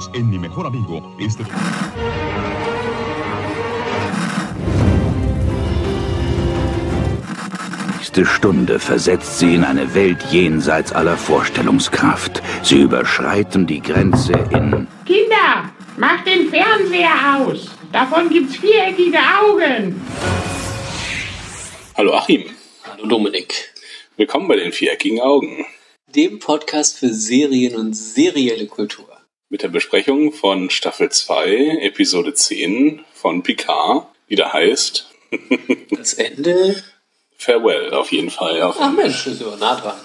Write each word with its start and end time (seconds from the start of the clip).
Bienvenidos 0.00 0.10
en 0.14 0.30
Mi 0.30 0.38
Mejor 0.38 0.66
Amigo. 0.66 1.02
Este... 1.18 1.44
nächste 7.96 8.24
Stunde 8.24 8.78
versetzt 8.78 9.38
sie 9.38 9.54
in 9.54 9.64
eine 9.64 9.94
Welt 9.94 10.18
jenseits 10.30 10.92
aller 10.92 11.16
Vorstellungskraft. 11.16 12.42
Sie 12.62 12.80
überschreiten 12.80 13.66
die 13.66 13.80
Grenze 13.80 14.32
in... 14.32 14.88
Kinder, 15.04 15.70
macht 15.96 16.26
den 16.26 16.48
Fernseher 16.48 17.38
aus. 17.38 17.66
Davon 17.92 18.30
gibt's 18.30 18.56
viereckige 18.56 19.18
Augen. 19.18 20.00
Hallo 21.96 22.14
Achim. 22.14 22.44
Hallo 22.90 23.06
Dominik. 23.06 23.72
Willkommen 24.16 24.48
bei 24.48 24.56
den 24.56 24.72
viereckigen 24.72 25.20
Augen. 25.20 25.66
Dem 26.14 26.38
Podcast 26.38 26.98
für 26.98 27.12
Serien 27.12 27.76
und 27.76 27.94
serielle 27.94 28.66
Kultur. 28.66 29.09
Mit 29.52 29.64
der 29.64 29.68
Besprechung 29.68 30.32
von 30.32 30.70
Staffel 30.70 31.10
2, 31.10 31.78
Episode 31.80 32.34
10 32.34 33.04
von 33.12 33.42
Picard, 33.42 34.06
die 34.28 34.36
da 34.36 34.52
heißt. 34.52 35.10
Das 35.90 36.14
Ende. 36.14 36.80
Farewell, 37.36 37.92
auf 37.94 38.12
jeden 38.12 38.30
Fall. 38.30 38.62
Auf 38.62 38.76
Ach 38.78 38.92
Mensch, 38.92 39.24
das 39.24 39.34
ist 39.34 39.42
aber 39.42 39.56
nah 39.56 39.74
dran. 39.74 40.00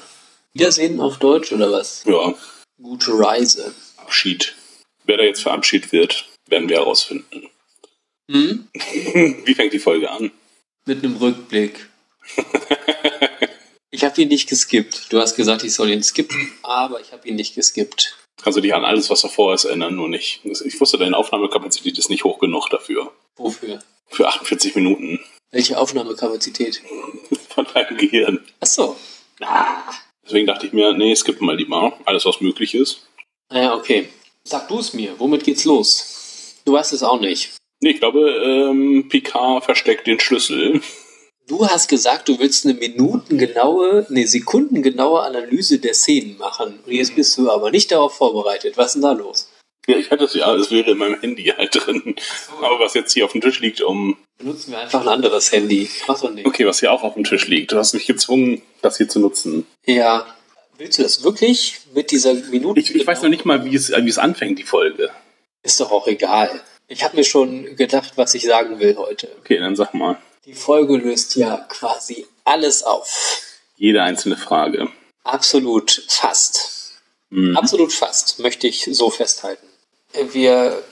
Wiedersehen 0.54 1.00
auf 1.00 1.20
Deutsch 1.20 1.52
oder 1.52 1.72
was? 1.72 2.04
Ja, 2.06 2.34
Gute 2.82 3.12
Reise. 3.20 3.76
Abschied. 3.98 4.56
Wer 5.04 5.18
da 5.18 5.24
jetzt 5.24 5.44
verabschiedet 5.44 5.92
wird, 5.92 6.26
werden 6.48 6.68
wir 6.68 6.78
herausfinden. 6.78 7.48
Hm? 8.32 8.68
Wie 8.74 9.54
fängt 9.54 9.74
die 9.74 9.80
Folge 9.80 10.10
an? 10.10 10.32
Mit 10.86 11.04
einem 11.04 11.18
Rückblick. 11.18 11.88
Ich 13.92 14.04
habe 14.04 14.22
ihn 14.22 14.28
nicht 14.28 14.50
geskippt. 14.50 15.14
Du 15.14 15.22
hast 15.22 15.38
gesagt, 15.38 15.64
ich 15.64 15.74
soll 15.74 15.90
ihn 15.90 16.04
skippen, 16.04 16.52
aber 16.64 17.00
ich 17.00 17.14
habe 17.14 17.26
ihn 17.30 17.36
nicht 17.36 17.56
geskippt. 17.56 18.18
Kannst 18.42 18.58
du 18.58 18.62
dich 18.62 18.74
an 18.74 18.86
alles, 18.86 19.10
was 19.10 19.22
davor 19.22 19.54
ist, 19.54 19.66
erinnern, 19.66 19.96
nur 19.96 20.10
nicht. 20.10 20.42
Ich 20.44 20.80
wusste, 20.80 20.98
deine 20.98 21.18
Aufnahmekapazität 21.18 21.98
ist 21.98 22.10
nicht 22.10 22.24
hoch 22.24 22.40
genug 22.40 22.70
dafür. 22.70 23.12
Wofür? 23.38 23.80
Für 24.08 24.28
48 24.28 24.76
Minuten 24.76 25.20
Welche 25.52 25.78
Aufnahmekapazität? 25.78 26.82
von 27.50 27.66
deinem 27.74 27.98
Gehirn. 27.98 28.46
Ach 28.60 28.68
so. 28.68 28.96
Deswegen 30.24 30.48
dachte 30.48 30.68
ich 30.68 30.74
mir, 30.74 30.94
nee, 30.94 31.16
skippen 31.16 31.46
mal 31.46 31.56
lieber. 31.56 31.98
Alles, 32.06 32.26
was 32.26 32.42
möglich 32.42 32.76
ist. 32.76 33.08
Naja, 33.50 33.76
okay. 33.76 34.10
Sag 34.44 34.68
du 34.68 34.80
es 34.80 34.94
mir. 34.94 35.18
Womit 35.20 35.44
geht's 35.44 35.66
los? 35.66 36.62
Du 36.66 36.74
weißt 36.74 36.94
es 36.94 37.04
auch 37.04 37.20
nicht. 37.20 37.56
Nee, 37.82 37.92
ich 37.92 38.00
glaube, 38.00 38.20
ähm, 38.44 39.08
Picard 39.10 39.66
versteckt 39.66 40.08
den 40.08 40.20
Schlüssel. 40.20 40.82
Du 41.48 41.68
hast 41.68 41.88
gesagt, 41.88 42.28
du 42.28 42.40
willst 42.40 42.66
eine 42.66 42.74
minutengenaue, 42.74 44.08
nee, 44.10 44.26
sekundengenaue 44.26 45.22
Analyse 45.22 45.78
der 45.78 45.94
Szenen 45.94 46.38
machen. 46.38 46.80
Und 46.84 46.92
jetzt 46.92 47.16
bist 47.16 47.38
du 47.38 47.52
aber 47.52 47.70
nicht 47.70 47.92
darauf 47.92 48.16
vorbereitet. 48.16 48.78
Was 48.78 48.88
ist 48.88 48.94
denn 48.96 49.02
da 49.04 49.12
los? 49.12 49.50
Ja, 49.88 49.98
ich 49.98 50.10
hatte 50.10 50.24
es 50.24 50.34
ja, 50.34 50.56
es 50.56 50.72
wäre 50.72 50.92
in 50.92 50.98
meinem 50.98 51.20
Handy 51.20 51.44
halt 51.56 51.70
drin. 51.74 52.16
Aber 52.58 52.80
was 52.80 52.96
jetzt 52.96 53.14
hier 53.14 53.26
auf 53.26 53.34
dem 53.34 53.42
Tisch 53.42 53.60
liegt, 53.60 53.82
um. 53.82 54.18
Benutzen 54.40 54.72
wir 54.72 54.80
einfach 54.80 55.02
ein 55.02 55.08
anderes 55.08 55.52
Handy. 55.52 55.88
Mach 56.08 56.20
doch 56.20 56.32
nicht. 56.32 56.48
Okay, 56.48 56.66
was 56.66 56.80
hier 56.80 56.92
auch 56.92 57.04
auf 57.04 57.14
dem 57.14 57.24
Tisch 57.24 57.48
liegt. 57.48 57.72
Du 57.72 57.78
hast 57.78 57.94
mich 57.94 58.08
gezwungen, 58.08 58.64
das 58.82 58.98
hier 58.98 59.08
zu 59.08 59.20
nutzen. 59.20 59.68
Ja. 59.86 60.26
Willst 60.78 60.98
du 60.98 61.04
das 61.04 61.24
wirklich 61.24 61.80
mit 61.94 62.10
dieser 62.10 62.34
Minute? 62.34 62.80
Ich, 62.80 62.94
ich 62.94 63.06
weiß 63.06 63.22
noch 63.22 63.30
nicht 63.30 63.46
mal, 63.46 63.64
wie 63.64 63.76
es, 63.76 63.92
wie 63.92 64.10
es 64.10 64.18
anfängt, 64.18 64.58
die 64.58 64.64
Folge. 64.64 65.12
Ist 65.62 65.80
doch 65.80 65.92
auch 65.92 66.08
egal. 66.08 66.50
Ich 66.88 67.04
habe 67.04 67.16
mir 67.16 67.24
schon 67.24 67.76
gedacht, 67.76 68.14
was 68.16 68.34
ich 68.34 68.44
sagen 68.46 68.80
will 68.80 68.96
heute. 68.98 69.30
Okay, 69.40 69.60
dann 69.60 69.76
sag 69.76 69.94
mal. 69.94 70.18
Die 70.46 70.54
Folge 70.54 70.98
löst 70.98 71.36
ja 71.36 71.58
quasi 71.70 72.28
alles 72.44 72.84
auf. 72.84 73.42
Jede 73.78 74.04
einzelne 74.04 74.38
Frage. 74.38 74.90
Absolut 75.24 76.06
fast. 76.08 76.94
Mhm. 77.32 77.58
Absolut 77.58 77.92
fast, 77.92 78.40
möchte 78.40 78.68
ich 78.68 78.88
so 78.92 79.10
festhalten. 79.10 79.66
Wir 80.32 80.84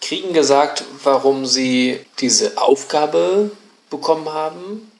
kriegen 0.00 0.32
gesagt, 0.32 0.84
warum 1.02 1.44
sie 1.46 2.00
diese 2.20 2.58
Aufgabe 2.58 3.50
bekommen 3.90 4.32
haben. 4.32 4.90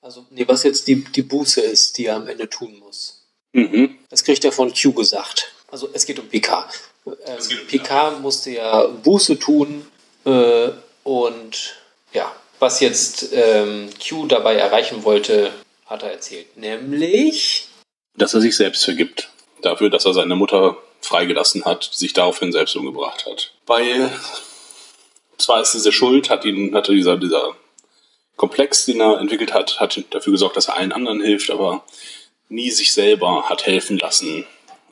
Also, 0.00 0.24
nee, 0.30 0.48
was 0.48 0.62
jetzt 0.62 0.88
die, 0.88 1.04
die 1.04 1.22
Buße 1.22 1.60
ist, 1.60 1.98
die 1.98 2.06
er 2.06 2.16
am 2.16 2.28
Ende 2.28 2.48
tun 2.48 2.78
muss. 2.78 3.26
Mhm. 3.52 3.98
Das 4.08 4.24
kriegt 4.24 4.44
er 4.44 4.52
von 4.52 4.72
Q 4.72 4.92
gesagt. 4.92 5.52
Also 5.68 5.88
es 5.92 6.06
geht 6.06 6.18
um 6.18 6.28
Picard. 6.28 6.72
Ähm, 7.06 7.66
Picard 7.68 8.20
musste 8.20 8.50
ja 8.50 8.86
Buße 8.86 9.38
tun 9.38 9.86
äh, 10.24 10.70
und 11.04 11.76
ja, 12.12 12.34
was 12.58 12.80
jetzt 12.80 13.30
ähm, 13.32 13.90
Q 14.06 14.26
dabei 14.26 14.56
erreichen 14.56 15.04
wollte, 15.04 15.52
hat 15.86 16.02
er 16.02 16.12
erzählt. 16.12 16.56
Nämlich, 16.56 17.68
Dass 18.16 18.34
er 18.34 18.40
sich 18.40 18.56
selbst 18.56 18.84
vergibt. 18.84 19.30
Dafür, 19.62 19.90
dass 19.90 20.04
er 20.04 20.14
seine 20.14 20.36
Mutter 20.36 20.76
freigelassen 21.00 21.64
hat, 21.64 21.88
sich 21.92 22.12
daraufhin 22.12 22.52
selbst 22.52 22.76
umgebracht 22.76 23.26
hat. 23.26 23.52
Weil 23.66 24.10
zwar 25.38 25.62
ist 25.62 25.74
diese 25.74 25.92
Schuld, 25.92 26.30
hat 26.30 26.44
ihn, 26.44 26.74
hatte 26.74 26.92
dieser, 26.92 27.16
dieser 27.16 27.56
Komplex, 28.36 28.84
den 28.84 29.00
er 29.00 29.18
entwickelt 29.18 29.54
hat, 29.54 29.80
hat 29.80 30.02
dafür 30.10 30.32
gesorgt, 30.32 30.56
dass 30.56 30.68
er 30.68 30.76
allen 30.76 30.92
anderen 30.92 31.22
hilft, 31.22 31.50
aber 31.50 31.84
nie 32.48 32.70
sich 32.70 32.92
selber 32.92 33.48
hat 33.48 33.66
helfen 33.66 33.98
lassen, 33.98 34.46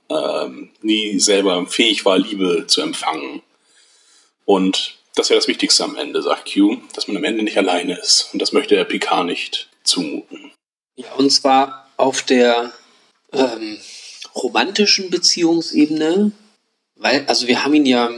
ähm, 0.08 0.70
nie 0.80 1.18
selber 1.20 1.66
fähig 1.66 2.04
war, 2.04 2.18
Liebe 2.18 2.66
zu 2.66 2.80
empfangen. 2.80 3.42
Und 4.44 4.93
das 5.14 5.30
wäre 5.30 5.38
das 5.38 5.48
Wichtigste 5.48 5.84
am 5.84 5.96
Ende, 5.96 6.22
sagt 6.22 6.52
Q, 6.52 6.78
dass 6.94 7.06
man 7.08 7.16
am 7.16 7.24
Ende 7.24 7.44
nicht 7.44 7.56
alleine 7.56 7.98
ist. 7.98 8.30
Und 8.32 8.42
das 8.42 8.52
möchte 8.52 8.76
er 8.76 8.84
Picard 8.84 9.26
nicht 9.26 9.68
zumuten. 9.84 10.52
ja, 10.96 11.12
und 11.14 11.30
zwar 11.30 11.88
auf 11.96 12.22
der 12.22 12.72
ähm, 13.32 13.78
romantischen 14.34 15.10
Beziehungsebene, 15.10 16.32
weil, 16.96 17.24
also 17.26 17.46
wir 17.46 17.64
haben 17.64 17.74
ihn 17.74 17.86
ja, 17.86 18.10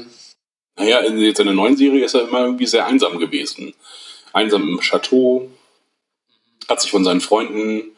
Naja, 0.77 1.01
in 1.01 1.19
jetzt 1.19 1.41
in 1.41 1.47
der 1.47 1.55
neuen 1.55 1.77
Serie 1.77 2.05
ist 2.05 2.15
er 2.15 2.29
immer 2.29 2.41
irgendwie 2.41 2.67
sehr 2.67 2.87
einsam 2.87 3.19
gewesen. 3.19 3.75
Einsam 4.33 4.69
im 4.69 4.81
Chateau, 4.81 5.51
hat 6.69 6.81
sich 6.81 6.91
von 6.91 7.05
seinen 7.05 7.21
Freunden, 7.21 7.97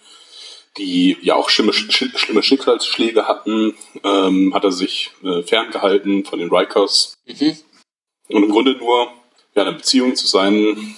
die 0.76 1.16
ja 1.22 1.34
auch 1.34 1.50
schlimme, 1.50 1.72
sch 1.72 2.10
schlimme 2.16 2.42
Schicksalsschläge 2.42 3.26
hatten, 3.26 3.74
ähm, 4.04 4.54
hat 4.54 4.64
er 4.64 4.72
sich 4.72 5.10
äh, 5.24 5.42
ferngehalten 5.42 6.24
von 6.24 6.38
den 6.38 6.50
Rikers 6.50 7.16
mhm, 7.26 7.56
und 8.28 8.42
im 8.44 8.50
Grunde 8.50 8.76
nur 8.76 9.12
ja, 9.54 9.62
eine 9.62 9.72
Beziehung 9.72 10.16
zu 10.16 10.26
seinen 10.26 10.96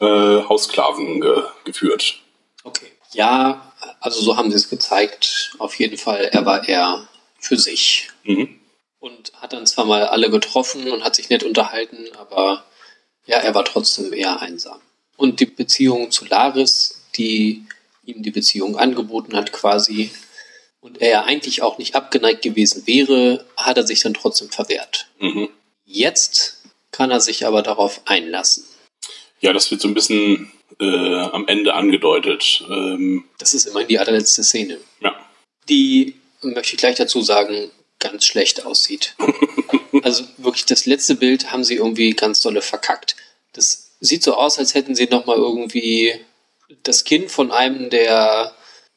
äh, 0.00 0.42
Haussklaven 0.48 1.20
ge 1.20 1.42
geführt. 1.64 2.20
okay. 2.64 2.86
Ja, 3.12 3.72
also 4.00 4.20
so 4.20 4.36
haben 4.36 4.50
sie 4.50 4.56
es 4.56 4.68
gezeigt. 4.68 5.52
Auf 5.58 5.78
jeden 5.78 5.96
Fall, 5.96 6.30
er 6.32 6.44
war 6.44 6.68
eher 6.68 7.08
für 7.38 7.56
sich. 7.56 8.10
Mhm. 8.24 8.58
und 8.98 9.32
hat 9.34 9.52
dann 9.52 9.66
zwar 9.66 9.84
mal 9.84 10.06
alle 10.06 10.30
getroffen 10.30 10.90
und 10.90 11.04
hat 11.04 11.14
sich 11.14 11.28
nett 11.28 11.42
unterhalten, 11.44 12.08
aber 12.16 12.64
ja, 13.26 13.36
er 13.36 13.54
war 13.54 13.64
trotzdem 13.64 14.14
eher 14.14 14.40
einsam. 14.40 14.80
Und 15.16 15.40
die 15.40 15.46
Beziehung 15.46 16.10
zu 16.10 16.24
Laris, 16.24 17.02
die 17.16 17.66
ihm 18.04 18.22
die 18.22 18.30
Beziehung 18.30 18.78
angeboten 18.78 19.36
hat 19.36 19.52
quasi, 19.52 20.10
und 20.80 21.00
er 21.00 21.10
ja 21.10 21.24
eigentlich 21.24 21.62
auch 21.62 21.78
nicht 21.78 21.94
abgeneigt 21.94 22.42
gewesen 22.42 22.86
wäre, 22.86 23.46
hat 23.56 23.76
er 23.76 23.86
sich 23.86 24.00
dann 24.00 24.14
trotzdem 24.14 24.50
verwehrt. 24.50 25.06
Mhm. 25.18 25.48
Jetzt 25.84 26.63
kann 26.94 27.10
er 27.10 27.20
sich 27.20 27.44
aber 27.44 27.62
darauf 27.62 28.02
einlassen. 28.04 28.64
Ja, 29.40 29.52
das 29.52 29.68
wird 29.70 29.80
so 29.80 29.88
ein 29.88 29.94
bisschen 29.94 30.52
äh, 30.78 31.16
am 31.18 31.48
Ende 31.48 31.74
angedeutet. 31.74 32.62
Ähm, 32.70 33.24
Das 33.38 33.52
ist 33.52 33.66
immerhin 33.66 33.88
die 33.88 33.98
allerletzte 33.98 34.44
Szene, 34.44 34.78
ja. 35.00 35.12
die, 35.68 36.14
möchte 36.42 36.74
ich 36.74 36.78
gleich 36.78 36.94
dazu 36.94 37.20
sagen, 37.20 37.70
ganz 37.98 38.24
schlecht 38.24 38.64
aussieht. 38.64 39.14
Also 40.02 40.24
wirklich 40.38 40.66
das 40.66 40.86
letzte 40.86 41.14
Bild 41.14 41.52
haben 41.52 41.62
sie 41.62 41.76
irgendwie 41.76 42.10
ganz 42.14 42.40
dolle 42.40 42.62
verkackt. 42.62 43.14
Das 43.52 43.92
sieht 44.00 44.24
so 44.24 44.34
aus, 44.34 44.58
als 44.58 44.74
hätten 44.74 44.96
sie 44.96 45.06
nochmal 45.06 45.36
irgendwie 45.36 46.12
das 46.82 47.04
Kind 47.04 47.30
von 47.30 47.52
einem 47.52 47.90
der 47.90 48.52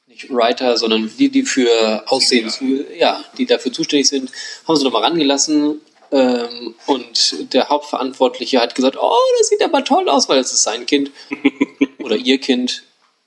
nicht 0.08 0.30
Writer, 0.32 0.76
sondern 0.76 1.12
die, 1.18 1.30
die 1.30 1.44
für 1.44 2.04
Aussehen 2.08 2.50
zu, 2.50 2.84
ja, 2.98 3.24
die 3.38 3.46
dafür 3.46 3.72
zuständig 3.72 4.08
sind, 4.08 4.32
haben 4.68 4.76
sie 4.76 4.84
nochmal 4.84 5.04
rangelassen. 5.04 5.82
Ähm, 6.12 6.76
und 6.86 7.54
der 7.54 7.70
Hauptverantwortliche 7.70 8.62
hat 8.62 8.76
gesagt, 8.76 8.98
oh, 9.00 9.18
das 9.38 9.50
sieht 9.50 9.62
aber 9.62 9.84
toll 9.84 10.08
aus, 10.10 10.30
weil 10.30 10.40
es 10.40 10.54
ist 10.54 10.64
sein 10.64 10.86
Kind 10.86 11.12
oder 12.00 12.16
ihr 12.16 12.40
Kind. 12.40 12.84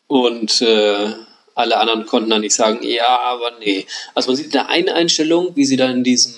Und 0.07 0.61
äh, 0.63 1.13
alle 1.55 1.77
anderen 1.77 2.07
konnten 2.07 2.31
dann 2.31 2.41
nicht 2.41 2.55
sagen, 2.55 2.81
ja, 2.83 3.21
aber 3.21 3.53
nee. 3.61 3.87
Also 4.15 4.29
man 4.31 4.37
sieht 4.37 4.47
in 4.47 4.53
der 4.53 4.69
einen 4.69 4.89
Einstellung, 4.89 5.55
wie 5.57 5.65
sie 5.65 5.77
da 5.77 5.91
in 5.91 6.05
diesem 6.05 6.35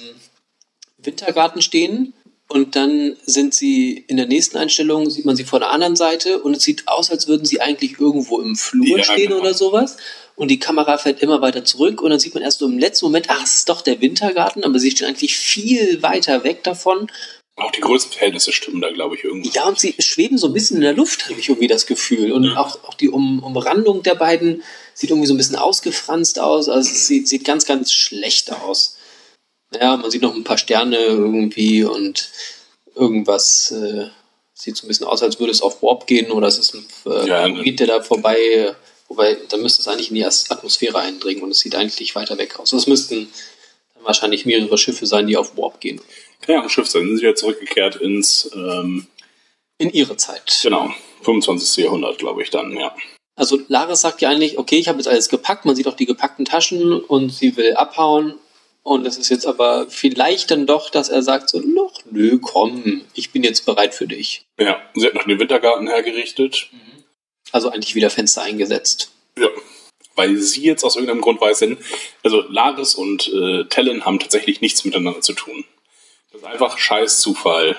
Wintergarten 0.99 1.63
stehen 1.63 2.15
und 2.53 2.77
dann 2.77 3.17
sind 3.25 3.55
sie 3.55 4.05
in 4.09 4.19
der 4.19 4.27
nächsten 4.27 4.59
Einstellung, 4.59 5.09
sieht 5.09 5.25
man 5.25 5.37
sie 5.37 5.45
von 5.45 5.61
der 5.61 5.71
anderen 5.71 5.97
Seite 5.97 6.43
und 6.43 6.55
es 6.57 6.63
sieht 6.63 6.87
aus, 6.87 7.11
als 7.11 7.27
würden 7.27 7.47
sie 7.47 7.61
eigentlich 7.63 7.99
irgendwo 7.99 8.41
im 8.41 8.57
Flur 8.57 8.99
Ja, 8.99 9.05
stehen 9.05 9.29
genau. 9.29 9.41
oder 9.41 9.55
sowas. 9.55 9.97
Und 10.35 10.49
die 10.49 10.59
Kamera 10.59 10.99
fällt 10.99 11.21
immer 11.21 11.41
weiter 11.43 11.65
zurück 11.65 12.01
und 12.01 12.11
dann 12.11 12.19
sieht 12.19 12.35
man 12.35 12.43
erst 12.43 12.61
so 12.61 12.67
im 12.67 12.79
letzten 12.79 13.07
Moment, 13.07 13.27
ach, 13.29 13.45
es 13.45 13.55
ist 13.57 13.69
doch 13.69 13.83
der 13.83 14.01
Wintergarten, 14.01 14.65
aber 14.65 14.79
sie 14.79 14.91
stehen 14.91 15.09
eigentlich 15.09 15.37
viel 15.37 16.03
weiter 16.03 16.43
weg 16.45 16.65
davon. 16.65 17.11
Auch 17.57 17.71
die 17.71 17.83
Größenverhältnisse 17.83 18.51
stimmen 18.51 18.81
da, 18.81 18.91
glaube 18.91 19.15
ich, 19.15 19.25
irgendwie. 19.25 19.51
Ja, 19.51 19.67
und 19.69 19.79
sie 19.79 19.95
schweben 19.99 20.39
so 20.39 20.47
ein 20.47 20.55
bisschen 20.55 20.77
in 20.77 20.83
der 20.83 20.95
Luft, 20.95 21.29
habe 21.29 21.39
ich 21.39 21.51
irgendwie 21.51 21.69
das 21.69 21.87
Gefühl. 21.87 22.33
Und 22.33 22.45
Ja. 22.45 22.57
auch, 22.57 22.83
auch 22.85 22.95
die 22.95 23.11
um, 23.11 23.43
Umrandung 23.43 24.03
der 24.03 24.15
beiden 24.15 24.63
sieht 24.95 25.11
irgendwie 25.11 25.27
so 25.27 25.35
ein 25.35 25.37
bisschen 25.37 25.57
ausgefranst 25.57 26.39
aus. 26.41 26.71
Also 26.71 26.91
es 26.91 27.07
sieht, 27.07 27.29
sieht 27.29 27.45
ganz, 27.45 27.67
ganz 27.67 27.93
schlecht 27.93 28.53
aus. 28.53 28.97
Ja, 29.79 29.97
man 29.99 30.11
sieht 30.11 30.23
noch 30.23 30.35
ein 30.35 30.45
paar 30.45 30.59
Sterne 30.59 30.97
irgendwie 30.97 31.85
und 31.85 32.31
irgendwas 32.95 33.71
äh, 33.71 34.09
sieht 34.55 34.77
so 34.77 34.87
ein 34.87 34.89
bisschen 34.89 35.07
aus, 35.07 35.23
als 35.23 35.39
würde 35.39 35.53
es 35.53 35.63
auf 35.63 35.83
Warp 35.83 36.07
gehen 36.07 36.31
oder 36.31 36.49
es 36.49 36.59
ist 36.59 36.75
ein 36.75 36.87
äh, 37.07 37.27
Ja, 37.27 37.47
Meteorit, 37.49 37.81
der 37.81 37.87
da 37.87 38.03
vorbei, 38.03 38.75
wobei 39.13 39.37
da 39.51 39.59
müsste 39.59 39.83
es 39.83 39.89
eigentlich 39.89 40.09
in 40.09 40.15
die 40.15 40.25
Atmosphäre 40.25 40.99
eindringen 40.99 41.43
und 41.43 41.51
es 41.51 41.59
sieht 41.61 41.75
eigentlich 41.75 42.15
weiter 42.15 42.39
weg 42.39 42.59
aus. 42.59 42.73
Es 42.73 42.87
müssten 42.87 43.29
dann 43.95 44.05
wahrscheinlich 44.05 44.47
mehrere 44.47 44.79
Schiffe 44.79 45.05
sein, 45.05 45.27
die 45.27 45.37
auf 45.37 45.57
Warp 45.59 45.81
gehen. 45.81 46.01
Kann 46.41 46.55
ja 46.55 46.63
ein 46.63 46.71
Schiff 46.71 46.89
sein. 46.89 47.03
Sind 47.07 47.17
sie 47.19 47.23
wieder 47.23 47.35
zurückgekehrt 47.35 47.97
ins, 47.97 48.51
ähm, 48.55 49.07
In 49.77 49.91
ihre 49.91 50.17
Zeit. 50.17 50.61
genau, 50.63 50.91
25. 51.25 51.85
Jahrhundert, 51.85 52.19
glaube 52.19 52.43
ich 52.43 52.49
dann, 52.49 52.75
ja. 52.75 52.97
Also 53.37 53.61
Laris 53.69 54.01
sagt 54.01 54.23
ja 54.23 54.31
eigentlich, 54.31 54.59
okay, 54.59 54.77
ich 54.77 54.89
habe 54.89 54.99
jetzt 54.99 55.09
alles 55.09 55.29
gepackt, 55.29 55.67
man 55.67 55.77
sieht 55.77 55.89
auch 55.89 55.97
die 55.97 56.07
gepackten 56.07 56.45
Taschen 56.45 57.01
und 57.01 57.31
sie 57.31 57.57
will 57.57 57.75
abhauen. 57.75 58.35
Und 58.83 59.07
es 59.07 59.17
ist 59.19 59.29
jetzt 59.29 59.47
aber 59.47 59.87
vielleicht 59.89 60.51
dann 60.51 60.67
doch, 60.67 60.91
dass 60.91 61.09
er 61.09 61.23
sagt 61.23 61.51
so, 61.51 61.61
noch, 61.61 62.01
nö, 62.11 62.39
komm, 62.41 63.03
ich 63.15 63.31
bin 63.31 63.45
jetzt 63.45 63.65
bereit 63.65 63.95
für 63.95 64.09
dich. 64.09 64.45
Ja, 64.59 64.81
sie 64.95 65.07
hat 65.07 65.15
noch 65.15 65.25
den 65.25 65.39
Wintergarten 65.39 65.87
hergerichtet. 65.87 66.69
Also 67.53 67.71
eigentlich 67.71 67.95
wieder 67.95 68.11
Fenster 68.11 68.43
eingesetzt. 68.43 69.13
Ja. 69.39 69.49
Weil 70.15 70.37
sie 70.37 70.63
jetzt 70.63 70.85
aus 70.85 70.97
irgendeinem 70.97 71.21
Grund 71.23 71.41
weiß, 71.41 71.61
denn, 71.61 71.79
also 72.23 72.43
Laris 72.49 72.95
und 72.95 73.29
äh, 73.33 73.65
Tellen 73.65 74.05
haben 74.05 74.19
tatsächlich 74.19 74.61
nichts 74.61 74.85
miteinander 74.85 75.21
zu 75.21 75.33
tun. 75.33 75.65
Das 76.33 76.43
ist 76.43 76.47
einfach 76.47 76.77
scheiß 76.79 77.21
Zufall. 77.21 77.77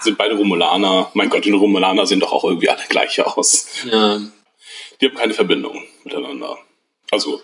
Sind 0.00 0.18
beide 0.18 0.34
Romulaner. 0.36 1.10
Mein 1.14 1.30
Gott, 1.30 1.44
die 1.46 1.50
Romulaner 1.52 2.06
sehen 2.06 2.20
doch 2.20 2.32
auch 2.32 2.44
irgendwie 2.44 2.68
alle 2.68 2.82
gleich 2.88 3.20
aus. 3.24 3.66
Ja, 3.90 4.20
Die 5.00 5.06
haben 5.06 5.14
keine 5.14 5.32
Verbindung 5.32 5.82
miteinander. 6.04 6.58
Also 7.10 7.40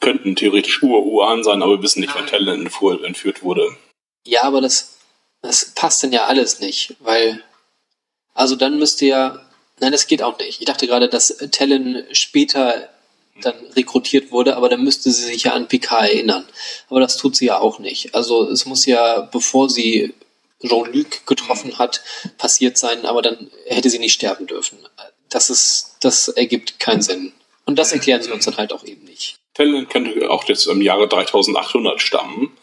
könnten 0.00 0.36
theoretisch 0.36 0.82
Ur-Uran 0.82 1.42
sein, 1.44 1.62
aber 1.62 1.72
wir 1.72 1.82
wissen 1.82 2.00
nicht, 2.00 2.14
wann 2.14 2.26
Tellen 2.26 2.70
entführt 3.04 3.42
wurde. 3.42 3.76
ja 4.24 4.42
aber 4.42 4.60
das, 4.60 4.98
das 5.42 5.72
passt 5.74 6.02
dann 6.02 6.12
ja 6.12 6.24
alles 6.26 6.60
nicht, 6.60 6.96
weil, 7.00 7.42
also 8.34 8.56
dann 8.56 8.78
müsste 8.78 9.06
ja, 9.06 9.49
nein, 9.80 9.92
das 9.92 10.06
geht 10.06 10.22
auch 10.22 10.38
nicht. 10.38 10.60
Ich 10.60 10.66
dachte 10.66 10.86
gerade, 10.86 11.08
dass 11.08 11.36
Tellen 11.50 12.04
später 12.12 12.88
dann 13.40 13.54
rekrutiert 13.74 14.30
wurde, 14.30 14.56
aber 14.56 14.68
dann 14.68 14.84
müsste 14.84 15.10
sie 15.10 15.24
sich 15.24 15.44
ja 15.44 15.52
an 15.52 15.68
Picard 15.68 16.10
erinnern. 16.10 16.46
Aber 16.88 17.00
das 17.00 17.16
tut 17.16 17.36
sie 17.36 17.46
ja 17.46 17.58
auch 17.58 17.78
nicht. 17.78 18.14
Also 18.14 18.48
es 18.48 18.66
muss 18.66 18.86
ja, 18.86 19.20
bevor 19.20 19.70
sie 19.70 20.14
Jean-Luc 20.62 21.26
getroffen 21.26 21.78
hat, 21.78 22.02
passiert 22.36 22.76
sein, 22.76 23.06
aber 23.06 23.22
dann 23.22 23.50
hätte 23.66 23.88
sie 23.88 23.98
nicht 23.98 24.12
sterben 24.12 24.46
dürfen. 24.46 24.78
Das 25.30 25.48
ist, 25.48 25.96
das 26.00 26.28
ergibt 26.28 26.78
keinen 26.78 27.02
Sinn. 27.02 27.32
Und 27.64 27.78
das 27.78 27.92
erklären 27.92 28.22
sie 28.22 28.30
uns 28.30 28.44
dann 28.44 28.56
halt 28.56 28.72
auch 28.72 28.84
eben 28.84 29.04
nicht. 29.04 29.38
Tellen 29.54 29.88
könnte 29.88 30.30
auch 30.30 30.44
jetzt 30.44 30.66
im 30.66 30.82
Jahre 30.82 31.08
3800 31.08 32.00
stammen 32.00 32.56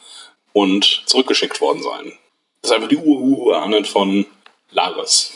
und 0.53 1.03
zurückgeschickt 1.05 1.61
worden 1.61 1.81
sein. 1.81 2.13
Das 2.61 2.71
ist 2.71 2.75
einfach 2.75 2.89
die 2.89 2.97
Ur-Uranen 2.97 3.85
von 3.85 4.25
Laris. 4.71 5.31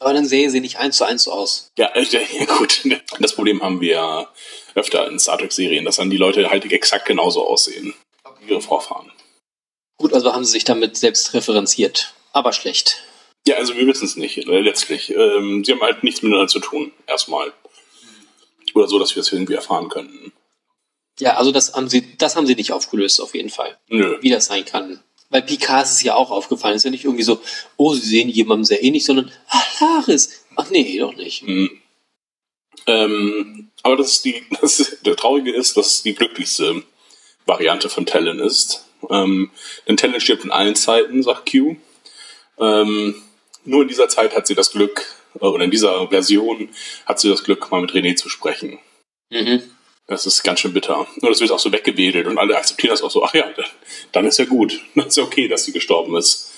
Aber 0.00 0.12
dann 0.12 0.26
sähe 0.26 0.50
sie 0.50 0.60
nicht 0.60 0.78
eins 0.78 0.96
zu 0.96 1.04
eins 1.04 1.24
so 1.24 1.32
aus. 1.32 1.72
Ja, 1.76 1.86
äh, 1.94 2.04
ja, 2.04 2.44
gut. 2.56 2.82
Das 3.20 3.34
Problem 3.34 3.62
haben 3.62 3.80
wir 3.80 3.90
ja 3.90 4.32
öfter 4.74 5.08
in 5.08 5.18
Star 5.18 5.38
Trek-Serien, 5.38 5.84
dass 5.84 5.96
dann 5.96 6.10
die 6.10 6.16
Leute 6.16 6.48
halt 6.50 6.70
exakt 6.70 7.06
genauso 7.06 7.46
aussehen. 7.46 7.94
wie 8.40 8.50
Ihre 8.50 8.60
Vorfahren. 8.60 9.10
Gut, 9.96 10.14
also 10.14 10.32
haben 10.32 10.44
sie 10.44 10.52
sich 10.52 10.64
damit 10.64 10.96
selbst 10.96 11.34
referenziert. 11.34 12.14
Aber 12.32 12.52
schlecht. 12.52 13.02
Ja, 13.46 13.56
also 13.56 13.74
wir 13.74 13.86
wissen 13.86 14.04
es 14.04 14.16
nicht, 14.16 14.38
äh, 14.38 14.60
letztlich. 14.60 15.10
Ähm, 15.10 15.64
sie 15.64 15.72
haben 15.72 15.80
halt 15.80 16.04
nichts 16.04 16.22
miteinander 16.22 16.48
zu 16.48 16.60
tun, 16.60 16.92
erstmal. 17.06 17.52
Oder 18.74 18.86
so, 18.86 18.98
dass 18.98 19.16
wir 19.16 19.22
es 19.22 19.32
irgendwie 19.32 19.54
erfahren 19.54 19.88
könnten. 19.88 20.32
Ja, 21.18 21.36
also 21.36 21.50
das 21.50 21.74
haben 21.74 21.88
sie, 21.88 22.16
das 22.16 22.36
haben 22.36 22.46
sie 22.46 22.54
nicht 22.54 22.72
aufgelöst, 22.72 23.20
auf 23.20 23.34
jeden 23.34 23.50
Fall. 23.50 23.76
Nö. 23.88 24.18
Wie 24.20 24.30
das 24.30 24.46
sein 24.46 24.64
kann. 24.64 25.02
Bei 25.30 25.40
Picard 25.40 25.84
ist 25.84 25.92
es 25.92 26.02
ja 26.02 26.14
auch 26.14 26.30
aufgefallen. 26.30 26.74
Es 26.74 26.80
ist 26.80 26.84
ja 26.84 26.90
nicht 26.90 27.04
irgendwie 27.04 27.24
so, 27.24 27.40
oh, 27.76 27.92
sie 27.94 28.00
sehen 28.00 28.28
jemandem 28.28 28.64
sehr 28.64 28.82
ähnlich, 28.82 29.04
sondern, 29.04 29.30
ah, 29.48 29.62
Laris. 29.80 30.44
Ach 30.56 30.70
nee, 30.70 30.98
doch 30.98 31.14
nicht. 31.14 31.42
Mhm. 31.42 31.70
Ähm, 32.86 33.70
aber 33.82 33.96
das 33.96 34.12
ist 34.12 34.24
die, 34.24 34.42
das 34.60 34.80
ist, 34.80 35.06
der 35.06 35.16
Traurige 35.16 35.52
ist, 35.52 35.76
dass 35.76 35.86
es 35.86 36.02
die 36.02 36.14
glücklichste 36.14 36.82
Variante 37.46 37.88
von 37.88 38.06
Talon 38.06 38.38
ist. 38.40 38.84
Ähm, 39.10 39.50
denn 39.86 39.96
Talon 39.96 40.20
stirbt 40.20 40.44
in 40.44 40.50
allen 40.50 40.74
Zeiten, 40.74 41.22
sagt 41.22 41.50
Q. 41.50 41.76
Ähm, 42.58 43.22
nur 43.64 43.82
in 43.82 43.88
dieser 43.88 44.08
Zeit 44.08 44.34
hat 44.34 44.46
sie 44.46 44.54
das 44.54 44.72
Glück, 44.72 45.04
äh, 45.34 45.44
oder 45.44 45.64
in 45.64 45.70
dieser 45.70 46.08
Version 46.08 46.70
hat 47.06 47.20
sie 47.20 47.28
das 47.28 47.44
Glück, 47.44 47.70
mal 47.70 47.80
mit 47.80 47.92
René 47.92 48.16
zu 48.16 48.28
sprechen. 48.28 48.78
Mhm. 49.30 49.62
Das 50.08 50.24
ist 50.24 50.42
ganz 50.42 50.60
schön 50.60 50.72
bitter. 50.72 51.00
Und 51.00 51.22
das 51.22 51.40
wird 51.40 51.52
auch 51.52 51.58
so 51.58 51.70
weggewedelt 51.70 52.26
und 52.26 52.38
alle 52.38 52.56
akzeptieren 52.56 52.92
das 52.92 53.02
auch 53.02 53.10
so, 53.10 53.22
ach 53.22 53.34
ja, 53.34 53.44
dann 54.10 54.24
ist 54.24 54.38
ja 54.38 54.46
gut. 54.46 54.80
Dann 54.94 55.06
ist 55.06 55.16
ja 55.16 55.22
okay, 55.22 55.48
dass 55.48 55.64
sie 55.64 55.72
gestorben 55.72 56.16
ist. 56.16 56.50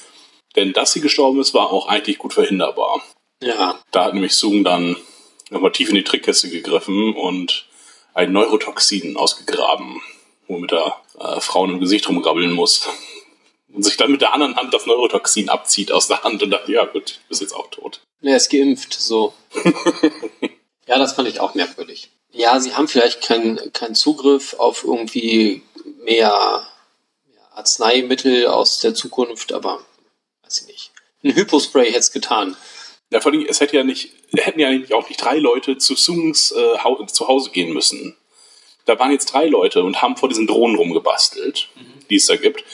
Denn 0.56 0.72
dass 0.72 0.92
sie 0.92 1.00
gestorben 1.00 1.40
ist, 1.40 1.52
war 1.52 1.72
auch 1.72 1.88
eigentlich 1.88 2.18
gut 2.18 2.32
verhinderbar. 2.32 3.02
Ja. 3.42 3.80
Da 3.90 4.04
hat 4.04 4.14
nämlich 4.14 4.34
Sung 4.34 4.64
dann 4.64 4.96
nochmal 5.50 5.72
tief 5.72 5.88
in 5.88 5.96
die 5.96 6.04
Trickkiste 6.04 6.48
gegriffen 6.48 7.14
und 7.14 7.66
ein 8.14 8.32
Neurotoxin 8.32 9.16
ausgegraben, 9.16 10.00
womit 10.46 10.72
er 10.72 11.00
äh, 11.18 11.40
Frauen 11.40 11.70
im 11.70 11.80
Gesicht 11.80 12.08
rumgrabbeln 12.08 12.52
muss. 12.52 12.88
Und 13.72 13.84
sich 13.84 13.96
dann 13.96 14.12
mit 14.12 14.20
der 14.20 14.32
anderen 14.32 14.56
Hand 14.56 14.74
das 14.74 14.86
Neurotoxin 14.86 15.48
abzieht 15.48 15.92
aus 15.92 16.08
der 16.08 16.22
Hand 16.22 16.42
und 16.42 16.50
dachte, 16.50 16.72
ja 16.72 16.84
gut, 16.84 17.20
du 17.22 17.28
bist 17.28 17.40
jetzt 17.40 17.54
auch 17.54 17.70
tot. 17.70 18.00
Er 18.22 18.36
ist 18.36 18.50
geimpft, 18.50 18.94
so. 18.94 19.32
ja, 20.86 20.98
das 20.98 21.14
fand 21.14 21.28
ich 21.28 21.40
auch 21.40 21.54
merkwürdig. 21.54 22.10
Ja, 22.32 22.60
sie 22.60 22.74
haben 22.74 22.88
vielleicht 22.88 23.22
keinen 23.22 23.72
keinen 23.72 23.94
Zugriff 23.94 24.54
auf 24.54 24.84
irgendwie 24.84 25.62
mehr, 26.04 26.66
Arzneimittel 27.52 28.46
aus 28.46 28.80
der 28.80 28.94
Zukunft, 28.94 29.52
aber 29.52 29.80
weiß 30.44 30.62
ich 30.62 30.66
nicht. 30.66 30.90
Ein 31.22 31.34
Hypospray 31.34 31.86
hätte 31.86 31.98
es 31.98 32.12
getan. 32.12 32.56
Ja, 33.10 33.20
vor 33.20 33.32
allem, 33.32 33.44
es 33.46 33.60
hätte 33.60 33.76
ja 33.76 33.84
nicht, 33.84 34.10
hätten 34.36 34.60
ja 34.60 34.68
eigentlich 34.68 34.94
auch 34.94 35.08
nicht 35.08 35.22
drei 35.22 35.36
Leute 35.36 35.76
zu 35.76 35.96
Sungs 35.96 36.52
äh, 36.52 37.06
zu 37.06 37.28
Hause 37.28 37.50
gehen 37.50 37.72
müssen. 37.72 38.16
Da 38.86 38.98
waren 38.98 39.10
jetzt 39.10 39.32
drei 39.32 39.46
Leute 39.46 39.82
und 39.82 40.00
haben 40.00 40.16
vor 40.16 40.28
diesen 40.28 40.46
Drohnen 40.46 40.76
rumgebastelt, 40.76 41.68
die 42.08 42.16
es 42.16 42.26
da 42.26 42.36
gibt. 42.36 42.64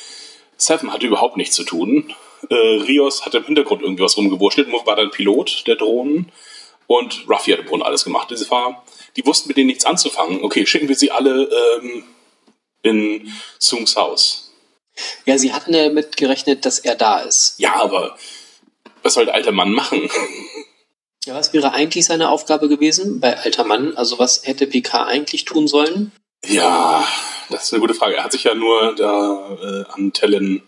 Seven 0.56 0.92
hatte 0.92 1.06
überhaupt 1.06 1.36
nichts 1.36 1.56
zu 1.56 1.64
tun. 1.64 2.14
Äh, 2.48 2.54
Rios 2.54 3.24
hat 3.24 3.34
im 3.34 3.44
Hintergrund 3.44 3.82
irgendwie 3.82 4.04
was 4.04 4.16
rumgewurschtelt, 4.16 4.68
war 4.70 4.96
dann 4.96 5.10
Pilot 5.10 5.64
der 5.66 5.76
Drohnen. 5.76 6.30
Und 6.86 7.28
Ruffy 7.28 7.52
hat 7.52 7.60
im 7.60 7.66
Grunde 7.66 7.86
alles 7.86 8.04
gemacht. 8.04 8.30
Das 8.30 8.50
war, 8.50 8.84
die 9.16 9.26
wussten 9.26 9.48
mit 9.48 9.56
denen 9.56 9.68
nichts 9.68 9.84
anzufangen. 9.84 10.44
Okay, 10.44 10.66
schicken 10.66 10.88
wir 10.88 10.96
sie 10.96 11.10
alle 11.10 11.50
ähm, 11.82 12.04
in 12.82 13.32
Sungs 13.58 13.96
Haus. 13.96 14.52
Ja, 15.24 15.36
sie 15.36 15.52
hatten 15.52 15.72
damit 15.72 16.16
gerechnet, 16.16 16.64
dass 16.64 16.78
er 16.78 16.94
da 16.94 17.20
ist. 17.20 17.58
Ja, 17.58 17.74
aber 17.76 18.16
was 19.02 19.14
soll 19.14 19.26
der 19.26 19.34
alte 19.34 19.52
Mann 19.52 19.72
machen? 19.72 20.08
Ja, 21.26 21.34
was 21.34 21.52
wäre 21.52 21.72
eigentlich 21.72 22.06
seine 22.06 22.30
Aufgabe 22.30 22.68
gewesen 22.68 23.20
bei 23.20 23.36
alter 23.36 23.64
Mann? 23.64 23.96
Also 23.96 24.18
was 24.18 24.46
hätte 24.46 24.66
Picard 24.66 25.08
eigentlich 25.08 25.44
tun 25.44 25.66
sollen? 25.66 26.12
Ja, 26.44 27.06
das 27.50 27.64
ist 27.64 27.72
eine 27.72 27.80
gute 27.80 27.94
Frage. 27.94 28.16
Er 28.16 28.24
hat 28.24 28.32
sich 28.32 28.44
ja 28.44 28.54
nur 28.54 28.94
da 28.94 29.58
äh, 29.60 29.92
an 29.92 30.12
Tellen 30.12 30.62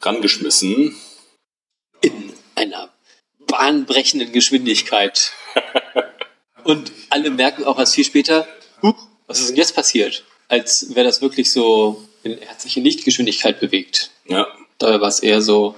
rangeschmissen. 0.00 0.96
In 2.00 2.32
einer 2.54 2.88
bahnbrechenden 3.48 4.32
Geschwindigkeit. 4.32 5.32
Und 6.64 6.92
alle 7.10 7.30
merken 7.30 7.64
auch 7.64 7.78
erst 7.78 7.94
viel 7.94 8.04
später, 8.04 8.46
huch, 8.82 9.08
was 9.26 9.40
ist 9.40 9.50
denn 9.50 9.56
jetzt 9.56 9.74
passiert? 9.74 10.24
Als 10.48 10.94
wäre 10.94 11.06
das 11.06 11.20
wirklich 11.20 11.50
so, 11.50 12.06
in, 12.22 12.38
er 12.38 12.56
in 12.76 12.84
Lichtgeschwindigkeit 12.84 13.58
bewegt. 13.60 14.10
Ja, 14.26 14.46
Dabei 14.78 15.00
war 15.00 15.08
es 15.08 15.20
eher 15.20 15.42
so, 15.42 15.74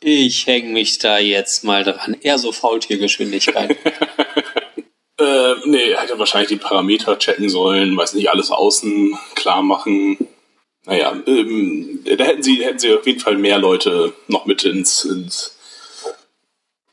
ich 0.00 0.46
hänge 0.46 0.70
mich 0.70 0.98
da 0.98 1.18
jetzt 1.18 1.64
mal 1.64 1.82
dran. 1.82 2.16
Eher 2.20 2.38
so 2.38 2.52
Faultiergeschwindigkeit. 2.52 3.70
äh, 5.18 5.54
nee, 5.64 5.90
er 5.90 6.02
hätte 6.02 6.18
wahrscheinlich 6.18 6.50
die 6.50 6.56
Parameter 6.56 7.18
checken 7.18 7.48
sollen, 7.48 7.96
weiß 7.96 8.14
nicht, 8.14 8.30
alles 8.30 8.50
außen 8.50 9.18
klar 9.34 9.62
machen. 9.62 10.18
Naja, 10.84 11.20
ähm, 11.26 12.04
da 12.04 12.24
hätten 12.24 12.42
sie, 12.42 12.64
hätten 12.64 12.78
sie 12.78 12.94
auf 12.94 13.06
jeden 13.06 13.18
Fall 13.18 13.36
mehr 13.36 13.58
Leute 13.58 14.12
noch 14.28 14.46
mit 14.46 14.64
ins, 14.64 15.04
ins 15.04 15.55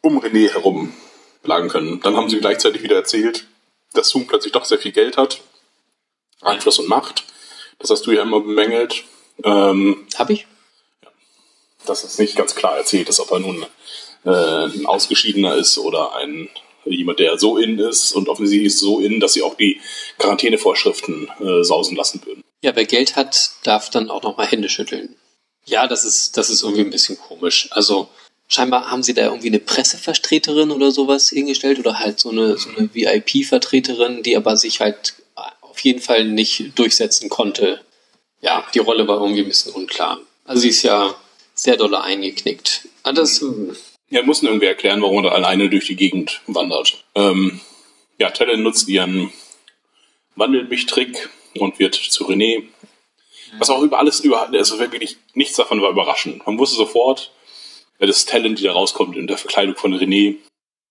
um 0.04 0.20
René 0.20 0.52
herum 0.52 0.94
plagen 1.42 1.70
können. 1.70 2.00
Dann 2.02 2.16
haben 2.16 2.30
sie 2.30 2.40
gleichzeitig 2.40 2.84
wieder 2.84 2.98
erzählt, 2.98 3.48
dass 3.94 4.10
Zoom 4.10 4.28
plötzlich 4.28 4.54
doch 4.54 4.66
sehr 4.66 4.78
viel 4.78 4.92
Geld 4.92 5.18
hat, 5.18 5.42
Einfluss 6.42 6.78
und 6.78 6.88
Macht. 6.88 7.24
Das 7.80 7.90
hast 7.90 8.06
du 8.06 8.12
ja 8.12 8.22
immer 8.22 8.42
bemängelt. 8.42 9.04
Ähm, 9.44 10.06
Hab 10.16 10.30
ich? 10.30 10.46
dass 11.86 12.04
es 12.04 12.18
nicht 12.18 12.36
ganz 12.36 12.56
klar 12.56 12.78
erzählt 12.78 13.10
ist, 13.10 13.20
ob 13.20 13.32
er 13.32 13.40
nun 13.40 13.66
äh, 14.26 14.30
ein 14.30 14.86
Ausgeschiedener 14.86 15.56
ist 15.56 15.78
oder 15.78 16.16
ein 16.16 16.50
jemand, 16.86 17.20
der 17.20 17.38
so 17.38 17.58
in 17.58 17.80
ist 17.80 18.12
und 18.12 18.28
offensichtlich 18.28 18.68
ist 18.68 18.80
so 18.80 19.00
in, 19.00 19.20
dass 19.22 19.34
sie 19.34 19.42
auch 19.42 19.56
die 19.56 19.80
Quarantänevorschriften 20.18 21.30
äh, 21.40 21.64
sausen 21.64 21.96
lassen 21.96 22.22
würden. 22.26 22.44
Ja, 22.62 22.76
wer 22.76 22.86
Geld 22.86 23.16
hat, 23.16 23.52
darf 23.64 23.90
dann 23.90 24.10
auch 24.10 24.24
noch 24.24 24.38
mal 24.38 24.46
Hände 24.48 24.68
schütteln. 24.70 25.16
Ja, 25.66 25.88
das 25.88 26.04
ist, 26.04 26.36
das 26.36 26.50
ist 26.50 26.62
irgendwie 26.62 26.82
ein 26.82 26.90
bisschen 26.90 27.18
komisch. 27.18 27.70
Also 27.72 28.10
scheinbar 28.48 28.92
haben 28.92 29.04
sie 29.04 29.14
da 29.14 29.26
irgendwie 29.26 29.48
eine 29.48 29.60
Pressevertreterin 29.60 30.72
oder 30.72 30.92
sowas 30.92 31.30
hingestellt 31.30 31.80
oder 31.80 32.00
halt 32.00 32.20
so 32.20 32.30
eine, 32.30 32.58
so 32.58 32.70
eine 32.70 32.90
VIP-Vertreterin, 32.94 34.24
die 34.24 34.36
aber 34.38 34.58
sich 34.58 34.80
halt 34.80 35.16
auf 35.62 35.80
jeden 35.80 36.02
Fall 36.02 36.26
nicht 36.26 36.78
durchsetzen 36.78 37.30
konnte. 37.30 37.82
Ja, 38.42 38.64
die 38.74 38.80
Rolle 38.80 39.08
war 39.08 39.22
irgendwie 39.22 39.42
ein 39.42 39.48
bisschen 39.48 39.74
unklar. 39.74 40.20
Also 40.46 40.62
sie 40.62 40.70
ist 40.70 40.84
ja 40.84 41.16
sehr 41.56 41.78
dolle 41.78 42.02
eingeknickt. 42.02 42.88
Ah, 43.04 43.12
das, 43.12 43.44
Ja, 44.10 44.22
mussten 44.22 44.48
irgendwie 44.48 44.68
erklären, 44.68 45.02
warum 45.02 45.26
er 45.26 45.32
alleine 45.32 45.70
durch 45.70 45.88
die 45.88 45.96
Gegend 45.96 46.42
wandert. 46.48 47.04
Ähm, 47.16 47.60
ja, 48.20 48.30
Talon 48.30 48.62
nutzt 48.62 48.88
ihren 48.88 49.32
Wandelmilchtrick 50.36 51.30
und 51.60 51.80
wird 51.80 51.96
zu 51.96 52.28
René. 52.28 52.64
Was 53.60 53.70
auch 53.70 53.82
über 53.82 54.00
alles, 54.00 54.20
über, 54.20 54.50
also 54.50 54.80
wirklich 54.80 55.18
nichts 55.34 55.56
davon 55.56 55.82
war 55.82 55.92
überraschend. 55.92 56.46
Man 56.46 56.58
wusste 56.58 56.76
sofort, 56.76 57.32
das 58.00 58.26
Talent, 58.26 58.60
die 58.60 58.64
da 58.64 58.74
rauskommt 58.74 59.18
in 59.18 59.28
der 59.28 59.38
Verkleidung 59.38 59.76
von 59.76 59.94
René, 59.94 60.38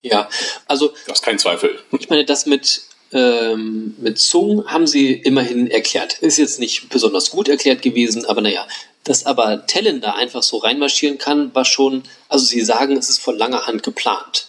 ja, 0.03 0.29
also 0.67 0.93
da 1.07 1.13
ist 1.13 1.23
kein 1.23 1.39
Zweifel. 1.39 1.79
ich 1.99 2.11
meine, 2.11 2.25
das 2.25 2.47
mit, 2.47 2.83
ähm, 3.13 3.95
mit 3.99 4.19
Zung 4.19 4.67
haben 4.67 4.87
sie 4.87 5.13
immerhin 5.13 5.71
erklärt. 5.71 6.19
Ist 6.19 6.39
jetzt 6.39 6.59
nicht 6.59 6.89
besonders 6.89 7.31
gut 7.31 7.49
erklärt 7.49 7.83
gewesen, 7.83 8.25
aber 8.25 8.41
naja. 8.41 8.67
Dass 9.05 9.27
aber 9.27 9.67
Tellen 9.67 10.01
da 10.01 10.13
einfach 10.13 10.45
so 10.45 10.59
reinmarschieren 10.59 11.19
kann, 11.19 11.53
war 11.55 11.65
schon, 11.65 12.05
also 12.29 12.45
sie 12.45 12.61
sagen, 12.61 12.97
es 12.97 13.09
ist 13.09 13.19
von 13.19 13.37
langer 13.37 13.67
Hand 13.67 13.83
geplant. 13.83 14.49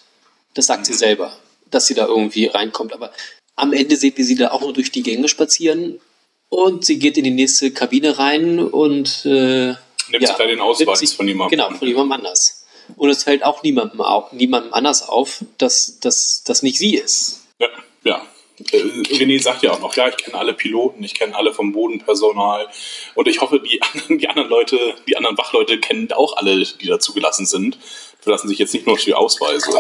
Das 0.54 0.68
sagt 0.68 0.86
sie 0.86 0.94
selber, 0.94 1.36
dass 1.72 1.88
sie 1.88 1.96
da 1.96 2.06
irgendwie 2.06 2.46
reinkommt. 2.46 2.94
Aber 2.94 3.12
am 3.56 3.74
Ende 3.74 3.96
sehen 3.96 4.14
wir 4.16 4.26
sie 4.26 4.36
da 4.36 4.52
auch 4.52 4.62
nur 4.62 4.74
durch 4.74 4.92
die 4.92 5.02
Gänge 5.02 5.28
spazieren 5.28 6.00
und 6.50 6.86
sie 6.86 7.00
geht 7.00 7.18
in 7.18 7.24
die 7.24 7.32
nächste 7.32 7.72
Kabine 7.72 8.20
rein 8.20 8.60
und 8.60 9.26
äh, 9.26 9.74
Nimmt 10.10 10.28
sich 10.28 10.36
da 10.36 10.46
den 10.46 10.60
Ausweis 10.62 11.00
sich- 11.00 11.16
von 11.16 11.28
jemandem. 11.28 11.58
Genau, 11.60 11.70
von 11.78 11.88
jemandem 11.88 12.12
anders. 12.14 12.66
Und 12.98 13.10
es 13.10 13.24
fällt 13.24 13.44
auch 13.44 13.64
niemandem, 13.64 14.02
au- 14.02 14.28
niemandem 14.32 14.74
anders 14.74 15.08
auf, 15.08 15.44
dass 15.58 16.00
das 16.00 16.62
nicht 16.64 16.78
sie 16.78 16.96
ist. 16.96 17.42
Ja, 17.60 17.68
ja. 18.04 18.28
Äh, 18.72 18.78
René 18.78 19.42
sagt 19.42 19.64
ja 19.64 19.72
auch 19.72 19.80
noch, 19.80 19.96
ja, 19.96 20.08
ich 20.10 20.18
kenne 20.18 20.38
alle 20.38 20.54
Piloten, 20.54 21.04
ich 21.04 21.16
kenne 21.16 21.36
alle 21.36 21.54
vom 21.54 21.72
Bodenpersonal 21.72 22.68
und 23.16 23.28
ich 23.28 23.42
hoffe, 23.42 23.60
die 23.60 23.82
anderen, 23.82 24.18
die 24.20 24.28
anderen 24.28 24.50
Leute, 24.50 24.96
die 25.08 25.18
anderen 25.18 25.38
Wachleute 25.38 25.80
kennen 25.80 26.12
auch 26.12 26.38
alle, 26.38 26.64
die 26.64 26.86
da 26.88 27.00
zugelassen 27.00 27.46
sind. 27.48 27.80
Verlassen 28.20 28.48
sich 28.50 28.60
jetzt 28.60 28.74
nicht 28.74 28.86
nur 28.86 28.94
auf 28.96 29.04
die 29.04 29.14
Ausweise. 29.16 29.72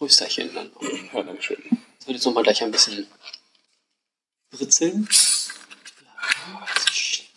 Rösterchen 0.00 0.54
dann. 0.54 0.70
Ja, 1.12 1.22
danke 1.22 1.42
schön. 1.42 1.62
Das 1.98 2.06
wird 2.06 2.16
jetzt 2.16 2.24
nochmal 2.24 2.44
gleich 2.44 2.62
ein 2.62 2.70
bisschen 2.70 3.06
britzeln. 4.50 5.08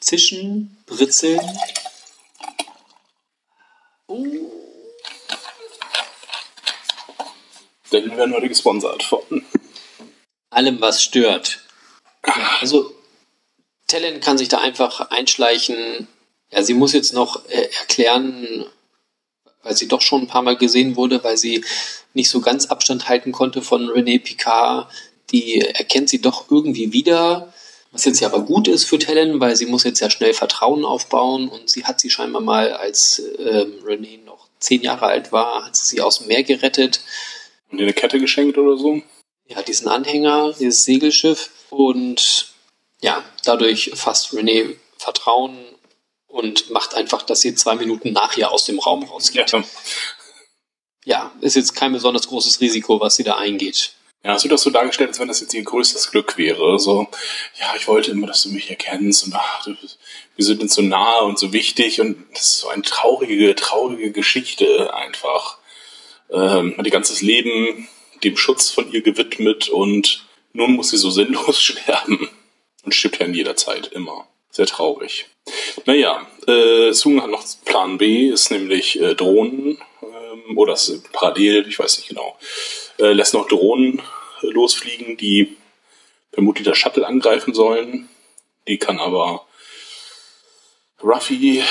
Zischen, 0.04 0.78
britzeln. 0.86 1.40
Oh, 4.08 4.26
Denn 7.90 8.10
wir 8.10 8.18
werden 8.18 8.34
heute 8.34 8.50
gesponsert 8.50 9.02
von. 9.02 9.22
allem, 10.50 10.82
was 10.82 11.02
stört. 11.02 11.62
Ja, 12.28 12.58
also, 12.60 12.94
Tellen 13.88 14.20
kann 14.20 14.38
sich 14.38 14.50
da 14.50 14.58
einfach 14.58 15.10
einschleichen. 15.10 16.10
Ja, 16.52 16.64
sie 16.64 16.74
muss 16.74 16.92
jetzt 16.92 17.14
noch 17.14 17.46
äh, 17.46 17.70
erklären, 17.80 18.66
weil 19.62 19.78
sie 19.78 19.88
doch 19.88 20.02
schon 20.02 20.24
ein 20.24 20.28
paar 20.28 20.42
Mal 20.42 20.58
gesehen 20.58 20.98
wurde, 20.98 21.24
weil 21.24 21.38
sie 21.38 21.64
nicht 22.14 22.30
so 22.30 22.42
ganz 22.42 22.66
Abstand 22.66 23.08
halten 23.08 23.32
konnte 23.32 23.62
von 23.62 23.88
René 23.90 24.22
Picard. 24.22 24.92
Die 25.32 25.62
erkennt 25.62 26.10
sie 26.10 26.20
doch 26.20 26.52
irgendwie 26.52 26.92
wieder. 26.92 27.54
Was 27.94 28.06
jetzt 28.06 28.20
ja 28.20 28.28
aber 28.28 28.42
gut 28.42 28.68
ist 28.68 28.86
für 28.86 29.00
Tellen, 29.00 29.40
weil 29.40 29.56
sie 29.56 29.66
muss 29.66 29.86
jetzt 29.86 30.02
ja 30.02 30.10
schnell 30.10 30.34
Vertrauen 30.34 30.84
aufbauen 30.84 31.48
und 31.48 31.70
sie 31.70 31.86
hat 31.86 32.00
sie 32.02 32.10
scheinbar 32.10 32.42
mal, 32.42 32.74
als 32.74 33.22
ähm, 33.38 33.76
René 33.86 34.22
noch 34.26 34.50
zehn 34.60 34.82
Jahre 34.82 35.06
alt 35.06 35.32
war, 35.32 35.66
hat 35.66 35.76
sie 35.76 35.86
sie 35.86 36.02
aus 36.02 36.18
dem 36.18 36.28
Meer 36.28 36.44
gerettet 36.44 37.02
Und 37.72 37.78
dir 37.78 37.84
eine 37.84 37.94
Kette 37.94 38.20
geschenkt 38.20 38.58
oder 38.58 38.78
so? 38.78 39.02
ja, 39.48 39.62
diesen 39.62 39.88
Anhänger, 39.88 40.54
dieses 40.54 40.86
Segelschiff 40.86 41.50
und 41.70 42.54
ja, 43.02 43.24
dadurch 43.44 43.92
fasst 43.94 44.34
René 44.34 44.76
Vertrauen 44.98 45.58
und 46.28 46.70
macht 46.70 46.96
einfach, 46.96 47.24
dass 47.24 47.42
sie 47.42 47.56
zwei 47.56 47.76
Minuten 47.76 48.14
nach 48.14 48.38
ihr 48.38 48.52
aus 48.52 48.66
dem 48.66 48.80
Raum 48.80 49.04
rausgeht. 49.04 49.52
Ja. 49.52 49.64
Ja, 51.06 51.32
ist 51.42 51.58
jetzt 51.58 51.76
kein 51.76 51.92
besonders 51.92 52.30
großes 52.30 52.62
Risiko, 52.62 53.02
was 53.02 53.18
sie 53.18 53.26
da 53.26 53.36
eingeht. 53.36 53.94
Ja, 54.24 54.36
es 54.36 54.44
wird 54.44 54.54
auch 54.54 54.58
so 54.58 54.70
dargestellt, 54.70 55.10
als 55.10 55.20
wenn 55.20 55.28
das 55.28 55.42
jetzt 55.42 55.54
ihr 55.54 55.64
größtes 55.64 56.12
Glück 56.12 56.38
wäre. 56.38 56.80
So, 56.80 57.08
ja, 57.60 57.74
ich 57.76 57.88
wollte 57.88 58.12
immer, 58.12 58.28
dass 58.28 58.44
du 58.44 58.50
mich 58.50 58.70
erkennst 58.70 59.26
und 59.26 59.36
ach, 59.36 59.64
du, 59.66 59.76
wir 60.36 60.46
sind 60.46 60.62
uns 60.62 60.76
so 60.76 60.82
nahe 60.82 61.24
und 61.24 61.38
so 61.38 61.52
wichtig 61.52 62.00
und 62.00 62.26
das 62.32 62.42
ist 62.42 62.60
so 62.60 62.70
eine 62.70 62.84
traurige, 62.84 63.54
traurige 63.56 64.12
Geschichte 64.12 64.94
einfach. 64.94 65.58
Ähm, 66.32 66.76
hat 66.78 66.86
ihr 66.86 66.92
ganzes 66.92 67.22
Leben 67.22 67.88
dem 68.24 68.38
Schutz 68.38 68.70
von 68.70 68.92
ihr 68.92 69.02
gewidmet 69.02 69.68
und 69.68 70.26
nun 70.54 70.74
muss 70.74 70.92
sie 70.92 70.98
so 70.98 71.10
sinnlos 71.10 71.62
sterben. 71.62 72.30
Und 72.84 72.96
stirbt 72.96 73.20
ja 73.20 73.26
in 73.26 73.34
jeder 73.34 73.56
Zeit, 73.56 73.88
immer. 73.88 74.28
Sehr 74.50 74.68
traurig. 74.68 75.26
Naja, 75.86 76.28
äh, 76.48 76.92
Sung 76.92 77.22
hat 77.22 77.30
noch 77.30 77.44
Plan 77.66 77.98
B, 77.98 78.30
ist 78.30 78.52
nämlich 78.52 79.02
äh, 79.02 79.16
Drohnen, 79.16 79.78
oder 80.56 80.78
parallel, 81.12 81.68
ich 81.68 81.80
weiß 81.80 81.98
nicht 81.98 82.10
genau, 82.10 82.38
äh, 83.00 83.14
lässt 83.14 83.34
noch 83.34 83.48
Drohnen 83.48 84.02
losfliegen, 84.42 85.18
die 85.18 85.56
vermutlich 86.32 86.66
das 86.66 86.78
Shuttle 86.78 87.08
angreifen 87.08 87.54
sollen. 87.54 88.10
Die 88.68 88.78
kann 88.78 89.00
aber 89.00 89.46
Ruffy 91.02 91.64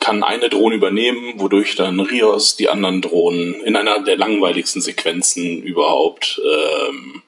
kann 0.00 0.22
eine 0.22 0.48
Drohne 0.48 0.76
übernehmen, 0.76 1.40
wodurch 1.40 1.74
dann 1.74 2.00
Rios 2.00 2.56
die 2.56 2.68
anderen 2.68 3.02
Drohnen 3.02 3.54
in 3.64 3.76
einer 3.76 4.00
der 4.00 4.16
langweiligsten 4.16 4.80
Sequenzen 4.80 5.62
überhaupt 5.62 6.40
ähm, 6.44 7.22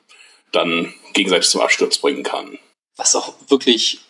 dann 0.52 0.94
gegenseitig 1.12 1.50
zum 1.50 1.61
Absturz 1.61 1.99
bringen 1.99 2.23
kann. 2.23 2.59
Was 2.97 3.16
auch 3.16 3.35
wirklich 3.49 4.00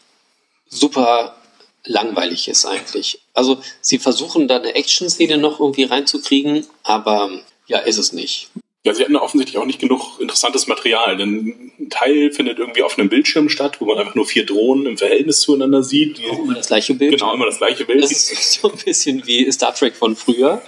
super 0.68 1.39
langweilig 1.84 2.49
ist 2.49 2.66
eigentlich. 2.66 3.20
Also 3.34 3.58
sie 3.80 3.99
versuchen 3.99 4.49
da 4.49 4.56
eine 4.56 4.75
Action-Szene 4.75 5.38
noch 5.38 5.60
irgendwie 5.60 5.84
reinzukriegen, 5.84 6.66
aber 6.82 7.30
ja, 7.66 7.78
ist 7.78 7.99
es 7.99 8.12
nicht. 8.12 8.49
Ja, 8.82 8.94
sie 8.94 9.02
hatten 9.02 9.16
offensichtlich 9.16 9.58
auch 9.58 9.66
nicht 9.66 9.78
genug 9.78 10.18
interessantes 10.20 10.66
Material, 10.66 11.14
denn 11.18 11.70
ein 11.78 11.90
Teil 11.90 12.32
findet 12.32 12.58
irgendwie 12.58 12.82
auf 12.82 12.99
einem 12.99 13.10
Bildschirm 13.10 13.50
statt, 13.50 13.78
wo 13.78 13.84
man 13.84 13.99
einfach 13.99 14.14
nur 14.14 14.25
vier 14.25 14.46
Drohnen 14.46 14.87
im 14.87 14.96
Verhältnis 14.96 15.40
zueinander 15.40 15.82
sieht. 15.82 16.16
Die, 16.16 16.25
Immer 16.25 16.54
das 16.54 16.68
gleiche 16.68 16.94
Bild. 16.94 17.12
genau, 17.12 17.34
immer 17.34 17.44
das 17.44 17.58
gleiche 17.58 17.84
Bild. 17.84 18.02
Das 18.02 18.10
ist 18.10 18.52
so 18.54 18.70
ein 18.72 18.78
bisschen 18.82 19.26
wie 19.26 19.52
Star 19.52 19.75
Trek 19.75 19.94
von 19.94 20.16
früher. 20.16 20.62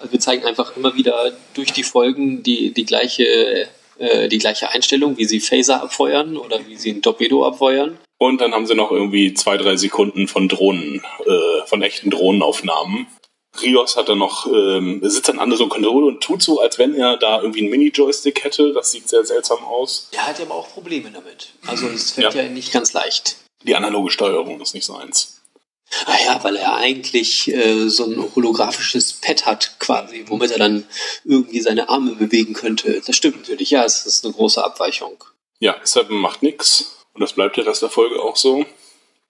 Also 0.00 0.10
wir 0.10 0.20
zeigen 0.20 0.44
einfach 0.46 0.74
immer 0.74 0.94
wieder 0.94 1.32
durch 1.52 1.72
die 1.72 1.82
Folgen 1.82 2.42
die, 2.42 2.72
die, 2.72 2.86
gleiche, 2.86 3.68
äh, 3.98 4.28
die 4.28 4.38
gleiche 4.38 4.70
Einstellung, 4.70 5.18
wie 5.18 5.26
sie 5.26 5.40
Phaser 5.40 5.82
abfeuern 5.82 6.38
oder 6.38 6.66
wie 6.66 6.76
sie 6.76 6.92
ein 6.92 7.02
Torpedo 7.02 7.46
abfeuern. 7.46 7.98
Und 8.22 8.42
dann 8.42 8.52
haben 8.52 8.66
sie 8.66 8.74
noch 8.74 8.92
irgendwie 8.92 9.32
zwei, 9.32 9.56
drei 9.56 9.76
Sekunden 9.76 10.28
von 10.28 10.46
Drohnen, 10.46 11.02
äh, 11.24 11.66
von 11.66 11.80
echten 11.82 12.10
Drohnenaufnahmen. 12.10 13.06
Rios 13.62 13.96
hat 13.96 14.10
dann 14.10 14.18
noch, 14.18 14.46
ähm, 14.46 15.00
sitzt 15.02 15.30
dann 15.30 15.38
an 15.38 15.50
so 15.56 15.68
Konsole 15.68 16.04
und 16.04 16.20
tut 16.20 16.42
so, 16.42 16.60
als 16.60 16.78
wenn 16.78 16.94
er 16.94 17.16
da 17.16 17.40
irgendwie 17.40 17.60
einen 17.60 17.70
Mini-Joystick 17.70 18.44
hätte. 18.44 18.74
Das 18.74 18.90
sieht 18.92 19.08
sehr 19.08 19.24
seltsam 19.24 19.64
aus. 19.64 20.10
Der 20.12 20.26
hat 20.26 20.38
ja 20.38 20.44
aber 20.44 20.56
auch 20.56 20.68
Probleme 20.68 21.10
damit. 21.10 21.54
Also 21.66 21.88
es 21.88 22.10
fällt 22.10 22.34
ja. 22.34 22.42
Ja. 22.42 22.48
nicht 22.50 22.72
ganz 22.72 22.92
leicht. 22.92 23.36
Die 23.62 23.74
analoge 23.74 24.10
Steuerung 24.10 24.60
ist 24.60 24.74
nicht 24.74 24.84
seins. 24.84 25.40
Ah 26.04 26.16
ja, 26.22 26.44
weil 26.44 26.56
er 26.56 26.76
eigentlich 26.76 27.48
äh, 27.48 27.88
so 27.88 28.04
ein 28.04 28.22
holographisches 28.36 29.14
Pad 29.14 29.46
hat 29.46 29.76
quasi, 29.80 30.24
womit 30.28 30.50
er 30.50 30.58
dann 30.58 30.84
irgendwie 31.24 31.60
seine 31.62 31.88
Arme 31.88 32.16
bewegen 32.16 32.52
könnte. 32.52 33.00
Das 33.06 33.16
stimmt 33.16 33.38
natürlich, 33.38 33.70
ja, 33.70 33.82
es 33.82 34.04
ist 34.04 34.26
eine 34.26 34.34
große 34.34 34.62
Abweichung. 34.62 35.24
Ja, 35.58 35.76
Seven 35.82 36.18
macht 36.18 36.42
nix. 36.42 36.99
Und 37.14 37.20
das 37.20 37.32
bleibt 37.32 37.56
der 37.56 37.66
Rest 37.66 37.82
der 37.82 37.90
Folge 37.90 38.20
auch 38.22 38.36
so. 38.36 38.64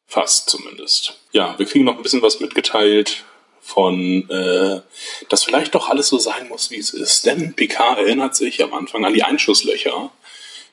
Fast 0.07 0.51
zumindest. 0.51 1.15
Ja, 1.33 1.57
wir 1.59 1.67
kriegen 1.67 1.85
noch 1.85 1.97
ein 1.97 2.03
bisschen 2.03 2.23
was 2.23 2.41
mitgeteilt 2.41 3.25
von, 3.63 4.29
äh, 4.29 4.81
dass 5.29 5.45
vielleicht 5.45 5.75
doch 5.75 5.89
alles 5.89 6.09
so 6.09 6.19
sein 6.19 6.49
muss, 6.49 6.71
wie 6.71 6.79
es 6.79 6.93
ist. 6.93 7.27
Denn 7.27 7.55
Picard 7.55 7.99
erinnert 7.99 8.35
sich 8.35 8.63
am 8.63 8.75
Anfang 8.75 9.05
an 9.05 9.15
die 9.15 9.23
Einschusslöcher, 9.23 10.11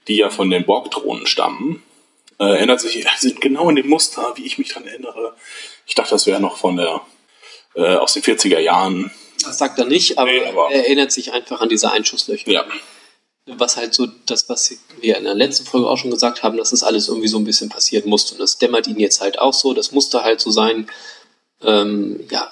die 0.07 0.15
ja 0.17 0.29
von 0.31 0.49
den 0.49 0.65
Borg-Drohnen 0.65 1.27
stammen. 1.27 1.83
Äh, 2.39 2.45
erinnert 2.45 2.81
sich, 2.81 3.05
sind 3.19 3.39
genau 3.41 3.69
in 3.69 3.75
dem 3.75 3.87
Muster, 3.89 4.33
wie 4.35 4.45
ich 4.45 4.57
mich 4.57 4.69
dran 4.73 4.87
erinnere. 4.87 5.35
Ich 5.85 5.93
dachte, 5.95 6.11
das 6.11 6.25
wäre 6.25 6.39
noch 6.39 6.57
von 6.57 6.77
der, 6.77 7.01
äh, 7.75 7.95
aus 7.95 8.13
den 8.13 8.23
40er 8.23 8.59
Jahren. 8.59 9.11
Das 9.43 9.59
sagt 9.59 9.77
er 9.77 9.85
nicht, 9.85 10.17
aber, 10.17 10.31
Nee, 10.31 10.45
aber- 10.45 10.71
er 10.71 10.83
erinnert 10.85 11.11
sich 11.11 11.31
einfach 11.31 11.61
an 11.61 11.69
diese 11.69 11.91
Einschusslöcher. 11.91 12.49
Ja, 12.49 12.65
was 13.47 13.77
halt 13.77 13.93
so 13.93 14.07
das, 14.25 14.49
was 14.49 14.77
wir 14.99 15.17
in 15.17 15.23
der 15.23 15.33
letzten 15.33 15.65
Folge 15.65 15.87
auch 15.87 15.97
schon 15.97 16.11
gesagt 16.11 16.43
haben, 16.43 16.57
dass 16.57 16.71
das 16.71 16.83
alles 16.83 17.07
irgendwie 17.07 17.29
so 17.29 17.37
ein 17.37 17.45
bisschen 17.45 17.69
passieren 17.69 18.09
musste. 18.09 18.33
Und 18.33 18.41
das 18.41 18.57
dämmert 18.57 18.87
ihn 18.87 18.99
jetzt 18.99 19.21
halt 19.21 19.39
auch 19.39 19.53
so. 19.53 19.73
Das 19.73 19.91
musste 19.91 20.23
halt 20.23 20.41
so 20.41 20.51
sein. 20.51 20.87
Ähm, 21.61 22.19
ja, 22.29 22.51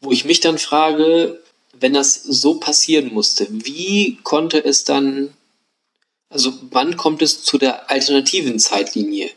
wo 0.00 0.10
ich 0.10 0.24
mich 0.24 0.40
dann 0.40 0.58
frage, 0.58 1.40
wenn 1.72 1.92
das 1.92 2.14
so 2.14 2.54
passieren 2.54 3.12
musste, 3.12 3.46
wie 3.50 4.18
konnte 4.22 4.64
es 4.64 4.84
dann, 4.84 5.34
also 6.30 6.52
wann 6.70 6.96
kommt 6.96 7.22
es 7.22 7.42
zu 7.44 7.58
der 7.58 7.90
alternativen 7.90 8.58
Zeitlinie, 8.58 9.30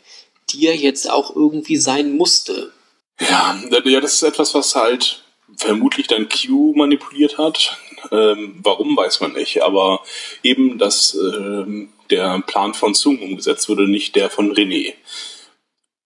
die 0.50 0.62
ja 0.62 0.72
jetzt 0.72 1.10
auch 1.10 1.34
irgendwie 1.34 1.76
sein 1.76 2.16
musste? 2.16 2.72
Ja, 3.20 3.60
ja, 3.84 4.00
das 4.00 4.14
ist 4.14 4.22
etwas, 4.22 4.54
was 4.54 4.74
halt 4.74 5.22
vermutlich 5.56 6.06
dann 6.06 6.28
Q 6.28 6.74
manipuliert 6.74 7.38
hat. 7.38 7.76
Ähm, 8.10 8.58
warum 8.62 8.96
weiß 8.96 9.20
man 9.20 9.32
nicht, 9.32 9.62
aber 9.62 10.02
eben, 10.42 10.78
dass 10.78 11.14
ähm, 11.14 11.92
der 12.10 12.40
Plan 12.46 12.74
von 12.74 12.94
Sung 12.94 13.20
umgesetzt 13.20 13.68
wurde, 13.68 13.88
nicht 13.88 14.16
der 14.16 14.30
von 14.30 14.54
René. 14.54 14.94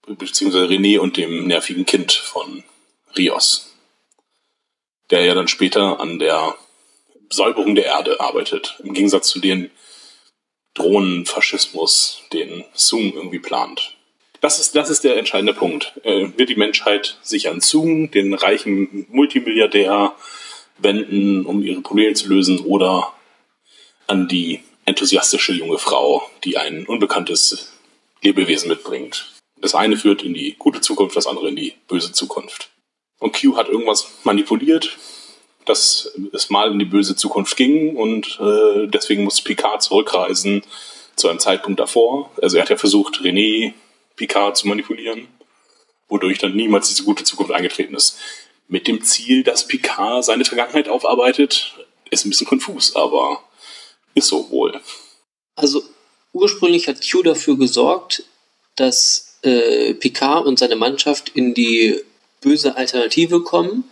Beziehungsweise 0.07 0.67
René 0.67 0.99
und 0.99 1.17
dem 1.17 1.47
nervigen 1.47 1.87
Kind 1.87 2.13
von 2.13 2.65
Rios, 3.17 3.75
der 5.11 5.25
ja 5.25 5.35
dann 5.35 5.49
später 5.49 6.01
an 6.01 6.19
der 6.19 6.57
Säuberung 7.31 7.75
der 7.75 7.87
Erde 7.87 8.21
arbeitet, 8.21 8.79
im 8.83 8.95
Gegensatz 8.95 9.29
zu 9.29 9.41
den 9.41 9.71
Drohnenfaschismus, 10.75 12.23
den 12.33 12.65
Sung 12.75 13.13
irgendwie 13.15 13.39
plant. 13.39 13.97
Das 14.41 14.59
ist, 14.59 14.75
das 14.75 14.91
ist 14.91 15.05
der 15.05 15.17
entscheidende 15.19 15.55
Punkt. 15.55 15.93
Äh, 16.03 16.27
wird 16.37 16.49
die 16.49 16.57
Menschheit 16.57 17.19
sich 17.23 17.49
an 17.49 17.61
Sung, 17.61 18.11
den 18.11 18.35
reichen 18.35 19.07
Multimilliardär, 19.11 20.15
wenden, 20.79 21.47
um 21.47 21.63
ihre 21.63 21.81
Probleme 21.81 22.15
zu 22.15 22.29
lösen, 22.29 22.61
oder 22.61 23.13
an 24.07 24.29
die 24.29 24.61
enthusiastische 24.85 25.53
junge 25.53 25.79
Frau, 25.79 26.23
die 26.45 26.57
ein 26.57 26.87
unbekanntes 26.87 27.73
Lebewesen 28.23 28.69
mitbringt. 28.69 29.33
Das 29.61 29.75
eine 29.75 29.97
führt 29.97 30.23
in 30.23 30.35
die 30.35 30.57
gute 30.59 30.81
Zukunft, 30.81 31.17
das 31.17 31.27
andere 31.27 31.49
in 31.49 31.57
die 31.57 31.75
böse 31.89 32.13
Zukunft. 32.13 32.71
Und 33.19 33.41
Q 33.41 33.57
hat 33.57 33.69
irgendwas 33.69 34.11
manipuliert, 34.25 34.99
dass 35.65 36.13
es 36.33 36.51
mal 36.51 36.73
in 36.73 36.81
die 36.81 36.85
böse 36.85 37.15
Zukunft 37.15 37.57
ging 37.57 37.97
und 37.97 38.41
äh, 38.41 38.89
deswegen 38.89 39.23
muss 39.23 39.41
Picard 39.41 39.83
zurückreisen 39.83 40.63
zu 41.15 41.29
einem 41.29 41.39
Zeitpunkt 41.39 41.79
davor. 41.79 42.33
Also 42.43 42.57
er 42.57 42.63
hat 42.63 42.71
ja 42.71 42.77
versucht, 42.77 43.21
René 43.21 43.73
Picard 44.17 44.57
zu 44.57 44.67
manipulieren, 44.67 45.29
wodurch 46.09 46.39
dann 46.39 46.57
niemals 46.57 46.89
diese 46.89 47.05
gute 47.05 47.23
Zukunft 47.23 47.53
eingetreten 47.53 47.95
ist. 47.95 48.19
Mit 48.69 48.89
dem 48.89 49.03
Ziel, 49.03 49.43
dass 49.43 49.67
Picard 49.67 50.25
seine 50.25 50.45
Vergangenheit 50.45 50.89
aufarbeitet, 50.89 51.75
ist 52.11 52.25
ein 52.25 52.31
bisschen 52.31 52.47
konfus, 52.47 52.97
aber 52.97 53.43
ist 54.15 54.29
so 54.29 54.51
wohl. 54.51 54.81
Also 55.57 55.83
ursprünglich 56.33 56.89
hat 56.89 56.99
Q 57.09 57.23
dafür 57.23 57.57
gesorgt, 57.57 58.25
dass 58.77 59.39
äh, 59.43 59.95
Picard 59.95 60.47
und 60.47 60.59
seine 60.59 60.77
Mannschaft 60.77 61.31
in 61.31 61.55
die 61.55 62.01
böse 62.41 62.77
Alternative 62.77 63.43
kommen, 63.43 63.85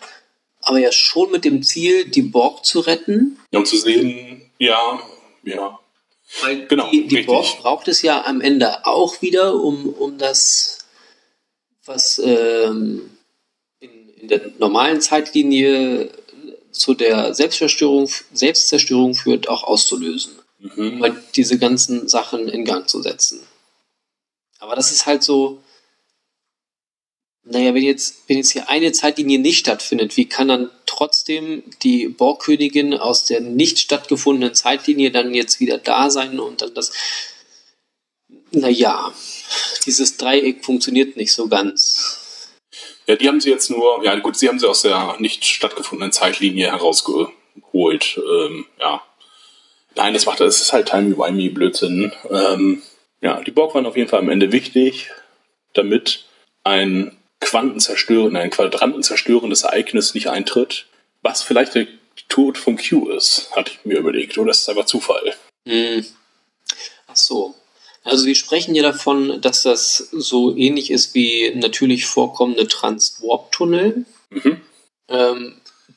aber 0.61 0.79
ja 0.79 0.93
schon 0.93 1.31
mit 1.31 1.45
dem 1.45 1.63
Ziel, 1.63 2.05
die 2.05 2.23
Borg 2.23 2.65
zu 2.65 2.81
retten. 2.81 3.39
Ja, 3.51 3.61
um 3.61 3.67
zu 3.67 3.79
sehen, 3.79 4.51
ja, 4.59 5.01
ja. 5.43 5.79
Weil 6.43 6.67
Genau, 6.67 6.91
die, 6.91 7.07
die. 7.07 7.23
Borg 7.23 7.59
braucht 7.59 7.89
es 7.89 8.03
ja 8.03 8.25
am 8.25 8.41
Ende 8.41 8.87
auch 8.87 9.21
wieder, 9.23 9.55
um, 9.55 9.89
um 9.89 10.19
das, 10.19 10.79
was 11.85 12.21
ähm, 12.25 13.11
in, 14.21 14.29
der 14.29 14.51
normalen 14.59 15.01
Zeitlinie 15.01 16.11
zu 16.71 16.95
der 16.95 17.35
Selbstzerstörung, 17.35 18.09
Selbstzerstörung 18.33 19.15
führt, 19.15 19.49
auch 19.49 19.65
auszulösen. 19.65 20.33
Mhm. 20.59 20.95
Um 20.95 21.03
halt 21.03 21.17
diese 21.37 21.59
ganzen 21.59 22.09
Sachen 22.09 22.49
in 22.49 22.65
Gang 22.65 22.89
zu 22.89 23.03
setzen. 23.03 23.41
Aber 24.59 24.77
das 24.77 24.93
ist 24.93 25.07
halt 25.07 25.23
so, 25.23 25.63
naja, 27.45 27.75
wenn 27.75 27.83
jetzt, 27.83 28.29
wenn 28.29 28.37
jetzt 28.37 28.53
hier 28.53 28.69
eine 28.69 28.93
Zeitlinie 28.93 29.39
nicht 29.39 29.59
stattfindet, 29.59 30.17
wie 30.17 30.27
kann 30.27 30.49
dann 30.49 30.71
trotzdem 30.87 31.63
die 31.83 32.09
Borgkönigin 32.09 32.95
aus 32.95 33.25
der 33.25 33.41
nicht 33.41 33.79
stattgefundenen 33.79 34.55
Zeitlinie 34.55 35.11
dann 35.11 35.35
jetzt 35.35 35.59
wieder 35.61 35.79
da 35.79 36.11
sein 36.11 36.39
und 36.39 36.61
dann 36.61 36.75
das, 36.75 36.93
naja, 38.53 39.13
dieses 39.87 40.17
Dreieck 40.17 40.65
funktioniert 40.65 41.17
nicht 41.17 41.33
so 41.33 41.49
ganz. 41.49 42.19
Ja, 43.11 43.17
die 43.17 43.27
haben 43.27 43.41
sie 43.41 43.51
jetzt 43.51 43.71
nur, 43.71 44.05
ja 44.05 44.15
gut, 44.21 44.37
sie 44.37 44.47
haben 44.47 44.61
sie 44.61 44.69
aus 44.69 44.83
der 44.83 45.17
nicht 45.19 45.45
stattgefundenen 45.45 46.13
Zeitlinie 46.13 46.71
herausgeholt. 46.71 47.33
Ähm, 48.17 48.67
ja. 48.79 49.03
Nein, 49.97 50.15
das 50.15 50.27
macht 50.27 50.39
das 50.39 50.61
ist 50.61 50.73
halt 50.73 50.91
timey-wimey 50.91 51.53
Blödsinn. 51.53 52.13
Ähm, 52.31 52.83
ja, 53.21 53.41
die 53.43 53.51
Borg 53.51 53.75
waren 53.75 53.87
auf 53.87 53.97
jeden 53.97 54.09
Fall 54.09 54.21
am 54.21 54.29
Ende 54.29 54.53
wichtig, 54.53 55.11
damit 55.73 56.25
ein 56.63 57.17
quantenzerstörendes, 57.41 58.41
ein 58.41 58.51
quadrantenzerstörendes 58.51 59.65
Ereignis 59.65 60.15
nicht 60.15 60.29
eintritt, 60.29 60.87
was 61.21 61.43
vielleicht 61.43 61.75
der 61.75 61.89
Tod 62.29 62.59
von 62.59 62.79
Q 62.79 63.09
ist, 63.09 63.51
hatte 63.57 63.73
ich 63.73 63.85
mir 63.85 63.99
überlegt. 63.99 64.39
Oder 64.39 64.53
ist 64.53 64.61
es 64.61 64.69
einfach 64.69 64.87
Zufall? 64.87 65.35
Hm. 65.67 66.07
Ach 67.09 67.17
so. 67.17 67.57
Also 68.03 68.27
wir 68.27 68.35
sprechen 68.35 68.75
ja 68.75 68.83
davon, 68.83 69.41
dass 69.41 69.63
das 69.63 70.09
so 70.13 70.57
ähnlich 70.57 70.91
ist 70.91 71.15
wie 71.15 71.53
natürlich 71.55 72.07
vorkommende 72.07 72.67
Transwarp-Tunnel. 72.67 74.05
Mhm. 74.31 74.61
Ähm, 75.09 75.55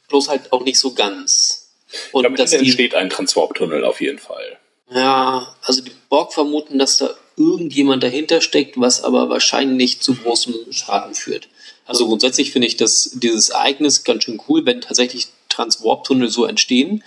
bloß 0.09 0.29
halt 0.29 0.51
auch 0.51 0.63
nicht 0.63 0.79
so 0.79 0.93
ganz. 0.93 1.71
Und 2.11 2.23
Damit 2.23 2.39
dass 2.39 2.51
die, 2.51 2.57
entsteht 2.57 2.95
ein 2.95 3.09
Transwarp-Tunnel 3.09 3.85
auf 3.85 4.01
jeden 4.01 4.19
Fall. 4.19 4.57
ja, 4.91 5.55
also 5.61 5.81
die 5.81 5.91
Borg 6.09 6.33
vermuten, 6.33 6.77
dass 6.77 6.97
da 6.97 7.15
irgendjemand 7.37 8.03
dahinter 8.03 8.41
steckt, 8.41 8.79
was 8.79 9.03
aber 9.03 9.29
wahrscheinlich 9.29 10.01
zu 10.01 10.15
großem 10.15 10.71
Schaden 10.71 11.15
führt. 11.15 11.47
Also 11.85 12.07
grundsätzlich 12.07 12.51
finde 12.51 12.67
ich 12.67 12.77
das, 12.77 13.11
dieses 13.15 13.49
Ereignis 13.49 14.03
ganz 14.03 14.23
schön 14.23 14.41
cool, 14.47 14.65
wenn 14.65 14.81
tatsächlich 14.81 15.27
Transwarp-Tunnel 15.49 16.29
so 16.29 16.45
entstehen, 16.45 17.03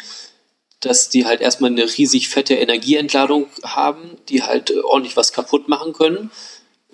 dass 0.80 1.08
die 1.08 1.26
halt 1.26 1.40
erstmal 1.40 1.70
eine 1.70 1.84
riesig 1.84 2.28
fette 2.28 2.54
Energieentladung 2.54 3.48
haben, 3.62 4.16
die 4.28 4.42
halt 4.42 4.70
äh, 4.70 4.80
ordentlich 4.80 5.16
was 5.16 5.32
kaputt 5.32 5.68
machen 5.68 5.92
können. 5.92 6.30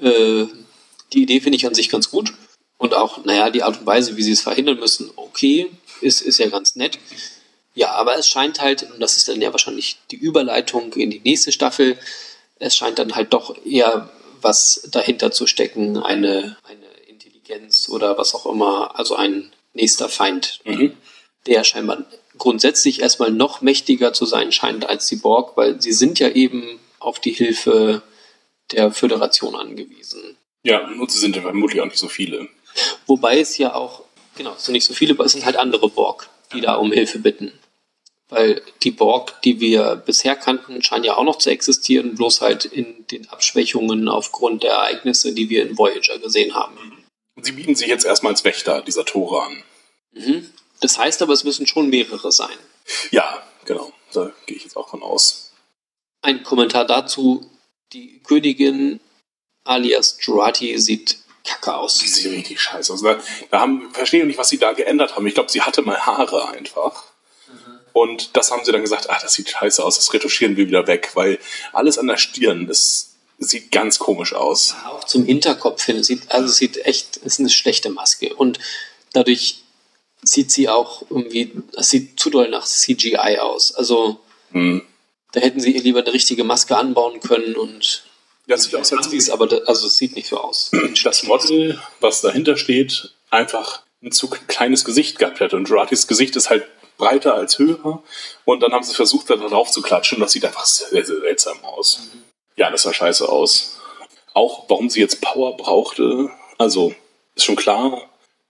Äh, 0.01 0.47
die 1.13 1.23
Idee 1.23 1.41
finde 1.41 1.57
ich 1.57 1.67
an 1.67 1.75
sich 1.75 1.89
ganz 1.89 2.11
gut. 2.11 2.33
Und 2.79 2.95
auch, 2.95 3.25
naja, 3.25 3.51
die 3.51 3.63
Art 3.63 3.81
und 3.81 3.87
Weise, 3.87 4.17
wie 4.17 4.23
sie 4.23 4.33
es 4.33 4.41
verhindern 4.41 4.79
müssen, 4.79 5.11
okay, 5.17 5.71
ist, 6.01 6.21
ist 6.21 6.39
ja 6.39 6.49
ganz 6.49 6.75
nett. 6.75 6.99
Ja, 7.75 7.93
aber 7.93 8.19
es 8.19 8.29
scheint 8.29 8.61
halt, 8.61 8.83
und 8.83 9.01
das 9.01 9.17
ist 9.17 9.29
dann 9.29 9.41
ja 9.41 9.53
wahrscheinlich 9.53 9.99
die 10.11 10.17
Überleitung 10.17 10.93
in 10.95 11.11
die 11.11 11.21
nächste 11.21 11.53
Staffel, 11.53 11.99
es 12.59 12.77
scheint 12.77 12.99
dann 12.99 13.15
halt 13.15 13.33
doch 13.33 13.57
eher 13.65 14.11
was 14.41 14.89
dahinter 14.91 15.31
zu 15.31 15.47
stecken, 15.47 15.97
eine, 15.97 16.57
eine 16.65 16.87
Intelligenz 17.09 17.89
oder 17.89 18.19
was 18.19 18.35
auch 18.35 18.47
immer, 18.47 18.99
also 18.99 19.15
ein 19.15 19.53
nächster 19.75 20.09
Feind, 20.09 20.61
Mhm. 20.65 20.93
der 21.47 21.65
scheinbar 21.65 22.05
grundsätzlich 22.39 23.01
erstmal 23.01 23.31
noch 23.31 23.61
mächtiger 23.61 24.13
zu 24.13 24.27
sein 24.27 24.53
scheint 24.53 24.89
als 24.89 25.07
die 25.07 25.17
Borg, 25.17 25.57
weil 25.57 25.81
sie 25.81 25.93
sind 25.93 26.19
ja 26.19 26.29
eben 26.29 26.79
auf 26.99 27.19
die 27.19 27.33
Hilfe 27.33 28.03
der 28.71 28.91
Föderation 28.91 29.55
angewiesen. 29.55 30.37
Ja, 30.63 30.87
und 30.87 31.11
sie 31.11 31.19
sind 31.19 31.37
ja 31.37 31.43
vermutlich 31.43 31.81
auch 31.81 31.87
nicht 31.87 31.99
so 31.99 32.09
viele. 32.09 32.49
Wobei 33.07 33.41
es 33.41 33.59
ja 33.59 33.75
auch, 33.75 34.03
genau, 34.37 34.55
es 34.57 34.65
sind 34.65 34.75
nicht 34.75 34.87
so 34.87 34.95
viele, 34.95 35.15
aber 35.15 35.25
es 35.25 35.33
sind 35.33 35.45
halt 35.45 35.57
andere 35.57 35.89
Borg, 35.89 36.29
die 36.53 36.61
da 36.61 36.77
um 36.77 36.93
Hilfe 36.93 37.19
bitten. 37.19 37.53
Weil 38.29 38.63
die 38.83 38.93
Borg, 38.93 39.43
die 39.43 39.61
wir 39.61 39.97
bisher 39.97 40.37
kannten, 40.37 40.83
scheinen 40.83 41.05
ja 41.05 41.17
auch 41.17 41.25
noch 41.25 41.37
zu 41.37 41.51
existieren, 41.51 42.15
bloß 42.15 42.41
halt 42.41 42.65
in 42.65 43.07
den 43.11 43.29
Abschwächungen 43.29 44.09
aufgrund 44.09 44.63
der 44.63 44.73
Ereignisse, 44.73 45.35
die 45.35 45.51
wir 45.51 45.63
in 45.69 45.77
Voyager 45.77 46.19
gesehen 46.19 46.55
haben. 46.55 47.05
Und 47.35 47.45
sie 47.45 47.53
bieten 47.53 47.75
sich 47.75 47.89
jetzt 47.89 48.07
erstmal 48.07 48.33
als 48.33 48.45
Wächter 48.45 48.81
dieser 48.81 49.05
Tore 49.05 49.43
an. 49.43 49.63
Mhm. 50.13 50.51
Das 50.83 50.99
heißt 50.99 51.23
aber, 51.23 51.33
es 51.33 51.45
müssen 51.45 51.67
schon 51.67 51.89
mehrere 51.89 52.31
sein. 52.33 52.57
Ja, 53.11 53.43
genau. 53.65 53.93
Da 54.13 54.33
gehe 54.47 54.57
ich 54.57 54.65
jetzt 54.65 54.77
auch 54.77 54.91
von 54.91 55.03
aus. 55.03 55.53
Ein 56.21 56.43
Kommentar 56.43 56.85
dazu, 56.85 57.49
die 57.93 58.21
Königin 58.25 59.01
alias 59.65 60.19
Jurati 60.21 60.77
sieht 60.79 61.19
kacke 61.45 61.75
aus. 61.75 61.99
Sie 61.99 62.09
sieht 62.09 62.33
richtig 62.33 62.61
scheiße 62.61 62.93
aus. 62.93 63.03
Da, 63.03 63.19
da 63.51 63.61
haben, 63.61 63.91
verstehe 63.93 64.21
ich 64.21 64.27
nicht, 64.27 64.39
was 64.39 64.49
sie 64.49 64.59
da 64.59 64.73
geändert 64.73 65.17
haben. 65.17 65.27
Ich 65.27 65.35
glaube, 65.35 65.51
sie 65.51 65.63
hatte 65.63 65.83
mal 65.83 66.05
Haare 66.05 66.49
einfach. 66.49 67.05
Und 67.93 68.37
das 68.37 68.51
haben 68.51 68.65
sie 68.65 68.73
dann 68.73 68.83
gesagt, 68.83 69.09
ach, 69.09 69.23
das 69.23 69.35
sieht 69.35 69.51
scheiße 69.51 69.85
aus, 69.85 69.97
das 69.97 70.13
retuschieren 70.13 70.57
wir 70.57 70.67
wieder 70.67 70.87
weg, 70.87 71.11
weil 71.15 71.39
alles 71.73 71.99
an 71.99 72.07
der 72.07 72.17
Stirn, 72.17 72.67
das 72.67 73.17
sieht 73.39 73.71
ganz 73.71 73.99
komisch 73.99 74.33
aus. 74.33 74.75
Auch 74.87 75.05
zum 75.05 75.25
Hinterkopf 75.25 75.85
hin. 75.85 76.03
Sieht, 76.03 76.31
also 76.33 76.47
es 76.47 76.57
sieht 76.57 76.79
echt, 76.87 77.19
es 77.19 77.35
ist 77.35 77.41
eine 77.41 77.51
schlechte 77.51 77.91
Maske. 77.91 78.35
Und 78.35 78.59
dadurch 79.13 79.63
sieht 80.23 80.51
sie 80.51 80.69
auch 80.69 81.03
irgendwie, 81.11 81.53
es 81.77 81.91
sieht 81.91 82.19
zu 82.19 82.31
doll 82.31 82.49
nach 82.49 82.65
CGI 82.67 83.39
aus. 83.41 83.75
Also 83.75 84.21
Hm. 84.53 84.83
da 85.33 85.41
hätten 85.41 85.61
sie 85.61 85.73
ihr 85.73 85.83
lieber 85.83 86.01
eine 86.01 86.13
richtige 86.13 86.45
Maske 86.45 86.77
anbauen 86.77 87.21
können 87.21 87.57
und 87.57 88.05
Das 88.47 88.65
sieht 88.65 88.75
aus, 88.75 88.93
als 88.93 89.11
sie 89.11 89.17
es, 89.17 89.31
aber 89.31 89.47
da, 89.47 89.57
also 89.67 89.87
es 89.87 89.97
sieht 89.97 90.15
nicht 90.17 90.29
so 90.29 90.39
aus. 90.39 90.71
das 91.05 91.23
Model, 91.25 91.81
was 92.01 92.21
dahinter 92.21 92.57
steht, 92.57 93.15
einfach 93.31 93.83
ein 94.03 94.13
zu 94.13 94.29
kleines 94.29 94.85
Gesicht 94.85 95.19
gehabt 95.19 95.41
hätte. 95.41 95.57
Und 95.57 95.69
Juratis 95.69 96.07
Gesicht 96.07 96.37
ist 96.37 96.51
halt 96.51 96.67
breiter 96.99 97.35
als 97.35 97.59
höher. 97.59 98.03
Und 98.45 98.61
dann 98.61 98.73
haben 98.73 98.83
sie 98.83 98.95
versucht, 98.95 99.31
da 99.31 99.37
drauf 99.37 99.71
zu 99.71 99.81
klatschen. 99.81 100.21
Das 100.21 100.33
sieht 100.33 100.45
einfach 100.45 100.67
sehr, 100.67 101.05
sehr 101.05 101.21
seltsam 101.21 101.65
aus. 101.65 102.01
Ja, 102.57 102.71
das 102.71 102.83
sah 102.83 102.93
scheiße 102.93 103.29
aus. 103.29 103.79
Auch 104.35 104.69
warum 104.69 104.91
sie 104.91 105.01
jetzt 105.01 105.21
Power 105.21 105.57
brauchte, 105.57 106.31
also 106.59 106.95
ist 107.35 107.45
schon 107.45 107.57
klar. 107.57 108.09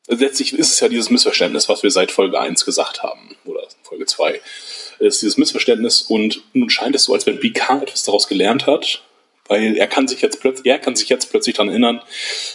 Letztlich 0.09 0.53
ist 0.53 0.73
es 0.73 0.81
ja 0.81 0.89
dieses 0.89 1.11
Missverständnis, 1.11 1.69
was 1.69 1.83
wir 1.83 1.91
seit 1.91 2.11
Folge 2.11 2.39
1 2.39 2.65
gesagt 2.65 3.03
haben. 3.03 3.37
Oder 3.45 3.67
Folge 3.83 4.07
2. 4.07 4.41
Es 4.99 5.15
ist 5.15 5.23
dieses 5.23 5.37
Missverständnis 5.37 6.03
und 6.03 6.43
nun 6.53 6.71
scheint 6.71 6.97
es 6.97 7.05
so, 7.05 7.15
als 7.15 7.27
wenn 7.27 7.41
Picard 7.41 7.83
etwas 7.83 8.03
daraus 8.03 8.29
gelernt 8.29 8.67
hat, 8.67 9.03
weil 9.49 9.77
er 9.77 9.87
kann 9.87 10.09
sich 10.09 10.21
jetzt 10.21 10.41
plötzlich, 10.41 10.67
er 10.67 10.79
kann 10.79 10.97
sich 10.97 11.09
jetzt 11.09 11.31
plötzlich 11.31 11.57
daran 11.57 11.71
erinnern, 11.71 12.03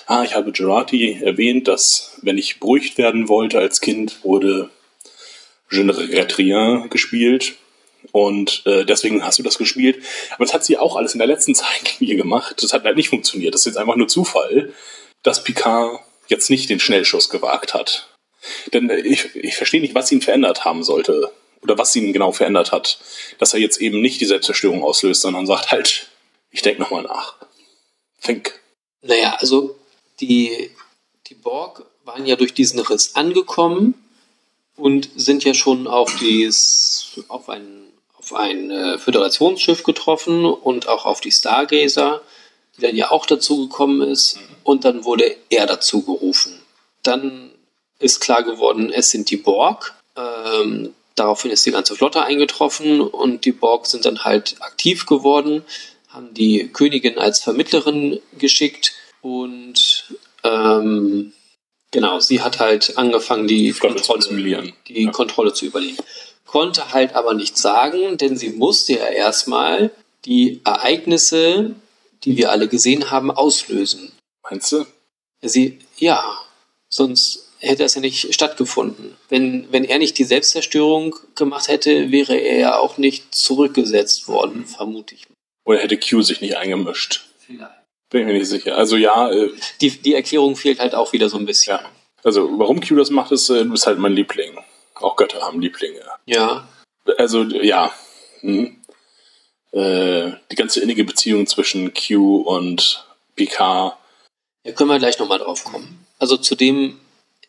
ah, 0.08 0.24
ich 0.24 0.36
habe 0.36 0.52
Gerati 0.52 1.20
erwähnt, 1.22 1.68
dass 1.68 2.18
wenn 2.22 2.38
ich 2.38 2.60
beruhigt 2.60 2.98
werden 2.98 3.28
wollte 3.30 3.60
als 3.60 3.82
Kind, 3.82 4.24
wurde 4.24 4.70
Je 5.70 5.84
ne 5.84 6.88
gespielt. 6.90 7.56
Und 8.12 8.64
äh, 8.66 8.86
deswegen 8.86 9.26
hast 9.26 9.38
du 9.40 9.44
das 9.44 9.58
gespielt. 9.58 10.02
Aber 10.32 10.46
das 10.46 10.54
hat 10.54 10.64
sie 10.64 10.78
auch 10.78 10.96
alles 10.96 11.14
in 11.14 11.20
der 11.20 11.28
letzten 11.28 11.56
Zeitlinie 11.56 12.16
gemacht. 12.16 12.62
Das 12.62 12.74
hat 12.74 12.84
halt 12.84 12.96
nicht 12.96 13.10
funktioniert. 13.10 13.54
Das 13.54 13.62
ist 13.62 13.66
jetzt 13.66 13.78
einfach 13.78 13.96
nur 13.96 14.08
Zufall, 14.08 14.74
dass 15.24 15.44
Picard 15.44 16.00
jetzt 16.28 16.50
nicht 16.50 16.70
den 16.70 16.80
Schnellschuss 16.80 17.30
gewagt 17.30 17.74
hat. 17.74 18.10
Denn 18.74 18.90
ich, 18.90 19.36
ich 19.36 19.56
verstehe 19.56 19.82
nicht, 19.82 19.96
was 19.96 20.12
ihn 20.12 20.22
verändert 20.22 20.66
haben 20.66 20.84
sollte. 20.84 21.32
Oder 21.62 21.78
was 21.78 21.96
ihn 21.96 22.13
genau 22.13 22.32
verändert 22.32 22.72
hat. 22.72 23.00
Dass 23.40 23.54
er 23.54 23.60
jetzt 23.60 23.82
eben 23.82 24.02
nicht 24.02 24.22
die 24.22 24.26
Selbstzerstörung 24.26 24.84
auslöst, 24.84 25.22
sondern 25.22 25.48
sagt 25.48 25.72
halt, 25.72 26.08
ich 26.52 26.62
denke 26.62 26.82
nochmal 26.82 27.04
nach. 27.04 27.36
Think. 28.22 28.60
Naja, 29.02 29.36
also 29.40 29.78
die, 30.20 30.72
die 31.28 31.36
Borg 31.36 31.86
waren 32.04 32.26
ja 32.26 32.36
durch 32.36 32.54
diesen 32.54 32.80
Riss 32.80 33.16
angekommen 33.16 33.94
und 34.76 35.10
sind 35.16 35.44
ja 35.44 35.54
schon 35.54 35.88
auf, 35.88 36.16
dies, 36.20 37.20
auf 37.28 37.50
ein, 37.50 37.92
auf 38.18 38.34
ein 38.34 38.72
äh, 38.72 38.98
Föderationsschiff 38.98 39.84
getroffen 39.84 40.46
und 40.46 40.88
auch 40.88 41.06
auf 41.06 41.20
die 41.20 41.32
Stargazer, 41.32 42.22
die 42.78 42.82
dann 42.82 42.96
ja 42.96 43.12
auch 43.12 43.26
dazu 43.26 43.68
gekommen 43.68 44.02
ist. 44.02 44.40
Und 44.63 44.86
dann 44.86 45.06
wurde 45.06 45.36
er 45.50 45.66
dazu 45.66 46.02
gerufen. 46.04 46.54
Dann 47.04 47.52
ist 48.00 48.20
klar 48.20 48.44
geworden, 48.44 48.92
es 48.92 49.10
sind 49.10 49.30
die 49.32 49.38
Borg. 49.38 49.94
Ähm, 50.16 50.94
daraufhin 51.16 51.52
ist 51.52 51.66
die 51.66 51.72
ganze 51.72 51.96
Flotte 51.96 52.24
eingetroffen 52.24 53.02
und 53.02 53.46
die 53.46 53.52
Borg 53.52 53.88
sind 53.88 54.06
dann 54.06 54.24
halt 54.24 54.56
aktiv 54.60 55.06
geworden, 55.06 55.63
haben 56.10 56.34
die 56.34 56.70
Königin 56.72 57.18
als 57.18 57.40
Vermittlerin 57.40 58.20
geschickt 58.38 58.94
und 59.22 60.06
ähm, 60.44 61.34
genau, 61.92 62.20
sie 62.20 62.42
hat 62.42 62.60
halt 62.60 62.98
angefangen, 62.98 63.48
die, 63.48 63.74
zu 63.74 63.80
Kontrolle, 63.80 64.20
assimilieren. 64.20 64.74
die 64.88 65.04
Ja. 65.04 65.12
Kontrolle 65.12 65.54
zu 65.54 65.66
übernehmen. 65.66 65.98
Konnte 66.46 66.94
halt 66.94 67.13
aber 67.16 67.34
nichts 67.34 67.62
sagen, 67.62 68.18
denn 68.18 68.38
sie 68.38 68.52
musste 68.52 68.94
ja 68.94 69.08
erstmal 69.08 69.92
die 70.26 70.62
Ereignisse, 70.63 71.76
die 72.28 72.36
wir 72.36 72.52
alle 72.52 72.68
gesehen 72.68 73.10
haben, 73.10 73.32
auslösen. 73.32 74.12
Meinst 74.44 74.70
du? 74.74 74.86
Sie, 75.42 75.80
ja, 75.98 76.22
sonst 76.90 77.48
hätte 77.60 77.86
es 77.86 77.96
ja 77.96 78.02
nicht 78.02 78.34
stattgefunden. 78.34 79.16
Wenn, 79.30 79.72
wenn 79.72 79.86
er 79.86 79.98
nicht 79.98 80.18
die 80.18 80.26
Selbstzerstörung 80.26 81.16
gemacht 81.36 81.70
hätte, 81.70 82.12
wäre 82.12 82.36
er 82.36 82.58
ja 82.60 82.78
auch 82.78 82.98
nicht 82.98 83.34
zurückgesetzt 83.34 84.28
worden, 84.28 84.66
vermute 84.66 85.16
ich. 85.16 85.26
Oder 85.63 85.80
hätte 85.80 85.98
Q 85.98 86.22
sich 86.22 86.42
nicht 86.42 86.58
eingemischt? 86.58 87.26
Bin 88.10 88.22
ich 88.22 88.28
mir 88.28 88.34
nicht 88.34 88.48
sicher. 88.48 88.76
Also 88.76 88.98
ja, 88.98 89.32
äh, 89.32 89.50
Die, 89.80 89.92
die 89.92 90.13
Erklärung 90.13 90.58
fehlt 90.58 90.80
halt 90.80 90.96
auch 90.96 91.13
wieder 91.13 91.30
so 91.30 91.38
ein 91.38 91.46
bisschen. 91.46 91.78
ja. 91.78 91.90
Also 92.24 92.50
warum 92.60 92.82
Q 92.82 92.96
das 92.96 93.10
macht, 93.10 93.32
ist, 93.32 93.50
äh, 93.50 93.63
du 93.63 93.72
bist 93.72 93.88
halt 93.88 94.00
mein 94.00 94.13
Liebling. 94.13 94.58
Auch 94.96 95.16
Götter 95.16 95.42
haben 95.42 95.62
Lieblinge. 95.62 96.02
Ja, 96.26 96.68
Also 97.18 97.44
ja. 97.44 97.94
Hm. 98.42 98.77
Äh, 99.71 100.32
die 100.51 100.56
ganze 100.56 100.80
innige 100.82 101.03
Beziehung 101.03 101.45
zwischen 101.47 101.93
Q 101.93 102.38
und 102.38 103.06
Picard. 103.36 103.97
da 104.63 104.71
können 104.71 104.89
wir 104.89 104.99
gleich 104.99 105.19
nochmal 105.19 105.39
drauf 105.39 105.63
kommen. 105.63 106.06
Also 106.19 106.38
zudem 106.38 106.99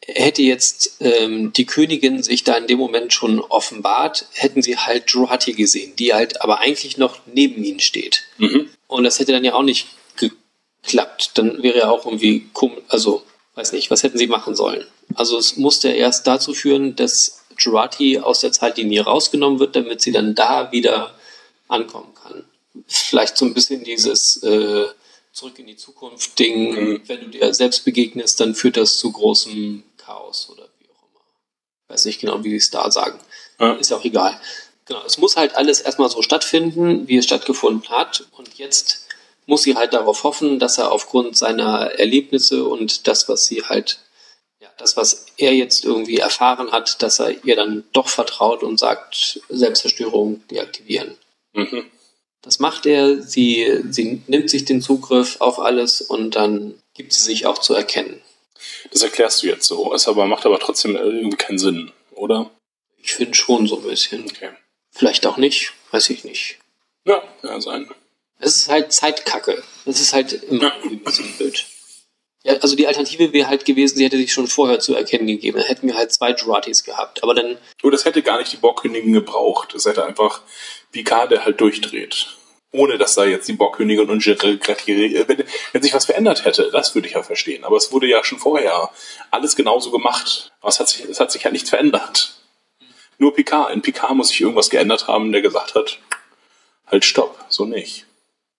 hätte 0.07 0.42
jetzt 0.42 0.96
ähm, 1.00 1.52
die 1.52 1.66
Königin 1.66 2.22
sich 2.22 2.44
da 2.44 2.54
in 2.54 2.66
dem 2.66 2.78
Moment 2.78 3.12
schon 3.12 3.40
offenbart, 3.40 4.26
hätten 4.33 4.62
sie 4.62 4.76
halt 4.76 5.11
Jurati 5.11 5.52
gesehen, 5.52 5.96
die 5.96 6.14
halt 6.14 6.40
aber 6.42 6.61
eigentlich 6.61 6.96
noch 6.96 7.18
neben 7.26 7.62
ihnen 7.62 7.81
steht. 7.81 8.24
Mhm. 8.38 8.68
Und 8.87 9.04
das 9.04 9.18
hätte 9.18 9.33
dann 9.33 9.44
ja 9.44 9.54
auch 9.54 9.62
nicht 9.62 9.88
geklappt. 10.16 11.33
Dann 11.35 11.62
wäre 11.62 11.78
ja 11.78 11.90
auch 11.90 12.07
irgendwie 12.07 12.48
komisch, 12.52 12.83
also 12.88 13.22
weiß 13.54 13.72
nicht, 13.72 13.90
was 13.90 14.02
hätten 14.02 14.18
sie 14.18 14.28
machen 14.28 14.54
sollen? 14.54 14.87
Also 15.14 15.37
es 15.38 15.57
musste 15.57 15.88
erst 15.88 16.26
dazu 16.26 16.54
führen, 16.54 16.96
dass 16.96 17.44
Jurati 17.59 18.18
aus 18.18 18.40
der 18.40 18.52
Zeitlinie 18.52 19.02
rausgenommen 19.02 19.59
wird, 19.59 19.74
damit 19.74 20.00
sie 20.00 20.12
dann 20.12 20.35
da 20.35 20.70
wieder 20.72 21.12
ankommen 21.68 22.14
kann. 22.14 22.44
Vielleicht 22.87 23.37
so 23.37 23.44
ein 23.44 23.54
bisschen 23.54 23.85
dieses 23.85 24.42
äh, 24.42 24.87
Zurück 25.33 25.59
in 25.59 25.66
die 25.66 25.76
Zukunft 25.76 26.38
Ding, 26.38 26.74
Mhm. 26.74 27.02
wenn 27.07 27.20
du 27.20 27.26
dir 27.28 27.54
selbst 27.54 27.85
begegnest, 27.85 28.40
dann 28.40 28.54
führt 28.54 28.76
das 28.76 28.96
zu 28.96 29.12
großem 29.12 29.85
Chaos 29.96 30.48
oder 30.50 30.64
wie 30.81 30.87
auch 30.88 31.02
immer. 31.02 31.24
Weiß 31.88 32.04
nicht 32.07 32.20
genau, 32.20 32.42
wie 32.42 32.50
sie 32.50 32.57
es 32.57 32.70
da 32.70 32.90
sagen. 32.90 33.20
Ja. 33.61 33.74
Ist 33.74 33.90
ja 33.90 33.96
auch 33.98 34.04
egal. 34.04 34.40
Genau, 34.87 35.02
es 35.04 35.18
muss 35.18 35.37
halt 35.37 35.54
alles 35.54 35.81
erstmal 35.81 36.09
so 36.09 36.22
stattfinden, 36.22 37.07
wie 37.09 37.18
es 37.18 37.26
stattgefunden 37.26 37.88
hat. 37.90 38.24
Und 38.33 38.54
jetzt 38.59 39.07
muss 39.46 39.62
sie 39.62 39.76
halt 39.76 39.92
darauf 39.92 40.24
hoffen, 40.24 40.59
dass 40.59 40.78
er 40.78 40.90
aufgrund 40.92 41.37
seiner 41.37 41.92
Erlebnisse 41.98 42.64
und 42.64 43.07
das, 43.07 43.28
was 43.28 43.46
sie 43.46 43.62
halt, 43.64 44.00
ja, 44.61 44.68
das, 44.78 44.96
was 44.96 45.26
er 45.37 45.54
jetzt 45.54 45.85
irgendwie 45.85 46.18
erfahren 46.18 46.72
hat, 46.72 47.02
dass 47.02 47.18
er 47.20 47.44
ihr 47.44 47.54
dann 47.54 47.85
doch 47.92 48.09
vertraut 48.09 48.62
und 48.62 48.78
sagt, 48.78 49.40
Selbstzerstörung 49.48 50.42
deaktivieren. 50.48 51.16
Mhm. 51.53 51.85
Das 52.43 52.61
macht 52.61 52.87
er, 52.87 53.21
sie, 53.21 53.83
sie 53.91 54.23
nimmt 54.27 54.49
sich 54.49 54.65
den 54.65 54.81
Zugriff 54.81 55.41
auf 55.41 55.59
alles 55.59 56.01
und 56.01 56.37
dann 56.37 56.81
gibt 56.95 57.13
sie 57.13 57.23
sich 57.23 57.47
auch 57.47 57.59
zu 57.59 57.75
erkennen. 57.75 58.23
Das 58.91 59.03
erklärst 59.03 59.43
du 59.43 59.47
jetzt 59.49 59.67
so. 59.67 59.93
Es 59.95 60.09
aber 60.09 60.27
macht 60.27 60.47
aber 60.47 60.59
trotzdem 60.59 60.97
irgendwie 60.97 61.37
keinen 61.37 61.59
Sinn, 61.59 61.93
oder? 62.13 62.51
Ich 62.99 63.15
finde 63.15 63.35
schon 63.35 63.67
so 63.67 63.79
ein 63.79 63.85
bisschen. 63.85 64.25
Okay. 64.25 64.51
Vielleicht 64.91 65.27
auch 65.27 65.37
nicht, 65.37 65.73
weiß 65.91 66.11
ich 66.11 66.25
nicht. 66.25 66.59
Ja, 67.05 67.23
ja, 67.43 67.61
sein. 67.61 67.89
Es 68.39 68.57
ist 68.57 68.69
halt 68.69 68.93
Zeitkacke. 68.93 69.63
Das 69.85 70.01
ist 70.01 70.13
halt 70.13 70.33
immer 70.33 70.73
ein 70.83 71.01
bisschen 71.01 71.33
blöd. 71.37 71.67
Ja, 72.44 72.55
also 72.59 72.77
die 72.77 72.87
Alternative 72.87 73.33
wäre 73.33 73.48
halt 73.48 73.64
gewesen, 73.64 73.96
sie 73.96 74.05
hätte 74.05 74.16
sich 74.16 74.33
schon 74.33 74.46
vorher 74.46 74.79
zu 74.79 74.94
erkennen 74.94 75.27
gegeben. 75.27 75.59
Dann 75.59 75.66
hätten 75.66 75.88
wir 75.88 75.96
halt 75.96 76.12
zwei 76.12 76.33
Juratis 76.33 76.85
gehabt. 76.85 77.22
Aber 77.22 77.35
dann, 77.35 77.59
Nur 77.83 77.92
das 77.92 78.05
hätte 78.05 78.22
gar 78.22 78.38
nicht 78.38 78.53
die 78.53 78.59
Borgkönigin 78.59 79.12
gebraucht. 79.12 79.74
Es 79.74 79.87
hätte 79.87 80.05
einfach 80.05 80.42
Picard, 80.92 81.33
der 81.33 81.44
halt 81.44 81.61
durchdreht. 81.61 82.29
Ohne 82.70 82.98
dass 82.98 83.14
da 83.14 83.24
jetzt 83.24 83.48
die 83.48 83.55
Borgkönigin 83.55 84.09
und 84.09 84.22
Gerard 84.22 84.87
wenn, 84.87 85.44
wenn 85.72 85.83
sich 85.83 85.94
was 85.94 86.05
verändert 86.05 86.44
hätte, 86.44 86.70
das 86.70 86.94
würde 86.94 87.09
ich 87.09 87.14
ja 87.14 87.22
verstehen. 87.22 87.64
Aber 87.64 87.77
es 87.77 87.92
wurde 87.92 88.07
ja 88.07 88.22
schon 88.22 88.38
vorher 88.38 88.90
alles 89.31 89.57
genauso 89.57 89.90
gemacht. 89.90 90.53
Aber 90.61 90.68
es 90.68 90.79
hat 90.79 90.88
sich, 90.88 91.05
es 91.05 91.18
hat 91.18 91.33
sich 91.33 91.44
halt 91.44 91.55
nichts 91.55 91.70
verändert. 91.70 92.35
Nur 93.18 93.35
Picard. 93.35 93.72
In 93.72 93.83
Picard 93.83 94.14
muss 94.14 94.29
sich 94.29 94.40
irgendwas 94.40 94.70
geändert 94.70 95.09
haben, 95.09 95.33
der 95.33 95.42
gesagt 95.42 95.74
hat, 95.74 95.98
halt 96.87 97.05
stopp, 97.05 97.44
so 97.48 97.64
nicht. 97.64 98.08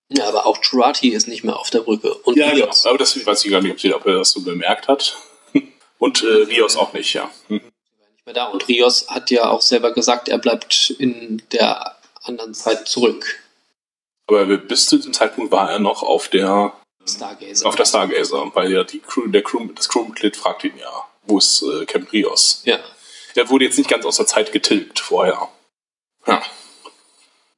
Ja, 0.10 0.28
aber 0.28 0.46
auch 0.46 0.58
Jurati 0.64 1.10
ist 1.10 1.28
nicht 1.28 1.44
mehr 1.44 1.58
auf 1.58 1.70
der 1.70 1.82
Brücke. 1.82 2.14
Und 2.14 2.38
Rios. 2.40 2.86
Aber 2.86 2.98
das 2.98 3.26
weiß 3.26 3.46
ich 3.46 3.52
gar 3.52 3.62
nicht, 3.62 3.72
ob, 3.72 3.80
sie, 3.80 3.94
ob 3.94 4.06
er 4.06 4.20
das 4.20 4.32
so 4.32 4.42
bemerkt 4.42 4.88
hat. 4.88 5.18
Und 6.00 6.24
äh, 6.24 6.28
Rios 6.28 6.76
auch 6.76 6.94
nicht, 6.94 7.14
ja. 7.14 7.30
Hm. 7.48 7.58
nicht 7.58 8.26
mehr 8.26 8.34
da. 8.34 8.46
Und 8.46 8.68
Rios 8.68 9.08
hat 9.10 9.30
ja 9.32 9.50
auch 9.50 9.62
selber 9.62 9.94
gesagt, 9.94 10.28
er 10.28 10.40
bleibt 10.40 10.92
in 10.98 11.44
der 11.52 11.96
anderen 12.24 12.54
Zeit 12.54 12.88
zurück. 12.88 13.40
Aber 14.28 14.46
bis 14.46 14.88
zu 14.88 14.98
diesem 14.98 15.14
Zeitpunkt 15.14 15.52
war 15.52 15.72
er 15.72 15.80
noch 15.80 16.04
auf 16.04 16.28
der 16.28 16.74
Stargazer. 17.08 17.68
auf 17.68 17.76
der 17.76 17.86
Stargazer, 17.86 18.52
weil 18.54 18.72
ja 18.72 18.84
die 18.84 19.00
Crew, 19.00 19.28
der 19.28 19.42
Crew, 19.42 19.68
das 19.76 19.90
Crewmitglied 19.90 20.38
fragt 20.38 20.64
ihn 20.64 20.78
ja, 20.78 21.06
wo 21.24 21.38
ist 21.38 21.64
äh, 21.64 21.86
Captain 21.86 22.10
Rios? 22.12 22.62
ja. 22.66 22.80
Der 23.36 23.50
wurde 23.50 23.66
jetzt 23.66 23.78
nicht 23.78 23.90
ganz 23.90 24.06
aus 24.06 24.18
der 24.18 24.26
Zeit 24.26 24.52
getilgt 24.52 25.00
vorher. 25.00 25.50
Ja, 26.26 26.42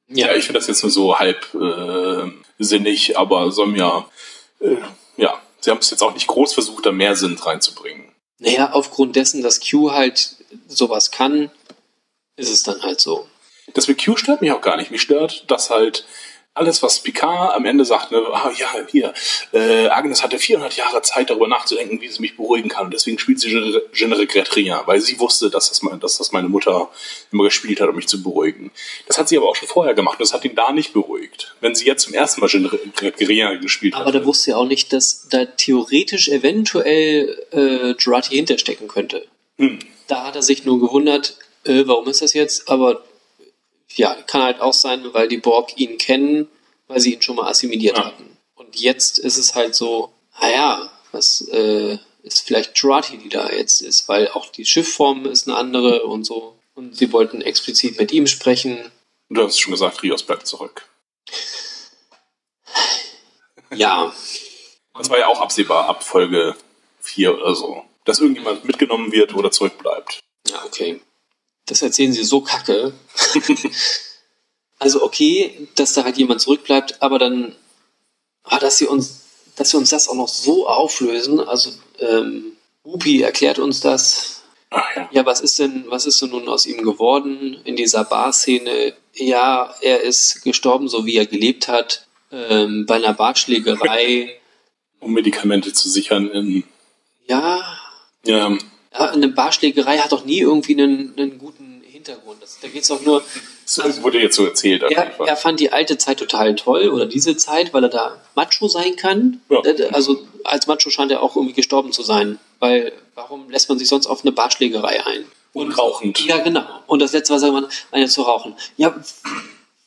Ja, 0.08 0.26
ja 0.28 0.36
ich 0.36 0.44
finde 0.44 0.60
das 0.60 0.68
jetzt 0.68 0.82
nur 0.82 0.90
so 0.90 1.18
halb 1.18 1.54
äh, 1.54 2.30
sinnig, 2.64 3.18
aber 3.18 3.50
soll 3.52 3.68
mir 3.68 4.06
äh, 4.60 4.76
ja, 5.16 5.40
sie 5.60 5.70
haben 5.70 5.78
es 5.78 5.90
jetzt 5.90 6.02
auch 6.02 6.14
nicht 6.14 6.26
groß 6.26 6.54
versucht, 6.54 6.86
da 6.86 6.92
mehr 6.92 7.16
Sinn 7.16 7.38
reinzubringen. 7.38 8.12
naja, 8.38 8.72
aufgrund 8.72 9.16
dessen, 9.16 9.42
dass 9.42 9.60
Q 9.60 9.92
halt 9.92 10.36
sowas 10.68 11.10
kann, 11.10 11.50
ist 12.36 12.50
es 12.50 12.62
dann 12.62 12.82
halt 12.82 13.00
so. 13.00 13.28
Das 13.74 13.88
mit 13.88 14.04
Q 14.04 14.16
stört 14.16 14.40
mich 14.40 14.52
auch 14.52 14.60
gar 14.60 14.76
nicht. 14.76 14.90
Mich 14.90 15.02
stört, 15.02 15.50
dass 15.50 15.70
halt 15.70 16.04
alles, 16.54 16.82
was 16.82 17.00
Picard 17.00 17.54
am 17.54 17.64
Ende 17.64 17.84
sagt, 17.84 18.12
ne, 18.12 18.22
ah, 18.30 18.52
ja, 18.56 18.68
hier, 18.90 19.14
äh, 19.52 19.88
Agnes 19.88 20.22
hatte 20.22 20.38
400 20.38 20.76
Jahre 20.76 21.00
Zeit, 21.00 21.30
darüber 21.30 21.48
nachzudenken, 21.48 22.00
wie 22.00 22.08
sie 22.08 22.20
mich 22.20 22.36
beruhigen 22.36 22.68
kann. 22.68 22.86
Und 22.86 22.94
deswegen 22.94 23.18
spielt 23.18 23.40
sie 23.40 23.56
regrette 23.56 24.56
rien, 24.56 24.78
weil 24.84 25.00
sie 25.00 25.18
wusste, 25.18 25.48
dass 25.48 25.70
das, 25.70 25.82
mein, 25.82 25.98
dass 26.00 26.18
das 26.18 26.32
meine 26.32 26.48
Mutter 26.48 26.90
immer 27.30 27.44
gespielt 27.44 27.80
hat, 27.80 27.88
um 27.88 27.96
mich 27.96 28.06
zu 28.06 28.22
beruhigen. 28.22 28.70
Das 29.06 29.16
hat 29.16 29.28
sie 29.28 29.38
aber 29.38 29.48
auch 29.48 29.56
schon 29.56 29.68
vorher 29.68 29.94
gemacht 29.94 30.18
und 30.18 30.22
das 30.22 30.34
hat 30.34 30.44
ihn 30.44 30.54
da 30.54 30.72
nicht 30.72 30.92
beruhigt. 30.92 31.54
Wenn 31.60 31.74
sie 31.74 31.86
jetzt 31.86 32.02
zum 32.04 32.14
ersten 32.14 32.40
Mal 32.40 32.50
Je 32.50 32.58
regrette 32.66 33.28
rien 33.28 33.60
gespielt 33.60 33.94
Aber 33.94 34.06
hat. 34.06 34.14
da 34.14 34.24
wusste 34.26 34.50
ja 34.50 34.56
auch 34.58 34.66
nicht, 34.66 34.92
dass 34.92 35.28
da 35.30 35.46
theoretisch 35.46 36.28
eventuell 36.28 37.46
äh, 37.52 37.94
Jurati 37.98 38.34
hinterstecken 38.34 38.88
könnte. 38.88 39.26
Hm. 39.58 39.78
Da 40.06 40.26
hat 40.26 40.36
er 40.36 40.42
sich 40.42 40.64
nur 40.66 40.80
gewundert, 40.80 41.38
äh, 41.64 41.84
warum 41.86 42.08
ist 42.08 42.20
das 42.20 42.34
jetzt? 42.34 42.68
Aber 42.68 43.02
ja, 43.96 44.14
kann 44.26 44.42
halt 44.42 44.60
auch 44.60 44.72
sein, 44.74 45.04
weil 45.12 45.28
die 45.28 45.38
Borg 45.38 45.76
ihn 45.76 45.98
kennen, 45.98 46.48
weil 46.88 47.00
sie 47.00 47.14
ihn 47.14 47.22
schon 47.22 47.36
mal 47.36 47.48
assimiliert 47.48 47.96
Ja. 47.98 48.06
hatten. 48.06 48.36
Und 48.54 48.76
jetzt 48.76 49.18
ist 49.18 49.38
es 49.38 49.54
halt 49.54 49.74
so, 49.74 50.12
naja, 50.40 50.90
was 51.12 51.42
äh, 51.48 51.98
ist 52.22 52.40
vielleicht 52.46 52.76
Jurati, 52.78 53.18
die 53.18 53.28
da 53.28 53.50
jetzt 53.50 53.80
ist, 53.82 54.08
weil 54.08 54.28
auch 54.28 54.46
die 54.50 54.64
Schiffform 54.64 55.26
ist 55.26 55.48
eine 55.48 55.56
andere 55.56 56.04
und 56.04 56.24
so. 56.24 56.56
Und 56.74 56.96
sie 56.96 57.12
wollten 57.12 57.42
explizit 57.42 57.98
mit 57.98 58.12
ihm 58.12 58.26
sprechen. 58.26 58.90
Du 59.28 59.42
hast 59.42 59.58
schon 59.60 59.72
gesagt, 59.72 60.02
Rios 60.02 60.22
bleibt 60.22 60.46
zurück. 60.46 60.86
Ja, 63.74 64.12
Das 64.94 65.08
war 65.08 65.18
ja 65.18 65.26
auch 65.28 65.40
absehbar 65.40 65.88
ab 65.88 66.02
Folge 66.04 66.54
4 67.00 67.34
oder 67.38 67.54
so. 67.54 67.84
Dass 68.04 68.20
irgendjemand 68.20 68.64
mitgenommen 68.64 69.12
wird 69.12 69.34
oder 69.34 69.50
zurückbleibt. 69.50 70.20
Ja, 70.48 70.62
okay. 70.64 71.00
Das 71.66 71.82
erzählen 71.82 72.12
sie 72.12 72.24
so 72.24 72.40
kacke. 72.40 72.92
also 74.78 75.02
okay, 75.02 75.68
dass 75.74 75.94
da 75.94 76.04
halt 76.04 76.18
jemand 76.18 76.40
zurückbleibt, 76.40 77.00
aber 77.00 77.18
dann, 77.18 77.54
ah, 78.44 78.58
dass 78.58 78.78
sie 78.78 78.86
uns, 78.86 79.22
dass 79.56 79.70
sie 79.70 79.76
uns 79.76 79.90
das 79.90 80.08
auch 80.08 80.14
noch 80.14 80.28
so 80.28 80.66
auflösen. 80.66 81.40
Also 81.40 81.70
ähm, 81.98 82.56
Upi 82.84 83.22
erklärt 83.22 83.58
uns 83.58 83.80
das. 83.80 84.42
Ja. 84.96 85.08
Ja, 85.12 85.26
was 85.26 85.40
ist 85.40 85.58
denn, 85.58 85.84
was 85.88 86.06
ist 86.06 86.20
denn 86.22 86.30
nun 86.30 86.48
aus 86.48 86.66
ihm 86.66 86.82
geworden 86.82 87.60
in 87.64 87.76
dieser 87.76 88.04
Bar-Szene? 88.04 88.94
Ja, 89.14 89.74
er 89.82 90.00
ist 90.00 90.42
gestorben, 90.42 90.88
so 90.88 91.04
wie 91.04 91.16
er 91.16 91.26
gelebt 91.26 91.68
hat, 91.68 92.06
ähm, 92.30 92.86
bei 92.86 92.96
einer 92.96 93.14
Barschlägerei. 93.14 94.38
Um 95.00 95.14
Medikamente 95.14 95.72
zu 95.72 95.88
sichern 95.88 96.30
in, 96.30 96.62
ja, 97.26 97.60
ja, 98.24 98.56
eine 98.92 99.28
Barschlägerei 99.28 99.98
hat 99.98 100.12
doch 100.12 100.24
nie 100.24 100.40
irgendwie 100.40 100.72
einen, 100.80 101.14
einen 101.16 101.38
guten 101.38 101.82
Hintergrund. 101.84 102.42
Das, 102.42 102.58
da 102.60 102.68
geht's 102.68 102.88
doch 102.88 103.00
nur, 103.02 103.22
das 103.64 104.02
wurde 104.02 104.20
jetzt 104.20 104.36
so 104.36 104.44
erzählt. 104.44 104.82
er, 104.82 105.18
er 105.20 105.36
fand 105.36 105.60
die 105.60 105.72
alte 105.72 105.98
Zeit 105.98 106.18
total 106.18 106.54
toll 106.56 106.88
oder 106.88 107.06
diese 107.06 107.36
Zeit, 107.36 107.72
weil 107.72 107.84
er 107.84 107.88
da 107.90 108.20
Macho 108.34 108.68
sein 108.68 108.96
kann. 108.96 109.40
Ja. 109.48 109.64
Äh, 109.64 109.88
Also 109.92 110.26
als 110.44 110.66
Macho 110.66 110.90
scheint 110.90 111.10
er 111.10 111.22
auch 111.22 111.36
irgendwie 111.36 111.54
gestorben 111.54 111.92
zu 111.92 112.02
sein, 112.02 112.38
weil 112.58 112.92
warum 113.14 113.50
lässt 113.50 113.68
man 113.68 113.78
sich 113.78 113.88
sonst 113.88 114.06
auf 114.06 114.22
eine 114.22 114.32
Barschlägerei 114.32 115.04
ein? 115.06 115.24
Und 115.52 115.72
rauchend. 115.78 116.24
Ja, 116.26 116.38
genau. 116.38 116.64
Und 116.86 117.00
das 117.02 117.12
letzte, 117.12 117.34
was 117.34 117.42
er 117.42 117.52
man 117.52 117.66
eine 117.90 118.08
zu 118.08 118.22
rauchen. 118.22 118.54
Ja, 118.78 118.94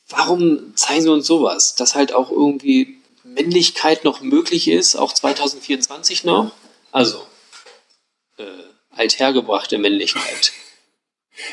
warum 0.08 0.76
zeigen 0.76 1.02
sie 1.02 1.10
uns 1.10 1.26
sowas? 1.26 1.74
Dass 1.74 1.96
halt 1.96 2.12
auch 2.12 2.30
irgendwie 2.30 2.98
Männlichkeit 3.24 4.04
noch 4.04 4.20
möglich 4.20 4.68
ist, 4.68 4.94
auch 4.96 5.12
2024 5.12 6.22
noch. 6.24 6.52
Also 6.92 7.20
äh, 8.38 8.44
althergebrachte 8.96 9.78
Männlichkeit. 9.78 10.52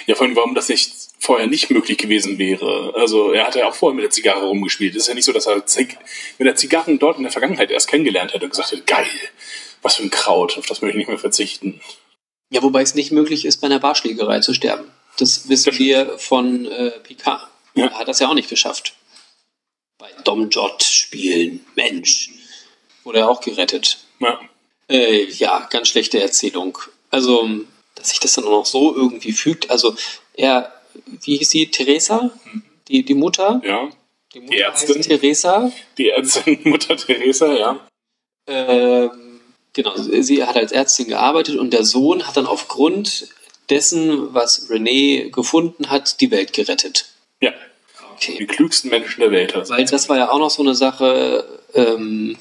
Ja, 0.08 0.16
vor 0.16 0.26
allem, 0.26 0.36
warum 0.38 0.56
das 0.56 0.70
nicht 0.70 0.94
vorher 1.20 1.48
nicht 1.48 1.70
möglich 1.70 1.98
gewesen 1.98 2.38
wäre. 2.38 2.94
Also 2.96 3.32
er 3.32 3.46
hat 3.46 3.56
ja 3.56 3.68
auch 3.68 3.76
vorher 3.76 3.96
mit 3.96 4.04
der 4.04 4.12
Zigarre 4.12 4.46
rumgespielt. 4.46 4.96
Es 4.96 5.04
ist 5.04 5.08
ja 5.08 5.14
nicht 5.14 5.26
so, 5.26 5.34
dass 5.34 5.46
er 5.46 5.56
mit 5.58 6.48
der 6.48 6.56
Zigarren 6.56 7.00
dort 7.00 7.18
in 7.18 7.24
der 7.24 7.32
Vergangenheit 7.32 7.72
erst 7.72 7.90
kennengelernt 7.90 8.34
hätte 8.34 8.46
und 8.46 8.52
gesagt 8.52 8.72
hätte, 8.72 8.84
geil, 8.84 9.08
was 9.82 9.96
für 9.96 10.04
ein 10.04 10.10
Kraut, 10.10 10.58
auf 10.58 10.66
das 10.66 10.82
möchte 10.82 10.98
ich 10.98 11.00
nicht 11.00 11.10
mehr 11.10 11.20
verzichten. 11.20 11.82
Ja, 12.50 12.62
wobei 12.62 12.82
es 12.82 12.96
nicht 12.96 13.12
möglich 13.12 13.46
ist, 13.46 13.62
bei 13.62 13.68
einer 13.68 13.80
Barschlägerei 13.80 14.40
zu 14.40 14.54
sterben. 14.54 14.90
Das 15.18 15.48
wissen 15.50 15.72
Das 15.72 15.80
wir 15.80 16.18
von 16.18 16.66
äh, 16.66 16.92
Picard. 17.00 17.48
Ja. 17.76 17.86
Er 17.88 18.00
hat 18.00 18.08
das 18.08 18.20
ja 18.20 18.28
auch 18.28 18.34
nicht 18.34 18.50
geschafft. 18.50 18.94
Bei 19.98 20.10
Dom 20.24 20.50
Jot 20.50 20.84
spielen, 20.84 21.66
Mensch. 21.76 22.30
Wurde 23.04 23.20
er 23.20 23.30
auch 23.30 23.42
gerettet. 23.42 24.00
Ja. 24.20 24.40
Äh, 24.90 25.26
ja, 25.26 25.68
ganz 25.70 25.88
schlechte 25.90 26.22
Erzählung. 26.22 26.78
Also, 27.14 27.48
dass 27.96 28.10
sich 28.10 28.20
das 28.20 28.34
dann 28.34 28.46
auch 28.46 28.50
noch 28.52 28.66
so 28.66 28.96
irgendwie 28.96 29.32
fügt. 29.34 29.70
Also, 29.70 29.96
er, 30.34 30.72
wie 31.24 31.38
hieß 31.38 31.50
sie, 31.50 31.68
Teresa? 31.72 32.32
Die, 32.88 33.04
die 33.04 33.14
Mutter? 33.14 33.62
ja. 33.64 33.90
Die 34.34 34.40
Die 34.40 34.46
Mutter 34.46 34.72
heißt 34.72 34.90
Ärztin. 34.90 35.02
Teresa. 35.04 35.72
Die 36.00 36.10
Ärztin 36.10 36.60
Mutter 36.64 36.98
Teresa, 36.98 37.54
ja. 37.54 37.80
Ähm, 38.48 39.40
genau, 39.74 39.94
sie 39.96 40.44
hat 40.44 40.56
als 40.58 40.72
Ärztin 40.72 41.08
gearbeitet 41.08 41.56
und 41.58 41.72
der 41.72 41.84
Sohn 41.84 42.26
hat 42.28 42.36
dann 42.36 42.48
aufgrund 42.48 43.28
dessen, 43.70 44.34
was 44.34 44.70
René 44.72 45.30
gefunden 45.30 45.90
hat, 45.92 46.20
die 46.20 46.32
Welt 46.32 46.52
gerettet. 46.54 47.06
Ja. 47.42 47.52
Die 48.24 48.32
Okay. 48.34 48.46
klügsten 48.48 48.90
Menschen 48.90 49.22
der 49.22 49.32
Welt. 49.32 49.56
Also. 49.56 49.74
Weil 49.76 49.86
das 49.86 50.10
war 50.10 50.18
ja 50.18 50.32
auch 50.32 50.40
noch 50.40 50.50
so 50.50 50.64
eine 50.64 50.74
Sache, 50.76 51.46
ähm, 51.76 52.36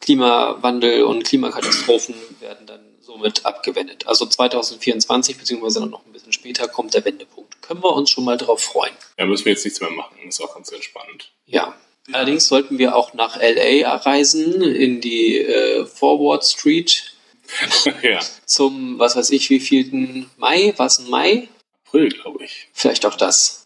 Klimawandel 0.00 1.02
und 1.04 1.24
Klimakatastrophen 1.24 2.14
werden 2.40 2.66
dann 2.66 2.80
somit 3.14 3.46
abgewendet. 3.46 4.06
Also 4.06 4.26
2024, 4.26 5.38
beziehungsweise 5.38 5.80
dann 5.80 5.90
noch 5.90 6.04
ein 6.04 6.12
bisschen 6.12 6.32
später, 6.32 6.66
kommt 6.68 6.94
der 6.94 7.04
Wendepunkt. 7.04 7.62
Können 7.62 7.82
wir 7.82 7.92
uns 7.92 8.10
schon 8.10 8.24
mal 8.24 8.36
drauf 8.36 8.62
freuen. 8.62 8.92
Ja, 9.18 9.26
müssen 9.26 9.44
wir 9.44 9.52
jetzt 9.52 9.64
nichts 9.64 9.80
mehr 9.80 9.90
machen. 9.90 10.16
Ist 10.26 10.40
auch 10.40 10.54
ganz 10.54 10.70
entspannt. 10.72 11.30
Ja. 11.46 11.74
Allerdings 12.12 12.48
sollten 12.48 12.78
wir 12.78 12.94
auch 12.96 13.14
nach 13.14 13.38
LA 13.40 13.96
reisen, 13.96 14.60
in 14.60 15.00
die 15.00 15.38
äh, 15.38 15.86
Forward 15.86 16.44
Street, 16.44 17.14
ja. 18.02 18.20
zum, 18.44 18.98
was 18.98 19.16
weiß 19.16 19.30
ich, 19.30 19.48
wievielten 19.48 20.30
Mai, 20.36 20.74
was 20.76 20.98
ein 20.98 21.08
Mai? 21.08 21.48
April, 21.86 22.08
glaube 22.10 22.44
ich. 22.44 22.68
Vielleicht 22.72 23.06
auch 23.06 23.14
das, 23.14 23.63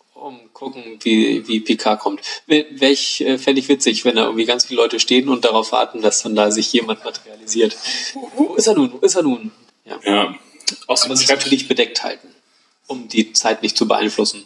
gucken, 0.59 0.99
wie, 1.03 1.47
wie 1.47 1.61
Picard 1.61 2.01
kommt. 2.01 2.21
Welch 2.47 3.21
äh, 3.21 3.39
fände 3.39 3.61
ich 3.61 3.69
witzig, 3.69 4.05
wenn 4.05 4.17
da 4.17 4.25
irgendwie 4.25 4.45
ganz 4.45 4.67
viele 4.67 4.81
Leute 4.81 4.99
stehen 4.99 5.29
und 5.29 5.45
darauf 5.45 5.71
warten, 5.73 6.03
dass 6.03 6.23
dann 6.23 6.35
da 6.35 6.51
sich 6.51 6.73
jemand 6.73 7.05
materialisiert. 7.05 7.77
Wo 8.35 8.55
ist 8.57 8.67
er 8.67 8.75
nun? 8.75 8.93
Wo 8.93 8.99
ist 8.99 9.15
er 9.15 9.23
nun? 9.23 9.53
Ja. 9.85 10.01
Ja. 10.05 10.35
Aus 10.87 11.05
Aber 11.05 11.17
sich 11.17 11.29
natürlich 11.29 11.69
bedeckt 11.69 12.03
halten, 12.03 12.29
um 12.89 13.09
die 13.09 13.33
Zeit 13.33 13.63
nicht 13.63 13.77
zu 13.77 13.87
beeinflussen. 13.87 14.45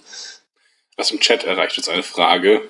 aus 0.96 1.08
dem 1.08 1.18
Chat 1.18 1.44
erreicht 1.44 1.78
uns 1.78 1.88
eine 1.88 2.02
Frage. 2.02 2.68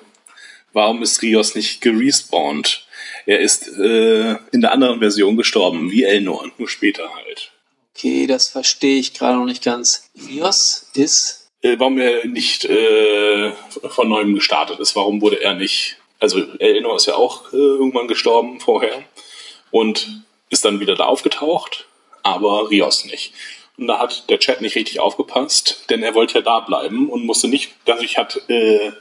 Warum 0.71 1.03
ist 1.03 1.21
Rios 1.21 1.53
nicht 1.53 1.81
gerespawnt? 1.81 2.87
Er 3.25 3.39
ist 3.41 3.67
äh, 3.67 4.35
in 4.51 4.61
der 4.61 4.71
anderen 4.71 4.99
Version 4.99 5.37
gestorben, 5.37 5.91
wie 5.91 6.03
Elnor, 6.03 6.49
nur 6.57 6.69
später 6.69 7.13
halt. 7.13 7.51
Okay, 7.95 8.25
das 8.25 8.47
verstehe 8.47 8.99
ich 8.99 9.13
gerade 9.13 9.37
noch 9.37 9.45
nicht 9.45 9.63
ganz. 9.63 10.09
Rios 10.27 10.87
ist 10.95 11.42
Äh, 11.63 11.79
warum 11.79 11.97
er 11.97 12.25
nicht 12.25 12.65
äh, 12.65 13.51
von 13.89 14.09
neuem 14.09 14.35
gestartet 14.35 14.79
ist, 14.79 14.95
warum 14.95 15.21
wurde 15.21 15.41
er 15.41 15.55
nicht... 15.55 15.97
Also 16.19 16.41
Elnor 16.59 16.95
ist 16.95 17.07
ja 17.07 17.15
auch 17.15 17.51
äh, 17.51 17.57
irgendwann 17.57 18.07
gestorben 18.07 18.59
vorher 18.59 19.03
und 19.71 20.23
ist 20.49 20.63
dann 20.63 20.79
wieder 20.79 20.95
da 20.95 21.05
aufgetaucht, 21.05 21.87
aber 22.21 22.69
Rios 22.69 23.05
nicht. 23.05 23.33
Und 23.77 23.87
da 23.87 23.99
hat 23.99 24.29
der 24.29 24.39
Chat 24.39 24.61
nicht 24.61 24.75
richtig 24.75 24.99
aufgepasst, 24.99 25.85
denn 25.89 26.03
er 26.03 26.13
wollte 26.13 26.35
ja 26.35 26.41
da 26.41 26.59
bleiben 26.59 27.09
und 27.09 27.25
musste 27.25 27.47
nicht, 27.47 27.73
dadurch 27.85 28.17
hat 28.17 28.39
äh, 28.47 28.91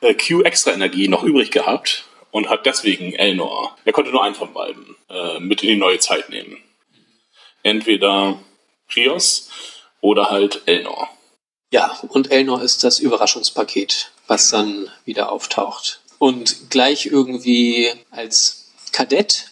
äh, 0.00 0.14
Q 0.14 0.42
extra 0.42 0.72
Energie 0.72 1.08
noch 1.08 1.24
übrig 1.24 1.50
gehabt 1.50 2.04
und 2.30 2.48
hat 2.48 2.66
deswegen 2.66 3.12
Elnor, 3.12 3.76
er 3.84 3.92
konnte 3.92 4.10
nur 4.10 4.22
einen 4.22 4.34
von 4.34 4.52
beiden, 4.52 4.96
äh, 5.10 5.40
mit 5.40 5.62
in 5.62 5.70
die 5.70 5.76
neue 5.76 5.98
Zeit 5.98 6.30
nehmen. 6.30 6.56
Entweder 7.62 8.38
Rios 8.94 9.50
oder 10.00 10.30
halt 10.30 10.62
Elnor. 10.66 11.08
Ja, 11.70 11.98
und 12.08 12.30
Elnor 12.30 12.62
ist 12.62 12.84
das 12.84 12.98
Überraschungspaket, 13.00 14.12
was 14.26 14.50
dann 14.50 14.88
wieder 15.04 15.32
auftaucht. 15.32 16.00
Und 16.18 16.70
gleich 16.70 17.06
irgendwie 17.06 17.90
als 18.10 18.66
Kadett 18.92 19.46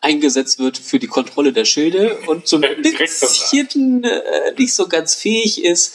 eingesetzt 0.00 0.58
wird 0.58 0.78
für 0.78 0.98
die 0.98 1.06
Kontrolle 1.08 1.52
der 1.52 1.64
Schilde 1.64 2.18
und 2.26 2.46
so 2.46 2.56
ein 2.60 2.82
bisschen 2.82 4.04
äh, 4.04 4.52
nicht 4.56 4.74
so 4.74 4.86
ganz 4.86 5.14
fähig 5.14 5.64
ist. 5.64 5.92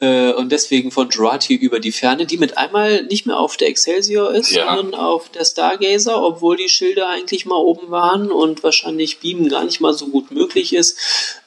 Äh, 0.00 0.32
und 0.32 0.50
deswegen 0.52 0.90
von 0.90 1.08
Jurati 1.10 1.54
über 1.54 1.80
die 1.80 1.92
Ferne, 1.92 2.26
die 2.26 2.36
mit 2.36 2.58
einmal 2.58 3.04
nicht 3.04 3.24
mehr 3.24 3.38
auf 3.38 3.56
der 3.56 3.68
Excelsior 3.68 4.34
ist, 4.34 4.50
Ja. 4.50 4.74
sondern 4.74 5.00
auf 5.00 5.30
der 5.30 5.44
Stargazer, 5.44 6.22
obwohl 6.22 6.56
die 6.56 6.68
Schilde 6.68 7.06
eigentlich 7.06 7.46
mal 7.46 7.56
oben 7.56 7.90
waren 7.90 8.30
und 8.30 8.62
wahrscheinlich 8.62 9.20
Beamen 9.20 9.48
gar 9.48 9.64
nicht 9.64 9.80
mal 9.80 9.94
so 9.94 10.08
gut 10.08 10.30
möglich 10.30 10.74
ist 10.74 10.98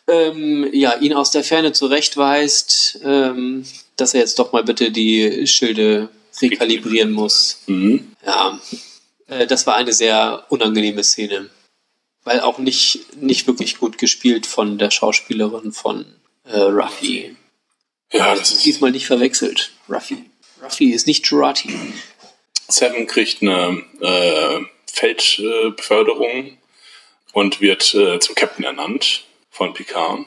ähm, 0.07 0.69
ja, 0.71 0.95
ihn 0.95 1.13
aus 1.13 1.31
der 1.31 1.43
Ferne 1.43 1.71
zurechtweist, 1.73 2.99
ähm, 3.03 3.65
dass 3.95 4.13
er 4.13 4.21
jetzt 4.21 4.39
doch 4.39 4.51
mal 4.51 4.63
bitte 4.63 4.91
die 4.91 5.47
Schilde 5.47 6.09
rekalibrieren 6.41 7.11
muss. 7.11 7.59
Mhm. 7.67 8.11
Ja, 8.25 8.59
äh, 9.27 9.47
das 9.47 9.65
war 9.67 9.75
eine 9.75 9.93
sehr 9.93 10.45
unangenehme 10.49 11.03
Szene, 11.03 11.49
weil 12.23 12.41
auch 12.41 12.59
nicht, 12.59 13.17
nicht 13.21 13.47
wirklich 13.47 13.77
gut 13.77 13.97
gespielt 13.97 14.45
von 14.45 14.77
der 14.77 14.91
Schauspielerin 14.91 15.71
von 15.71 16.05
äh, 16.43 16.59
Ruffy. 16.59 17.35
Ja, 18.11 18.35
das 18.35 18.51
ist 18.51 18.65
Diesmal 18.65 18.91
nicht 18.91 19.07
verwechselt. 19.07 19.71
Ruffy. 19.89 20.25
Ruffy 20.61 20.91
ist 20.91 21.07
nicht 21.07 21.25
Jurati. 21.27 21.73
Seven 22.67 23.07
kriegt 23.07 23.41
eine 23.41 23.83
äh, 24.01 24.59
Feldbeförderung 24.91 26.57
und 27.33 27.61
wird 27.61 27.93
äh, 27.93 28.19
zum 28.19 28.35
Captain 28.35 28.65
ernannt 28.65 29.25
von 29.55 29.73
Picard. 29.73 30.25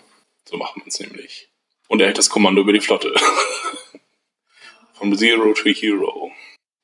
So 0.49 0.57
macht 0.57 0.77
man 0.79 0.89
es 0.89 0.99
nämlich. 1.01 1.49
Und 1.89 2.01
er 2.01 2.07
hält 2.07 2.19
das 2.19 2.31
Kommando 2.31 2.63
über 2.63 2.73
die 2.73 2.81
Flotte. 2.81 3.15
Von 4.95 5.17
Zero 5.17 5.53
to 5.53 5.69
Hero. 5.69 6.33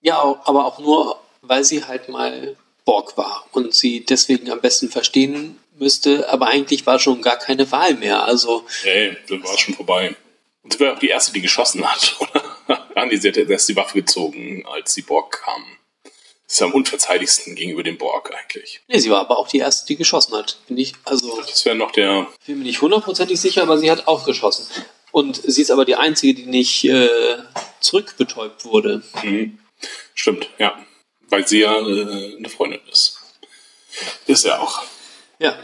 Ja, 0.00 0.20
aber 0.44 0.66
auch 0.66 0.78
nur, 0.78 1.20
weil 1.40 1.64
sie 1.64 1.84
halt 1.84 2.08
mal 2.08 2.56
Borg 2.84 3.16
war 3.16 3.46
und 3.52 3.74
sie 3.74 4.04
deswegen 4.04 4.50
am 4.50 4.60
besten 4.60 4.90
verstehen 4.90 5.58
müsste, 5.76 6.28
aber 6.28 6.48
eigentlich 6.48 6.86
war 6.86 6.98
schon 6.98 7.22
gar 7.22 7.38
keine 7.38 7.70
Wahl 7.72 7.94
mehr. 7.94 8.24
Also, 8.24 8.64
Hey, 8.82 9.16
das 9.26 9.42
war 9.42 9.58
schon 9.58 9.74
vorbei. 9.74 10.14
Und 10.62 10.72
sie 10.72 10.80
war 10.80 10.94
auch 10.94 10.98
die 10.98 11.08
erste, 11.08 11.32
die 11.32 11.40
geschossen 11.40 11.90
hat, 11.90 12.16
oder? 12.20 13.06
Nee, 13.06 13.16
sie 13.16 13.28
hat 13.28 13.36
erst 13.36 13.68
die 13.68 13.76
Waffe 13.76 14.00
gezogen, 14.00 14.64
als 14.66 14.94
die 14.94 15.02
Borg 15.02 15.42
kamen. 15.42 15.78
Ist 16.46 16.60
am 16.62 16.72
unverteidigsten 16.72 17.54
gegenüber 17.54 17.82
dem 17.82 17.96
Borg 17.98 18.30
eigentlich. 18.34 18.80
nee, 18.88 18.98
sie 18.98 19.10
war 19.10 19.20
aber 19.20 19.38
auch 19.38 19.48
die 19.48 19.58
erste, 19.58 19.86
die 19.86 19.96
geschossen 19.96 20.34
hat. 20.34 20.58
Bin 20.68 20.76
ich, 20.76 20.92
also, 21.04 21.40
Das 21.40 21.64
wäre 21.64 21.74
noch 21.74 21.90
der. 21.90 22.26
bin 22.46 22.58
mir 22.58 22.64
nicht 22.64 22.82
hundertprozentig 22.82 23.40
sicher, 23.40 23.62
aber 23.62 23.78
sie 23.78 23.90
hat 23.90 24.06
auch 24.06 24.24
geschossen. 24.26 24.66
Und 25.10 25.40
sie 25.42 25.62
ist 25.62 25.70
aber 25.70 25.84
die 25.84 25.96
einzige, 25.96 26.34
die 26.34 26.46
nicht 26.46 26.84
äh, 26.84 27.08
zurückbetäubt 27.80 28.64
wurde. 28.64 29.02
Mhm. 29.22 29.58
Stimmt, 30.14 30.48
ja. 30.58 30.78
Weil 31.28 31.46
sie 31.48 31.60
ja 31.60 31.74
äh, 31.74 32.36
eine 32.36 32.48
Freundin 32.48 32.80
ist. 32.90 33.20
Ist 34.26 34.44
er 34.44 34.60
auch. 34.62 34.82
Ja. 35.38 35.58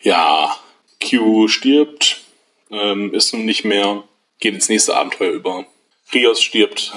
Ja, 0.00 0.56
Q 1.02 1.48
stirbt, 1.48 2.20
ähm, 2.70 3.12
ist 3.14 3.32
nun 3.32 3.44
nicht 3.44 3.64
mehr, 3.64 4.04
geht 4.40 4.54
ins 4.54 4.68
nächste 4.68 4.94
Abenteuer 4.96 5.32
über. 5.32 5.66
Rios 6.14 6.40
stirbt. 6.42 6.92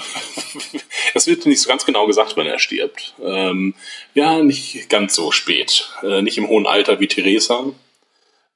es 1.14 1.28
wird 1.28 1.46
nicht 1.46 1.62
so 1.62 1.70
ganz 1.70 1.86
genau 1.86 2.06
gesagt, 2.08 2.36
wann 2.38 2.48
er 2.48 2.60
stirbt. 2.60 3.14
Ähm, 3.22 3.74
ja, 4.14 4.42
nicht 4.42 4.90
ganz 4.90 5.16
so 5.16 5.32
spät. 5.32 5.90
Äh, 6.04 6.22
nicht 6.22 6.38
im 6.38 6.48
hohen 6.48 6.68
Alter 6.68 7.00
wie 7.00 7.08
Theresa. 7.08 7.66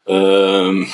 Ähm, 0.08 0.92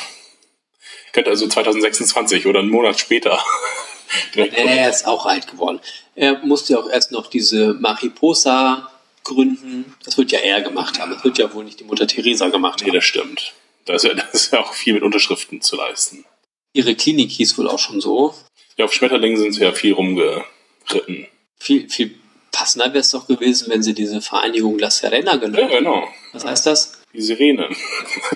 Könnte 1.13 1.29
also 1.29 1.47
2026 1.47 2.45
oder 2.45 2.59
einen 2.59 2.69
Monat 2.69 2.99
später 2.99 3.43
direkt 4.35 4.57
Er 4.57 4.89
ist 4.89 5.07
auch 5.07 5.25
alt 5.25 5.47
geworden. 5.47 5.79
Er 6.15 6.39
musste 6.39 6.73
ja 6.73 6.79
auch 6.79 6.89
erst 6.89 7.11
noch 7.11 7.27
diese 7.27 7.73
Mariposa 7.75 8.91
gründen. 9.23 9.95
Das 10.03 10.17
wird 10.17 10.31
ja 10.31 10.39
er 10.39 10.61
gemacht 10.61 10.99
haben. 10.99 11.11
Das 11.11 11.23
wird 11.23 11.37
ja 11.37 11.53
wohl 11.53 11.63
nicht 11.63 11.79
die 11.79 11.83
Mutter 11.85 12.07
Teresa 12.07 12.49
gemacht 12.49 12.81
Nee, 12.81 12.87
haben. 12.87 12.95
das 12.95 13.05
stimmt. 13.05 13.53
Da 13.85 13.93
ist, 13.95 14.03
ja, 14.03 14.13
das 14.13 14.33
ist 14.33 14.53
ja 14.53 14.59
auch 14.59 14.73
viel 14.73 14.93
mit 14.93 15.03
Unterschriften 15.03 15.61
zu 15.61 15.75
leisten. 15.75 16.25
Ihre 16.73 16.95
Klinik 16.95 17.31
hieß 17.31 17.57
wohl 17.57 17.69
auch 17.69 17.79
schon 17.79 18.01
so. 18.01 18.35
Ja, 18.77 18.85
auf 18.85 18.93
Schmetterlingen 18.93 19.37
sind 19.37 19.53
sie 19.53 19.61
ja 19.61 19.71
viel 19.71 19.93
rumgeritten. 19.93 21.27
Viel, 21.57 21.89
viel 21.89 22.15
passender 22.51 22.85
wäre 22.87 22.99
es 22.99 23.11
doch 23.11 23.27
gewesen, 23.27 23.69
wenn 23.69 23.83
sie 23.83 23.93
diese 23.93 24.21
Vereinigung 24.21 24.79
La 24.79 24.89
Serena 24.89 25.31
Ja, 25.31 25.37
genommen 25.37 25.69
genau. 25.69 26.07
Was 26.33 26.45
heißt 26.45 26.65
das? 26.65 27.01
Die 27.13 27.21
Sirenen. 27.21 27.75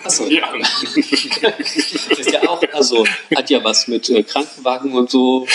Achso. 0.03 0.25
Ja. 0.29 0.53
Das 0.57 2.19
ist 2.19 2.31
ja 2.31 2.47
auch, 2.47 2.61
also 2.71 3.05
hat 3.35 3.49
ja 3.49 3.63
was 3.63 3.87
mit 3.87 4.09
äh, 4.09 4.23
Krankenwagen 4.23 4.93
und 4.93 5.09
so. 5.09 5.47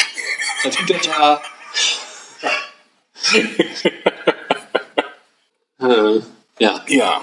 Tatütata. 0.63 1.43
äh, 5.81 6.21
ja. 6.59 6.85
ja. 6.89 7.23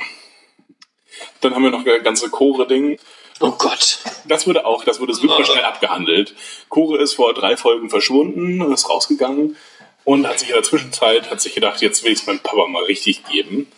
Dann 1.42 1.56
haben 1.56 1.64
wir 1.64 1.72
noch 1.72 1.86
ganze 2.04 2.30
Chore-Ding. 2.30 3.00
Oh 3.42 3.52
Gott. 3.52 4.00
Das 4.28 4.46
wurde 4.48 4.66
auch, 4.66 4.84
das 4.84 5.00
wurde 5.00 5.14
super 5.14 5.44
schnell 5.44 5.64
abgehandelt. 5.64 6.36
Chore 6.70 7.00
ist 7.02 7.14
vor 7.16 7.34
drei 7.34 7.58
Folgen 7.58 7.90
verschwunden, 7.90 8.62
ist 8.72 8.90
rausgegangen 8.90 9.56
und 10.04 10.28
hat 10.28 10.40
sich 10.40 10.50
in 10.50 10.56
der 10.56 10.64
Zwischenzeit, 10.64 11.30
hat 11.32 11.42
sich 11.42 11.54
gedacht, 11.56 11.82
jetzt 11.82 12.04
will 12.04 12.12
ich 12.12 12.20
es 12.20 12.26
meinem 12.28 12.40
Papa 12.40 12.68
mal 12.68 12.84
richtig 12.84 13.24
geben. 13.26 13.72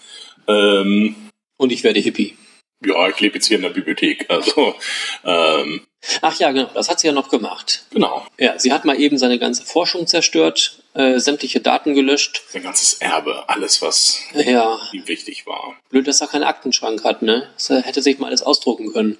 Ähm, 0.47 1.15
Und 1.57 1.71
ich 1.71 1.83
werde 1.83 1.99
Hippie. 1.99 2.37
ja, 2.85 3.07
ich 3.09 3.19
lebe 3.19 3.35
jetzt 3.35 3.47
hier 3.47 3.57
in 3.57 3.63
der 3.63 3.69
Bibliothek. 3.69 4.25
Also, 4.29 4.75
ähm, 5.23 5.81
Ach 6.21 6.37
ja, 6.37 6.51
genau, 6.51 6.69
das 6.73 6.89
hat 6.89 6.99
sie 6.99 7.07
ja 7.07 7.13
noch 7.13 7.29
gemacht. 7.29 7.85
genau. 7.91 8.27
Ja, 8.37 8.59
sie 8.59 8.73
hat 8.73 8.83
mal 8.83 8.99
eben 8.99 9.17
seine 9.17 9.39
ganze 9.39 9.63
Forschung 9.65 10.05
zerstört, 10.07 10.82
äh, 10.93 11.19
sämtliche 11.19 11.59
Daten 11.59 11.93
gelöscht. 11.95 12.41
Sein 12.49 12.63
ganzes 12.63 12.95
Erbe, 12.95 13.47
alles, 13.49 13.81
was 13.81 14.19
Ja, 14.33 14.79
ihm 14.91 15.07
wichtig 15.07 15.45
war. 15.47 15.75
blöd, 15.89 16.07
dass 16.07 16.21
er 16.21 16.27
keinen 16.27 16.43
Aktenschrank 16.43 17.03
hat, 17.03 17.21
ne? 17.21 17.49
Das 17.57 17.69
hätte 17.69 18.01
sich 18.01 18.19
mal 18.19 18.27
alles 18.27 18.43
ausdrucken 18.43 18.91
können. 18.93 19.17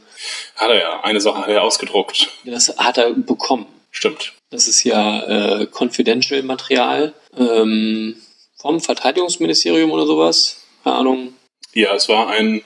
Hat 0.56 0.70
er 0.70 0.80
ja. 0.80 1.04
Eine 1.04 1.22
Sache 1.22 1.40
hat 1.42 1.48
er 1.50 1.64
ausgedruckt. 1.64 2.30
Das 2.46 2.78
hat 2.78 2.98
er 2.98 3.12
bekommen. 3.14 3.66
Stimmt. 3.92 4.34
Das 4.50 4.68
ist 4.68 4.84
ja 4.84 5.60
äh, 5.62 5.68
Confidential 5.68 6.42
Material 6.44 7.14
ähm, 7.38 8.16
vom 8.58 8.80
Verteidigungsministerium 8.80 9.92
oder 9.92 10.06
sowas. 10.06 10.64
Keine 10.84 10.96
Ahnung. 10.98 11.34
Ja, 11.74 11.94
es 11.96 12.08
war 12.10 12.28
ein 12.30 12.64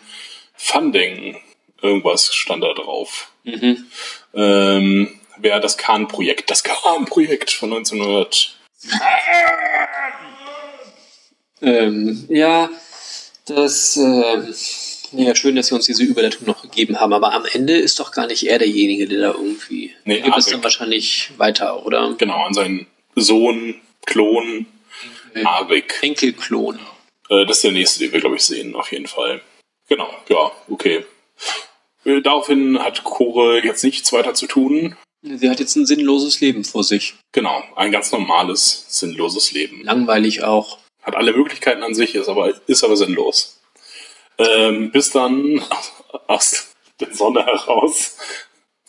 Funding. 0.55 1.39
Irgendwas 1.81 2.33
stand 2.33 2.63
da 2.63 2.73
drauf. 2.73 3.31
Mhm. 3.43 3.85
Ähm, 4.33 5.19
wäre 5.37 5.59
das 5.61 5.77
Kahn-Projekt. 5.77 6.49
Das 6.49 6.63
Kahn-Projekt 6.63 7.51
von 7.51 7.71
1900. 7.71 8.56
Ähm, 11.61 12.25
ja, 12.29 12.69
das 13.45 13.97
äh, 13.97 14.53
ja 15.11 15.35
schön, 15.35 15.55
dass 15.55 15.67
Sie 15.67 15.75
uns 15.75 15.85
diese 15.85 16.03
Überleitung 16.03 16.45
noch 16.45 16.61
gegeben 16.61 16.99
haben, 16.99 17.13
aber 17.13 17.33
am 17.33 17.45
Ende 17.45 17.73
ist 17.73 17.99
doch 17.99 18.11
gar 18.11 18.27
nicht 18.27 18.47
er 18.47 18.59
derjenige, 18.59 19.07
der 19.07 19.19
da 19.19 19.31
irgendwie. 19.31 19.93
Nee, 20.05 20.21
gibt 20.21 20.37
es 20.37 20.45
dann 20.47 20.63
wahrscheinlich 20.63 21.31
weiter, 21.37 21.85
oder? 21.85 22.13
Genau, 22.17 22.43
an 22.45 22.53
seinen 22.53 22.87
Sohn, 23.15 23.81
Klon, 24.05 24.67
Arvik. 25.43 25.95
Enkelklon. 26.01 26.79
Äh, 27.29 27.45
das 27.45 27.57
ist 27.57 27.63
der 27.63 27.71
nächste, 27.71 27.99
den 27.99 28.13
wir, 28.13 28.19
glaube 28.19 28.35
ich, 28.35 28.43
sehen, 28.43 28.75
auf 28.75 28.91
jeden 28.91 29.07
Fall. 29.07 29.41
Genau, 29.89 30.09
ja, 30.29 30.51
okay. 30.69 31.05
Äh, 32.05 32.21
Daraufhin 32.21 32.79
hat 32.79 33.03
Kore 33.03 33.63
jetzt 33.63 33.83
nichts 33.83 34.13
weiter 34.13 34.33
zu 34.33 34.47
tun. 34.47 34.95
Sie 35.21 35.49
hat 35.49 35.60
jetzt 35.60 35.75
ein 35.75 35.86
sinnloses 35.86 36.39
Leben 36.41 36.63
vor 36.63 36.84
sich. 36.84 37.15
Genau, 37.32 37.63
ein 37.75 37.91
ganz 37.91 38.12
normales, 38.12 38.86
sinnloses 38.88 39.51
Leben. 39.51 39.84
Langweilig 39.84 40.43
auch. 40.43 40.80
Hat 41.01 41.15
alle 41.15 41.34
Möglichkeiten 41.34 41.84
an 41.84 41.95
sich, 41.95 42.15
ist 42.15 42.27
aber, 42.30 42.53
ist 42.67 42.84
aber 42.84 42.95
sinnlos. 42.97 43.60
Ähm, 44.38 44.91
bis 44.91 45.12
dann 45.12 45.63
aus, 46.27 46.67
der 46.99 47.13
Sonne 47.13 47.45
heraus 47.45 48.17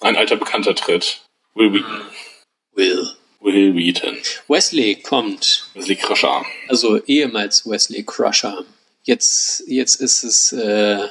ein 0.00 0.16
alter 0.16 0.36
Bekannter 0.36 0.74
tritt. 0.74 1.22
Will 1.54 1.72
Wheaton. 1.72 2.00
Will. 2.74 3.08
Will 3.40 3.74
Wheaton. 3.74 4.16
Wesley 4.48 4.96
kommt. 4.96 5.68
Wesley 5.74 5.96
Crusher. 5.96 6.44
Also 6.68 7.02
ehemals 7.04 7.66
Wesley 7.68 8.04
Crusher. 8.04 8.64
Jetzt, 9.02 9.64
jetzt 9.66 10.00
ist 10.00 10.22
es 10.24 10.52
äh, 10.52 11.08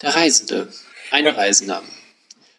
der 0.00 0.14
Reisende. 0.14 0.72
Ein 1.10 1.26
Ja. 1.26 1.32
Reisender. 1.32 1.82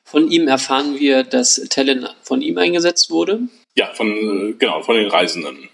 Von 0.08 0.32
ihm 0.32 0.48
erfahren 0.48 0.98
wir, 0.98 1.26
dass 1.26 1.56
Talon 1.70 2.08
von 2.22 2.42
ihm 2.42 2.58
eingesetzt 2.58 3.10
wurde. 3.10 3.42
Ja, 3.76 3.94
von, 3.94 4.08
äh, 4.52 4.54
genau, 4.54 4.82
von 4.82 4.96
den 4.96 5.10
Reisenden. 5.10 5.70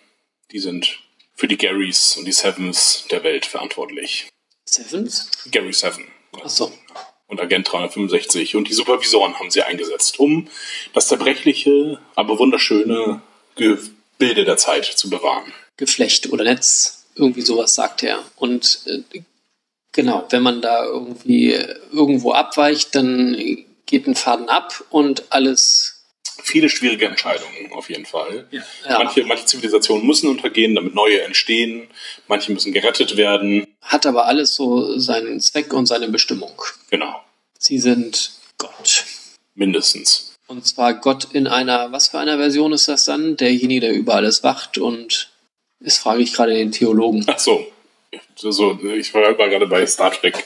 Die 0.52 0.58
sind 0.58 1.00
für 1.36 1.48
die 1.48 1.58
Garys 1.58 2.18
und 2.18 2.26
die 2.26 2.32
Sevens 2.32 3.06
der 3.12 3.24
Welt 3.24 3.46
verantwortlich. 3.46 4.28
Sevens? 4.66 5.30
Gary 5.52 5.72
Seven. 5.72 6.06
Achso. 6.42 6.72
und 7.28 7.40
Agent 7.40 7.72
365 7.72 8.56
und 8.56 8.68
die 8.68 8.74
Supervisoren 8.74 9.38
haben 9.38 9.52
sie 9.52 9.62
eingesetzt, 9.62 10.20
um 10.20 10.48
das 10.96 11.10
zerbrechliche, 11.10 12.00
aber 12.16 12.40
wunderschöne 12.40 13.22
Gebilde 13.56 14.46
der 14.46 14.58
Zeit 14.58 14.86
zu 14.86 15.12
bewahren. 15.12 15.54
Geflecht 15.78 16.32
oder 16.32 16.44
Netz. 16.44 17.06
Irgendwie 17.14 17.42
sowas 17.42 17.76
sagt 17.76 18.02
er. 18.02 18.24
Und 18.36 18.80
äh, 18.88 19.22
genau, 19.92 20.26
wenn 20.32 20.42
man 20.42 20.64
da 20.64 20.86
irgendwie 20.86 21.54
irgendwo 21.92 22.32
abweicht, 22.32 22.96
dann 22.96 23.36
geht 23.86 24.08
ein 24.08 24.16
Faden 24.16 24.50
ab 24.50 24.84
und 24.90 25.32
alles. 25.32 26.06
Viele 26.42 26.70
schwierige 26.70 27.06
Entscheidungen 27.06 27.72
auf 27.72 27.90
jeden 27.90 28.06
Fall. 28.06 28.48
Ja. 28.52 28.64
Manche, 28.98 29.24
manche 29.24 29.46
Zivilisationen 29.46 30.06
müssen 30.06 30.28
untergehen, 30.28 30.76
damit 30.76 30.96
neue 30.96 31.22
entstehen. 31.22 31.88
Manche 32.28 32.52
müssen 32.52 32.74
gerettet 32.74 33.16
werden. 33.18 33.68
Hat 33.82 34.06
aber 34.06 34.26
alles 34.26 34.56
so 34.56 34.98
seinen 34.98 35.40
Zweck 35.40 35.74
und 35.74 35.86
seine 35.86 36.10
Bestimmung. 36.10 36.62
Genau, 36.90 37.24
Sie 37.60 37.80
sind 37.80 38.32
Gott. 38.58 39.06
mindestens. 39.56 40.36
Und 40.48 40.66
zwar 40.68 40.96
Gott 40.96 41.28
in 41.34 41.48
einer, 41.48 41.92
was 41.92 42.10
für 42.10 42.20
einer 42.20 42.38
Version 42.38 42.74
ist 42.74 42.88
das 42.88 43.06
dann? 43.06 43.38
Derjenige, 43.38 43.82
der 43.82 43.94
über 43.94 44.16
alles 44.16 44.44
wacht 44.44 44.78
und 44.78 45.30
das 45.80 45.98
frage 45.98 46.24
ich 46.24 46.34
gerade 46.34 46.54
den 46.54 46.72
Theologen. 46.72 47.26
Ach 47.28 47.40
so. 47.40 47.66
So, 48.36 48.80
ich 48.84 49.14
war 49.14 49.34
gerade 49.34 49.68
bei 49.68 49.86
Star 49.86 50.12
Trek. 50.12 50.46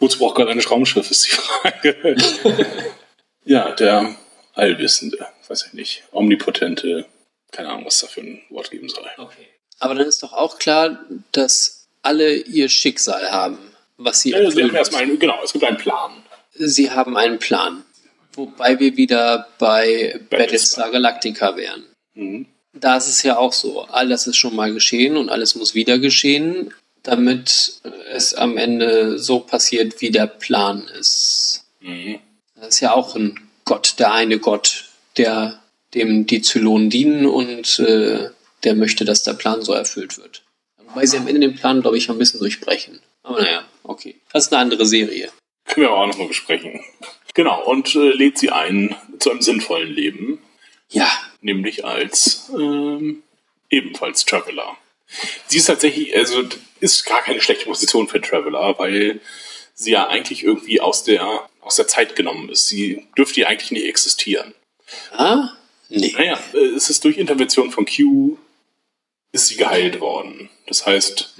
Wozu 0.00 0.18
braucht 0.18 0.36
gerade 0.36 0.50
ein 0.50 0.60
Raumschiff, 0.60 1.10
ist 1.10 1.26
die 1.26 1.36
Frage. 1.36 2.16
ja, 3.44 3.70
der 3.72 4.16
Allwissende, 4.54 5.26
weiß 5.46 5.66
ich 5.66 5.72
nicht, 5.74 6.02
omnipotente, 6.10 7.06
keine 7.52 7.68
Ahnung, 7.68 7.84
was 7.84 8.00
da 8.00 8.06
für 8.06 8.22
ein 8.22 8.42
Wort 8.48 8.70
geben 8.70 8.88
soll. 8.88 9.08
Okay. 9.18 9.46
Aber 9.78 9.94
dann 9.94 10.06
ist 10.06 10.22
doch 10.22 10.32
auch 10.32 10.58
klar, 10.58 10.98
dass 11.32 11.86
alle 12.02 12.34
ihr 12.34 12.68
Schicksal 12.68 13.30
haben, 13.30 13.58
was 13.98 14.22
sie 14.22 14.30
Ja, 14.30 14.50
sie 14.50 14.62
haben 14.62 14.74
erstmal 14.74 15.02
einen, 15.02 15.18
genau, 15.18 15.38
es 15.44 15.52
gibt 15.52 15.64
einen 15.64 15.76
Plan. 15.76 16.22
Sie 16.54 16.90
haben 16.90 17.16
einen 17.16 17.38
Plan. 17.38 17.84
Wobei 18.34 18.78
wir 18.78 18.96
wieder 18.96 19.48
bei 19.58 20.20
Battlestar 20.30 20.90
Galactica 20.90 21.56
wären. 21.56 21.84
Mhm. 22.14 22.46
Da 22.72 22.96
ist 22.96 23.08
es 23.08 23.22
ja 23.22 23.36
auch 23.36 23.52
so. 23.52 23.82
Alles 23.82 24.26
ist 24.26 24.36
schon 24.36 24.54
mal 24.54 24.72
geschehen 24.72 25.16
und 25.16 25.28
alles 25.28 25.56
muss 25.56 25.74
wieder 25.74 25.98
geschehen, 25.98 26.72
damit 27.02 27.80
es 28.12 28.34
am 28.34 28.56
Ende 28.56 29.18
so 29.18 29.40
passiert, 29.40 30.00
wie 30.00 30.10
der 30.10 30.26
Plan 30.26 30.88
ist. 30.98 31.64
Mhm. 31.80 32.18
Das 32.56 32.74
ist 32.74 32.80
ja 32.80 32.92
auch 32.92 33.16
ein 33.16 33.40
Gott, 33.64 33.94
der 33.98 34.12
eine 34.12 34.38
Gott, 34.38 34.86
der 35.16 35.60
dem 35.94 36.26
die 36.26 36.42
Zylonen 36.42 36.90
dienen 36.90 37.26
und 37.26 37.78
äh, 37.80 38.30
der 38.64 38.74
möchte, 38.74 39.04
dass 39.04 39.22
der 39.22 39.34
Plan 39.34 39.62
so 39.62 39.72
erfüllt 39.72 40.18
wird. 40.18 40.42
Wobei 40.78 41.06
sie 41.06 41.16
am 41.16 41.26
Ende 41.26 41.40
den 41.40 41.56
Plan, 41.56 41.82
glaube 41.82 41.98
ich, 41.98 42.08
ein 42.08 42.18
bisschen 42.18 42.40
durchbrechen. 42.40 43.00
Aber 43.22 43.40
naja, 43.40 43.64
okay. 43.82 44.16
Das 44.32 44.46
ist 44.46 44.52
eine 44.52 44.62
andere 44.62 44.86
Serie. 44.86 45.30
Können 45.66 45.86
wir 45.86 45.90
aber 45.90 46.02
auch 46.02 46.06
nochmal 46.06 46.28
besprechen. 46.28 46.80
Genau, 47.34 47.64
und 47.64 47.94
äh, 47.94 48.10
lädt 48.10 48.38
sie 48.38 48.50
ein 48.50 48.96
zu 49.18 49.30
einem 49.30 49.40
sinnvollen 49.40 49.90
Leben, 49.92 50.40
Ja, 50.90 51.08
nämlich 51.40 51.84
als 51.84 52.50
ähm, 52.52 53.22
ebenfalls 53.68 54.24
Traveler. 54.24 54.76
Sie 55.46 55.58
ist 55.58 55.66
tatsächlich, 55.66 56.16
also 56.16 56.42
ist 56.80 57.04
gar 57.04 57.22
keine 57.22 57.40
schlechte 57.40 57.66
Position 57.66 58.08
für 58.08 58.20
Traveler, 58.20 58.78
weil 58.78 59.20
sie 59.74 59.92
ja 59.92 60.08
eigentlich 60.08 60.44
irgendwie 60.44 60.80
aus 60.80 61.04
der, 61.04 61.48
aus 61.60 61.76
der 61.76 61.86
Zeit 61.86 62.16
genommen 62.16 62.48
ist. 62.48 62.68
Sie 62.68 63.06
dürfte 63.16 63.40
ja 63.40 63.48
eigentlich 63.48 63.70
nicht 63.70 63.86
existieren. 63.86 64.54
Ah? 65.12 65.50
Nee. 65.88 66.14
Naja, 66.16 66.38
äh, 66.54 66.58
es 66.58 66.90
ist 66.90 67.04
durch 67.04 67.18
Intervention 67.18 67.70
von 67.70 67.86
Q 67.86 68.36
ist 69.32 69.48
sie 69.48 69.56
geheilt 69.56 70.00
worden. 70.00 70.50
Das 70.66 70.86
heißt, 70.86 71.34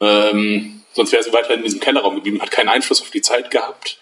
ähm, 0.00 0.82
sonst 0.92 1.12
wäre 1.12 1.22
sie 1.22 1.32
weiter 1.32 1.54
in 1.54 1.62
diesem 1.62 1.80
Kellerraum 1.80 2.16
geblieben, 2.16 2.40
hat 2.40 2.50
keinen 2.50 2.68
Einfluss 2.68 3.02
auf 3.02 3.10
die 3.10 3.22
Zeit 3.22 3.50
gehabt. 3.50 3.98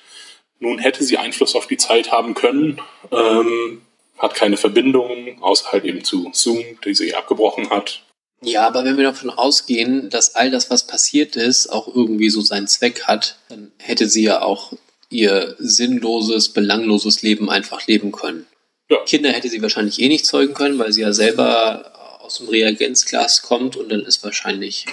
Nun 0.61 0.79
hätte 0.79 1.05
sie 1.05 1.19
Einfluss 1.19 1.55
auf 1.55 1.67
die 1.67 1.77
Zeit 1.77 2.11
haben 2.11 2.35
können, 2.35 2.81
ähm, 3.13 3.83
hat 4.19 4.35
keine 4.35 4.57
Verbindung, 4.57 5.41
außer 5.41 5.71
halt 5.71 5.85
eben 5.85 6.03
zu 6.03 6.31
Zoom, 6.33 6.65
die 6.85 6.95
sie 6.95 7.15
abgebrochen 7.15 7.71
hat. 7.71 8.03
Ja, 8.41 8.67
aber 8.67 8.85
wenn 8.85 8.97
wir 8.97 9.05
davon 9.05 9.31
ausgehen, 9.31 10.11
dass 10.11 10.35
all 10.37 10.51
das, 10.51 10.71
was 10.71 10.87
passiert 10.87 11.37
ist, 11.37 11.69
auch 11.69 11.93
irgendwie 11.93 12.31
so 12.31 12.41
seinen 12.41 12.69
Zweck 12.69 13.05
hat, 13.05 13.37
dann 13.49 13.73
hätte 13.79 14.09
sie 14.09 14.23
ja 14.23 14.43
auch 14.43 14.73
ihr 15.11 15.57
sinnloses, 15.59 16.51
belangloses 16.51 17.23
Leben 17.23 17.51
einfach 17.51 17.87
leben 17.87 18.13
können. 18.13 18.47
Ja. 18.91 18.99
Kinder 19.05 19.33
hätte 19.33 19.49
sie 19.49 19.61
wahrscheinlich 19.61 20.01
eh 20.01 20.09
nicht 20.09 20.25
zeugen 20.25 20.55
können, 20.55 20.79
weil 20.79 20.93
sie 20.93 21.03
ja 21.03 21.13
selber 21.13 21.93
aus 22.21 22.39
dem 22.39 22.49
Reagenzglas 22.49 23.43
kommt 23.43 23.77
und 23.77 23.91
dann 23.91 24.03
ist 24.03 24.23
wahrscheinlich, 24.23 24.87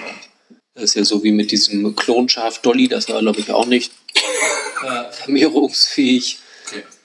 das 0.73 0.85
ist 0.85 0.95
ja 0.95 1.03
so 1.03 1.23
wie 1.23 1.31
mit 1.31 1.51
diesem 1.51 1.95
Klonschaf 1.95 2.59
Dolly, 2.59 2.87
das 2.87 3.09
war 3.09 3.19
glaube 3.19 3.39
ich 3.39 3.51
auch 3.51 3.65
nicht 3.67 3.91
äh, 4.83 5.03
vermehrungsfähig. 5.11 6.39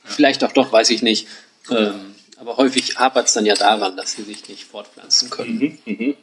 Vielleicht 0.05 0.43
auch 0.43 0.53
doch, 0.53 0.73
weiß 0.73 0.91
ich 0.91 1.03
nicht. 1.03 1.29
Ähm, 1.71 2.15
aber 2.37 2.57
häufig 2.57 2.99
hapert 2.99 3.27
es 3.27 3.35
dann 3.35 3.47
ja 3.47 3.55
daran, 3.55 3.97
dass 3.97 4.13
sie 4.13 4.23
sich 4.23 4.49
nicht 4.49 4.65
fortpflanzen 4.65 5.31
können. 5.31 5.79
Mhm, 5.85 5.95
mhm. 5.95 6.17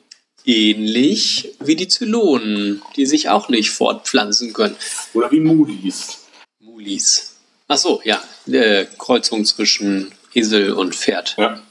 Ähnlich 0.47 1.55
wie 1.59 1.75
die 1.75 1.89
Zylonen, 1.89 2.81
die 2.95 3.05
sich 3.05 3.27
auch 3.27 3.49
nicht 3.49 3.69
fortpflanzen 3.69 4.53
können. 4.53 4.77
Oder 5.13 5.29
wie 5.29 5.41
Moody's. 5.41 6.25
Mulis. 6.61 7.35
Ach 7.67 7.77
so, 7.77 8.01
ja. 8.05 8.23
Äh, 8.49 8.85
Kreuzung 8.97 9.43
zwischen 9.43 10.13
Esel 10.33 10.71
und 10.71 10.95
Pferd. 10.95 11.35
Ja. 11.37 11.61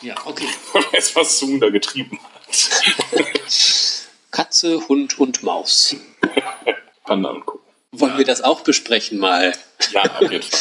Ja, 0.00 0.14
okay. 0.24 0.48
Weiß, 0.92 1.14
was 1.16 1.38
Zoom 1.38 1.60
da 1.60 1.68
getrieben 1.68 2.18
hat. 2.22 3.20
Katze, 4.30 4.88
Hund 4.88 5.18
und 5.18 5.42
Maus. 5.42 5.94
Panda 7.04 7.28
und 7.28 7.44
Co. 7.44 7.60
Wollen 7.92 8.16
wir 8.16 8.24
das 8.24 8.40
auch 8.40 8.62
besprechen 8.62 9.18
mal? 9.18 9.54
Ja, 9.92 10.02
auf 10.02 10.22
jeden 10.22 10.42
Fall. 10.42 10.60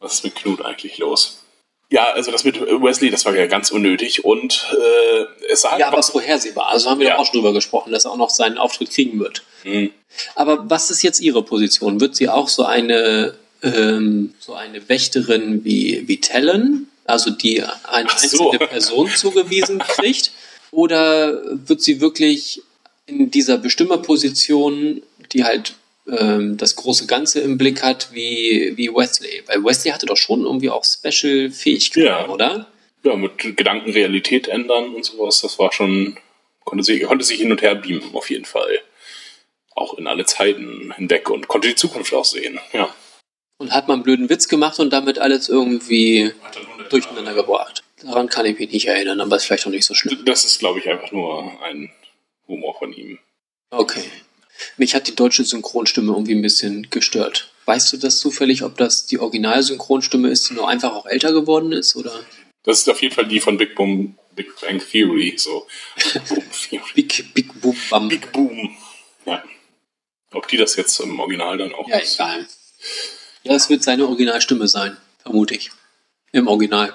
Was 0.00 0.14
ist 0.14 0.24
mit 0.24 0.34
Knut 0.34 0.62
eigentlich 0.62 0.98
los? 0.98 1.44
Ja, 1.88 2.06
also 2.14 2.32
das 2.32 2.42
mit 2.44 2.60
Wesley, 2.60 3.10
das 3.10 3.24
war 3.24 3.36
ja 3.36 3.46
ganz 3.46 3.70
unnötig 3.70 4.24
und 4.24 4.66
äh, 4.72 5.24
es 5.52 5.60
sah 5.60 5.78
Ja, 5.78 5.86
aber 5.88 5.98
einfach 5.98 6.10
vorhersehbar. 6.12 6.68
Also 6.70 6.90
haben 6.90 6.98
wir 6.98 7.06
Ja. 7.06 7.12
doch 7.14 7.20
auch 7.20 7.26
schon 7.26 7.40
drüber 7.40 7.52
gesprochen, 7.52 7.92
dass 7.92 8.04
er 8.06 8.10
auch 8.10 8.16
noch 8.16 8.30
seinen 8.30 8.58
Auftritt 8.58 8.90
kriegen 8.90 9.20
wird. 9.20 9.42
Mhm. 9.64 9.90
Aber 10.34 10.68
was 10.68 10.90
ist 10.90 11.02
jetzt 11.02 11.20
Ihre 11.20 11.42
Position? 11.44 12.00
Wird 12.00 12.16
sie 12.16 12.28
auch 12.28 12.48
so 12.48 12.64
eine, 12.64 13.34
ähm, 13.62 14.34
so 14.40 14.54
eine 14.54 14.88
Wächterin 14.88 15.64
wie, 15.64 16.02
wie 16.08 16.20
Talon, 16.20 16.88
also 17.04 17.30
die 17.30 17.62
eine 17.62 18.08
so. 18.16 18.50
einzelne 18.50 18.66
Person 18.66 19.08
zugewiesen 19.16 19.78
kriegt? 19.78 20.32
Oder 20.72 21.40
wird 21.68 21.80
sie 21.82 22.00
wirklich 22.00 22.62
in 23.06 23.30
dieser 23.30 23.58
Bestimmerposition, 23.58 25.02
die 25.32 25.44
halt 25.44 25.74
ähm, 26.08 26.56
das 26.56 26.76
große 26.76 27.06
Ganze 27.06 27.40
im 27.40 27.58
Blick 27.58 27.82
hat, 27.82 28.08
wie, 28.12 28.72
wie 28.76 28.88
Wesley? 28.92 29.42
Weil 29.46 29.64
Wesley 29.64 29.90
hatte 29.92 30.06
doch 30.06 30.16
schon 30.16 30.42
irgendwie 30.44 30.70
auch 30.70 30.84
Special-Fähigkeiten, 30.84 32.06
Ja. 32.06 32.28
oder? 32.28 32.66
ja, 33.04 33.14
mit 33.14 33.38
Gedanken 33.56 33.90
Realität 33.92 34.48
ändern 34.48 34.92
und 34.94 35.04
sowas, 35.04 35.40
das 35.40 35.58
war 35.60 35.72
schon, 35.72 36.16
konnte 36.64 36.82
sich, 36.82 37.02
konnte 37.04 37.24
sich 37.24 37.38
hin 37.38 37.52
und 37.52 37.62
her 37.62 37.76
beamen, 37.76 38.14
auf 38.14 38.30
jeden 38.30 38.44
Fall. 38.44 38.80
Auch 39.76 39.94
in 39.98 40.06
alle 40.08 40.24
Zeiten 40.24 40.92
hinweg 40.96 41.30
und 41.30 41.46
konnte 41.46 41.68
die 41.68 41.76
Zukunft 41.76 42.12
auch 42.14 42.24
sehen. 42.24 42.58
Ja. 42.72 42.92
Und 43.58 43.72
hat 43.72 43.86
mal 43.86 43.94
einen 43.94 44.02
blöden 44.02 44.28
Witz 44.28 44.48
gemacht 44.48 44.80
und 44.80 44.92
damit 44.92 45.18
alles 45.18 45.48
irgendwie 45.48 46.32
durcheinander 46.90 47.34
gebracht. 47.34 47.84
Daran 48.02 48.28
kann 48.28 48.44
ich 48.46 48.58
mich 48.58 48.72
nicht 48.72 48.86
erinnern, 48.88 49.20
aber 49.20 49.36
ist 49.36 49.44
vielleicht 49.44 49.66
auch 49.66 49.70
nicht 49.70 49.86
so 49.86 49.94
schlimm. 49.94 50.24
Das 50.24 50.44
ist, 50.44 50.58
glaube 50.58 50.80
ich, 50.80 50.88
einfach 50.88 51.12
nur 51.12 51.50
ein 51.62 51.90
Humor 52.48 52.76
von 52.78 52.92
ihm. 52.92 53.18
Okay. 53.70 54.02
Mich 54.76 54.94
hat 54.94 55.06
die 55.08 55.14
deutsche 55.14 55.44
Synchronstimme 55.44 56.12
irgendwie 56.12 56.34
ein 56.34 56.42
bisschen 56.42 56.88
gestört. 56.90 57.52
Weißt 57.66 57.92
du 57.92 57.96
das 57.96 58.18
zufällig, 58.18 58.62
ob 58.62 58.76
das 58.76 59.06
die 59.06 59.18
Original-Synchronstimme 59.18 60.28
ist, 60.28 60.48
die 60.48 60.54
nur 60.54 60.68
einfach 60.68 60.92
auch 60.94 61.06
älter 61.06 61.32
geworden 61.32 61.72
ist? 61.72 61.96
Oder 61.96 62.12
Das 62.62 62.78
ist 62.80 62.88
auf 62.88 63.02
jeden 63.02 63.14
Fall 63.14 63.26
die 63.26 63.40
von 63.40 63.56
Big 63.58 63.74
Boom, 63.74 64.16
Big 64.34 64.58
Bang 64.60 64.78
Theory, 64.80 65.34
so. 65.36 65.66
Boom 66.28 66.44
Theory. 66.68 66.82
Big, 66.94 67.34
Big 67.34 67.60
Boom 67.60 67.76
Bam? 67.90 68.08
Big 68.08 68.32
Boom. 68.32 68.76
Ja. 69.24 69.42
Ob 70.32 70.46
die 70.48 70.56
das 70.56 70.76
jetzt 70.76 70.98
im 71.00 71.18
Original 71.18 71.58
dann 71.58 71.72
auch 71.74 71.88
Ja, 71.88 71.98
ist. 71.98 72.14
egal. 72.14 72.46
Ja, 73.42 73.54
es 73.54 73.68
wird 73.70 73.82
seine 73.82 74.06
Originalstimme 74.06 74.68
sein, 74.68 74.96
vermute 75.22 75.54
ich. 75.54 75.70
Im 76.32 76.46
Original. 76.48 76.94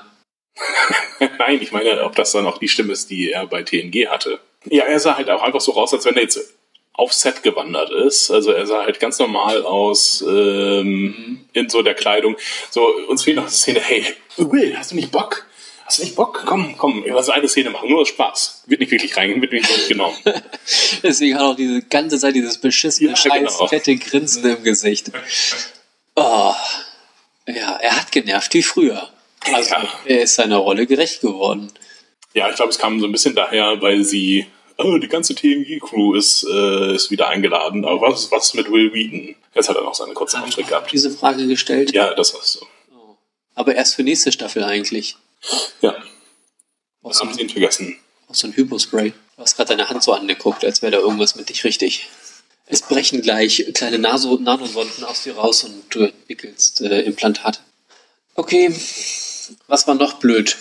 Nein, 1.39 1.59
ich 1.61 1.71
meine, 1.71 2.03
ob 2.03 2.15
das 2.15 2.31
dann 2.31 2.45
auch 2.45 2.57
die 2.57 2.67
Stimme 2.67 2.93
ist, 2.93 3.09
die 3.09 3.31
er 3.31 3.47
bei 3.47 3.63
TNG 3.63 4.07
hatte. 4.07 4.39
Ja, 4.65 4.83
er 4.83 4.99
sah 4.99 5.15
halt 5.17 5.29
auch 5.29 5.41
einfach 5.41 5.61
so 5.61 5.71
raus, 5.71 5.93
als 5.93 6.05
wenn 6.05 6.15
er 6.15 6.23
jetzt 6.23 6.39
auf 6.93 7.13
Set 7.13 7.41
gewandert 7.43 7.89
ist. 7.91 8.29
Also 8.31 8.51
er 8.51 8.67
sah 8.67 8.83
halt 8.83 8.99
ganz 8.99 9.17
normal 9.19 9.63
aus 9.63 10.21
ähm, 10.27 11.45
in 11.53 11.69
so 11.69 11.81
der 11.81 11.93
Kleidung. 11.95 12.35
So, 12.69 12.85
uns 13.07 13.23
fehlt 13.23 13.37
noch 13.37 13.43
eine 13.43 13.51
Szene, 13.51 13.79
hey, 13.79 14.05
Will, 14.37 14.77
hast 14.77 14.91
du 14.91 14.95
nicht 14.95 15.11
Bock? 15.11 15.45
Hast 15.85 15.99
du 15.99 16.03
nicht 16.03 16.15
Bock? 16.15 16.43
Komm, 16.45 16.77
komm, 16.77 17.03
lass 17.07 17.29
eine 17.29 17.47
Szene 17.49 17.69
machen, 17.69 17.89
nur 17.89 18.05
Spaß. 18.05 18.63
Wird 18.67 18.79
nicht 18.79 18.91
wirklich 18.91 19.15
rein, 19.17 19.41
wird 19.41 19.51
nicht 19.51 19.67
wirklich 19.69 19.87
genommen. 19.89 20.15
Deswegen 21.03 21.35
hat 21.35 21.41
auch 21.41 21.55
diese 21.55 21.81
ganze 21.81 22.17
Zeit 22.17 22.35
dieses 22.35 22.57
beschissene, 22.59 23.09
Ja, 23.09 23.15
scheiß, 23.15 23.55
genau. 23.57 23.67
fette 23.67 23.95
Grinsen 23.97 24.45
im 24.45 24.63
Gesicht. 24.63 25.11
Oh. 26.15 26.53
Ja, 27.47 27.77
er 27.81 27.97
hat 27.97 28.11
genervt 28.11 28.53
wie 28.53 28.63
früher. 28.63 29.09
Also, 29.51 29.71
Ja. 29.71 29.89
er 30.05 30.21
ist 30.21 30.35
seiner 30.35 30.57
Rolle 30.57 30.85
gerecht 30.85 31.21
geworden. 31.21 31.71
Ja, 32.33 32.49
ich 32.49 32.55
glaube, 32.55 32.71
es 32.71 32.77
kam 32.79 32.99
so 33.01 33.07
ein 33.07 33.11
bisschen 33.11 33.35
daher, 33.35 33.81
weil 33.81 34.03
sie, 34.03 34.45
oh, 34.83 34.97
die 34.97 35.07
ganze 35.07 35.35
TNG-Crew 35.35 36.15
ist, 36.15 36.43
äh, 36.43 36.95
ist 36.95 37.11
wieder 37.11 37.27
eingeladen. 37.29 37.85
Aber 37.85 38.11
was, 38.11 38.31
was 38.31 38.53
mit 38.53 38.71
Will 38.71 38.93
Wheaton? 38.93 39.35
Jetzt 39.53 39.69
hat 39.69 39.75
er 39.75 39.83
noch 39.83 39.95
seine 39.95 40.13
kurzen 40.13 40.41
Auftritt 40.41 40.67
gehabt. 40.67 40.91
Diese 40.91 41.11
Frage 41.11 41.47
gestellt. 41.47 41.93
Ja, 41.93 42.13
das 42.13 42.33
war's 42.33 42.53
so. 42.53 42.67
Aber 43.55 43.75
erst 43.75 43.95
für 43.95 44.03
nächste 44.03 44.31
Staffel 44.31 44.63
eigentlich. 44.63 45.17
Ja, 45.81 45.95
so 47.03 47.19
haben 47.21 47.33
sie 47.33 47.41
ihn 47.41 47.49
vergessen. 47.49 47.97
aus 48.27 48.39
so 48.39 48.47
einem 48.47 48.55
Hypospray. 48.55 49.11
Du 49.35 49.41
hast 49.41 49.55
gerade 49.55 49.69
deine 49.69 49.89
Hand 49.89 50.03
so 50.03 50.13
angeguckt, 50.13 50.63
als 50.63 50.81
wäre 50.81 50.91
da 50.91 50.99
irgendwas 50.99 51.35
mit 51.35 51.49
dich 51.49 51.63
richtig. 51.63 52.09
Es 52.67 52.81
brechen 52.81 53.21
gleich 53.21 53.65
kleine 53.73 53.99
Naso 53.99 54.37
Nanosonden 54.37 55.03
aus 55.03 55.23
dir 55.23 55.35
raus 55.35 55.63
und 55.63 55.83
du 55.89 56.03
entwickelst 56.03 56.81
äh, 56.81 57.01
Implantate. 57.01 57.59
Okay, 58.35 58.73
was 59.67 59.87
war 59.87 59.95
noch 59.95 60.13
blöd? 60.13 60.57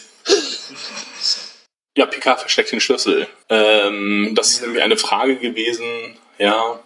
Ja, 2.00 2.06
Picard 2.06 2.40
versteckt 2.40 2.72
den 2.72 2.80
Schlüssel. 2.80 3.28
Ähm, 3.50 4.32
das 4.34 4.52
ist 4.52 4.62
irgendwie 4.62 4.80
eine 4.80 4.96
Frage 4.96 5.36
gewesen, 5.36 6.16
ja. 6.38 6.80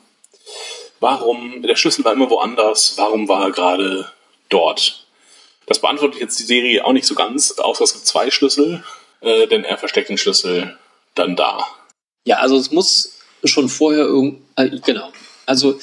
Warum, 0.99 1.63
der 1.63 1.77
Schlüssel 1.77 2.05
war 2.05 2.13
immer 2.13 2.31
woanders, 2.31 2.95
warum 2.97 3.29
war 3.29 3.45
er 3.45 3.53
gerade 3.53 4.11
dort? 4.49 5.07
Das 5.67 5.81
beantwortet 5.81 6.21
jetzt 6.21 6.41
die 6.41 6.43
Serie 6.43 6.85
auch 6.85 6.93
nicht 6.93 7.07
so 7.07 7.15
ganz, 7.15 7.53
außer 7.53 7.85
es 7.85 7.93
gibt 7.93 8.07
zwei 8.07 8.33
Schlüssel, 8.33 8.83
äh, 9.21 9.47
denn 9.47 9.63
er 9.63 9.79
versteckt 9.79 10.09
den 10.09 10.19
Schlüssel 10.19 10.77
dann 11.15 11.37
da. 11.37 11.65
Ja, 12.25 12.39
also 12.39 12.57
es 12.57 12.73
muss 12.73 13.17
schon 13.45 13.69
vorher 13.69 14.07
irgend, 14.07 14.41
äh, 14.57 14.69
genau. 14.85 15.13
Also 15.47 15.79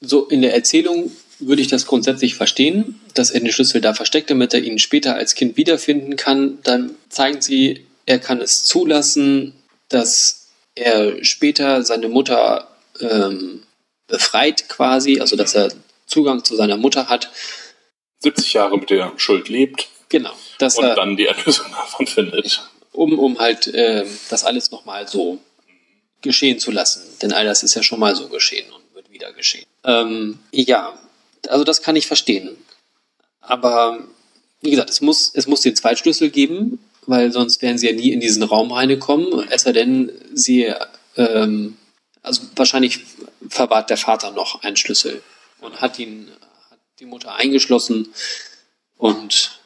so 0.00 0.26
in 0.26 0.42
der 0.42 0.54
Erzählung 0.56 1.12
würde 1.38 1.62
ich 1.62 1.68
das 1.68 1.86
grundsätzlich 1.86 2.34
verstehen, 2.34 3.00
dass 3.14 3.30
er 3.30 3.38
den 3.38 3.52
Schlüssel 3.52 3.80
da 3.80 3.94
versteckt, 3.94 4.28
damit 4.28 4.54
er 4.54 4.60
ihn 4.64 4.80
später 4.80 5.14
als 5.14 5.36
Kind 5.36 5.56
wiederfinden 5.56 6.16
kann. 6.16 6.58
Dann 6.64 6.96
zeigen 7.10 7.40
sie, 7.40 7.86
er 8.06 8.18
kann 8.18 8.40
es 8.40 8.64
zulassen, 8.64 9.54
dass 9.88 10.48
er 10.74 11.24
später 11.24 11.82
seine 11.82 12.08
Mutter 12.08 12.68
ähm, 13.00 13.62
befreit 14.06 14.68
quasi, 14.68 15.20
also 15.20 15.36
dass 15.36 15.54
er 15.54 15.72
Zugang 16.06 16.44
zu 16.44 16.56
seiner 16.56 16.76
Mutter 16.76 17.08
hat. 17.08 17.30
70 18.20 18.54
Jahre 18.54 18.78
mit 18.78 18.90
der 18.90 19.12
Schuld 19.16 19.48
lebt 19.48 19.88
Genau, 20.08 20.32
dass 20.58 20.78
und 20.78 20.84
er 20.84 20.94
dann 20.94 21.16
die 21.16 21.26
Erlösung 21.26 21.66
davon 21.70 22.06
findet. 22.06 22.62
um, 22.92 23.18
um 23.18 23.38
halt 23.38 23.70
ähm, 23.74 24.06
das 24.30 24.44
alles 24.44 24.70
nochmal 24.70 25.08
so 25.08 25.38
geschehen 26.22 26.58
zu 26.58 26.70
lassen. 26.70 27.02
Denn 27.22 27.32
all 27.32 27.44
das 27.44 27.62
ist 27.62 27.74
ja 27.74 27.82
schon 27.82 28.00
mal 28.00 28.14
so 28.14 28.28
geschehen 28.28 28.70
und 28.72 28.82
wird 28.94 29.10
wieder 29.10 29.32
geschehen. 29.32 29.66
Ähm, 29.84 30.38
ja, 30.52 30.96
also 31.48 31.64
das 31.64 31.82
kann 31.82 31.96
ich 31.96 32.06
verstehen. 32.06 32.56
Aber 33.40 33.98
wie 34.60 34.70
gesagt, 34.70 34.90
es 34.90 35.00
muss, 35.00 35.30
es 35.34 35.46
muss 35.46 35.60
den 35.60 35.76
Zweitschlüssel 35.76 36.30
geben, 36.30 36.78
weil 37.06 37.32
sonst 37.32 37.62
wären 37.62 37.78
sie 37.78 37.86
ja 37.86 37.92
nie 37.92 38.12
in 38.12 38.20
diesen 38.20 38.42
Raum 38.42 38.72
reingekommen. 38.72 39.48
Es 39.50 39.62
sei 39.62 39.72
denn, 39.72 40.10
sie, 40.34 40.72
ähm, 41.16 41.76
also 42.22 42.42
wahrscheinlich 42.56 43.00
verwahrt 43.48 43.90
der 43.90 43.96
Vater 43.96 44.32
noch 44.32 44.62
einen 44.62 44.76
Schlüssel 44.76 45.22
und 45.60 45.80
hat 45.80 45.98
ihn, 45.98 46.28
hat 46.70 46.78
die 46.98 47.06
Mutter 47.06 47.34
eingeschlossen 47.34 48.08
und 48.96 49.60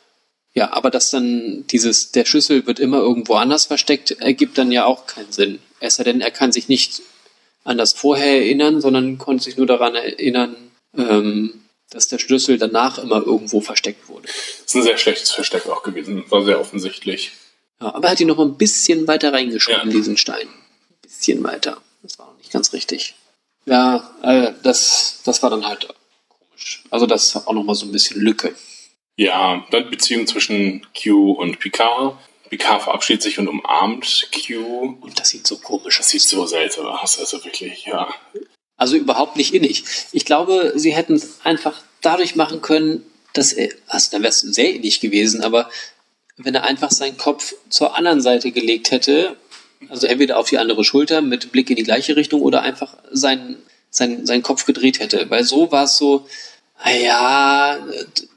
ja, 0.53 0.73
aber 0.73 0.91
dass 0.91 1.11
dann 1.11 1.65
dieses, 1.69 2.11
der 2.11 2.25
Schlüssel 2.25 2.67
wird 2.67 2.81
immer 2.81 2.99
irgendwo 2.99 3.35
anders 3.35 3.67
versteckt, 3.67 4.11
ergibt 4.11 4.59
dann 4.59 4.73
ja 4.73 4.85
auch 4.85 5.07
keinen 5.07 5.31
Sinn. 5.31 5.61
Es 5.79 5.97
sei 5.97 6.05
denn, 6.05 6.21
er 6.21 6.33
kann 6.33 6.51
sich 6.51 6.69
nicht 6.69 7.03
an 7.63 7.79
das 7.79 7.93
vorher 7.93 8.39
erinnern, 8.39 8.81
sondern 8.81 9.19
konnte 9.19 9.45
sich 9.45 9.57
nur 9.57 9.67
daran 9.67 9.95
erinnern, 9.95 10.57
ähm, 10.97 11.61
dass 11.91 12.09
der 12.09 12.19
Schlüssel 12.19 12.57
danach 12.59 12.99
immer 12.99 13.25
irgendwo 13.27 13.61
versteckt 13.61 14.09
wurde. 14.09 14.27
Das 14.27 14.67
ist 14.67 14.75
ein 14.77 14.83
sehr 14.83 14.99
schlechtes 14.99 15.31
Versteck 15.33 15.67
auch 15.67 15.83
gewesen, 15.83 16.25
war 16.31 16.45
sehr 16.45 16.61
offensichtlich. 16.61 17.33
Ja, 17.81 17.95
aber 17.95 18.09
er 18.09 18.11
hat 18.13 18.21
ihn 18.21 18.29
noch 18.29 18.37
mal 18.37 18.47
ein 18.47 18.57
bisschen 18.57 19.07
weiter 19.09 19.33
reingeschoben, 19.33 19.91
Ja. 19.91 19.97
diesen 19.97 20.17
Stein. 20.17 20.47
Ein 20.49 20.97
bisschen 21.03 21.43
weiter. 21.43 21.79
Das 22.03 22.19
war 22.19 22.27
noch 22.27 22.39
nicht 22.39 22.53
ganz 22.53 22.73
richtig. 22.73 23.15
Ja, 23.67 24.11
äh, 24.23 24.53
das, 24.63 25.21
das 25.25 25.43
war 25.43 25.51
dann 25.51 25.67
halt 25.67 25.89
komisch. 26.29 26.85
Also 26.91 27.07
das 27.07 27.35
war 27.35 27.49
auch 27.49 27.53
noch 27.53 27.65
mal 27.65 27.75
so 27.75 27.87
ein 27.87 27.93
bisschen 27.93 28.21
Lücke. 28.21 28.55
Ja, 29.17 29.67
dann 29.71 29.91
Beziehung 29.91 30.27
zwischen 30.27 30.87
Q 31.01 31.33
und 31.33 31.59
Picard. 31.59 32.17
Picard 32.49 32.83
verabschiedet 32.83 33.23
sich 33.23 33.39
und 33.39 33.49
umarmt 33.49 34.29
Q. 34.47 34.97
Und 35.01 35.21
das 35.21 35.29
sieht 35.29 35.47
so 35.47 35.59
komisch 35.59 35.99
Das 35.99 36.07
aus. 36.07 36.11
sieht 36.13 36.23
so 36.23 36.47
seltsam 36.47 36.87
aus, 36.87 37.19
also 37.19 37.45
wirklich, 37.45 37.85
ja. 37.85 38.09
Also 38.81 38.97
überhaupt 38.97 39.37
nicht 39.37 39.53
innig. 39.53 39.85
Ich 40.11 40.25
glaube, 40.25 40.73
sie 40.75 40.95
hätten 40.95 41.13
es 41.13 41.41
einfach 41.45 41.83
dadurch 42.01 42.35
machen 42.35 42.63
können, 42.63 43.05
dass 43.35 43.53
er, 43.53 43.69
also 43.89 44.09
dann 44.11 44.23
wäre 44.23 44.31
es 44.31 44.41
sehr 44.41 44.75
innig 44.75 45.01
gewesen, 45.01 45.43
aber 45.43 45.69
wenn 46.39 46.55
er 46.55 46.65
einfach 46.65 46.91
seinen 46.91 47.19
Kopf 47.19 47.53
zur 47.69 47.95
anderen 47.95 48.23
Seite 48.23 48.53
gelegt 48.53 48.91
hätte, 48.91 49.37
also 49.91 50.07
entweder 50.07 50.39
auf 50.39 50.49
die 50.49 50.57
andere 50.57 50.83
Schulter 50.83 51.21
mit 51.21 51.53
Blick 51.53 51.69
in 51.69 51.77
die 51.77 51.83
gleiche 51.83 52.17
Richtung 52.17 52.41
oder 52.41 52.63
einfach 52.63 52.97
seinen, 53.13 53.57
seinen, 53.91 54.25
seinen 54.25 54.43
Kopf 54.43 54.65
gedreht 54.65 54.99
hätte. 54.99 55.29
Weil 55.29 55.45
so 55.45 55.71
war 55.71 55.85
es 55.85 55.99
so, 55.99 56.27
ja, 56.83 57.87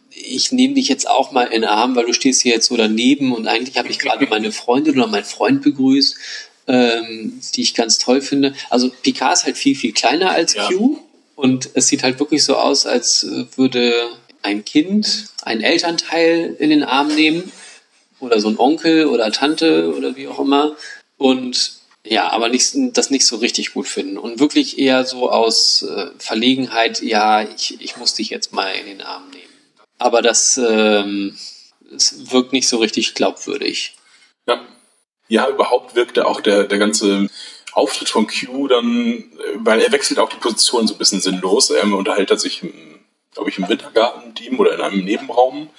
ich 0.09 0.51
nehme 0.51 0.73
dich 0.73 0.89
jetzt 0.89 1.07
auch 1.07 1.31
mal 1.31 1.45
in 1.45 1.61
den 1.61 1.69
Arm, 1.69 1.95
weil 1.95 2.07
du 2.07 2.13
stehst 2.13 2.41
hier 2.41 2.55
jetzt 2.55 2.67
so 2.67 2.75
daneben 2.75 3.33
und 3.33 3.47
eigentlich 3.47 3.77
habe 3.77 3.87
ich 3.87 3.97
gerade 3.97 4.27
meine 4.29 4.51
Freundin 4.51 4.99
oder 4.99 5.07
meinen 5.07 5.23
Freund 5.23 5.61
begrüßt 5.61 6.17
ähm, 6.67 7.41
die 7.55 7.61
ich 7.61 7.73
ganz 7.73 7.97
toll 7.97 8.21
finde. 8.21 8.53
Also 8.69 8.89
Picard 8.89 9.33
ist 9.33 9.45
halt 9.45 9.57
viel, 9.57 9.75
viel 9.75 9.93
kleiner 9.93 10.31
als 10.31 10.53
Ja. 10.53 10.67
Q 10.67 10.99
und 11.35 11.69
es 11.73 11.87
sieht 11.87 12.03
halt 12.03 12.19
wirklich 12.19 12.43
so 12.43 12.55
aus, 12.55 12.85
als 12.85 13.25
würde 13.55 14.09
ein 14.41 14.65
Kind 14.65 15.27
ein 15.43 15.61
Elternteil 15.61 16.55
in 16.59 16.69
den 16.69 16.83
Arm 16.83 17.13
nehmen 17.13 17.51
oder 18.19 18.39
so 18.39 18.49
ein 18.49 18.59
Onkel 18.59 19.07
oder 19.07 19.31
Tante 19.31 19.93
oder 19.95 20.15
wie 20.15 20.27
auch 20.27 20.39
immer 20.39 20.75
und 21.17 21.73
ja, 22.05 22.29
aber 22.31 22.49
nicht, 22.49 22.73
das 22.93 23.09
nicht 23.11 23.25
so 23.25 23.37
richtig 23.37 23.73
gut 23.73 23.87
finden 23.87 24.17
und 24.17 24.39
wirklich 24.39 24.77
eher 24.77 25.05
so 25.05 25.29
aus 25.29 25.83
äh, 25.83 26.07
Verlegenheit, 26.17 27.01
ja, 27.01 27.43
ich, 27.43 27.79
ich 27.79 27.95
muss 27.95 28.13
dich 28.13 28.29
jetzt 28.29 28.51
mal 28.51 28.73
in 28.73 28.87
den 28.87 29.01
Arm 29.01 29.29
nehmen. 29.29 29.43
Aber 29.99 30.21
das 30.21 30.57
ähm, 30.57 31.37
es 31.95 32.31
wirkt 32.31 32.53
nicht 32.53 32.67
so 32.67 32.77
richtig 32.77 33.13
glaubwürdig. 33.15 33.95
Ja. 34.47 34.65
Ja, 35.33 35.49
überhaupt 35.49 35.95
wirkte 35.95 36.27
auch 36.27 36.41
der, 36.41 36.65
der 36.65 36.77
ganze 36.77 37.27
Auftritt 37.71 38.07
von 38.07 38.27
Q 38.27 38.67
dann, 38.67 39.17
äh, 39.17 39.55
weil 39.55 39.81
er 39.81 39.91
wechselt 39.91 40.19
auch 40.19 40.29
die 40.29 40.37
Position 40.37 40.85
so 40.85 40.93
ein 40.93 40.99
bisschen 40.99 41.21
sinnlos. 41.21 41.71
Er 41.71 41.85
unterhält 41.85 42.39
sich, 42.39 42.61
im, 42.61 42.99
glaube 43.33 43.49
ich, 43.49 43.57
im 43.57 43.67
Wintergarten-Team 43.67 44.59
oder 44.59 44.75
in 44.75 44.81
einem 44.81 45.03
Nebenraum 45.03 45.71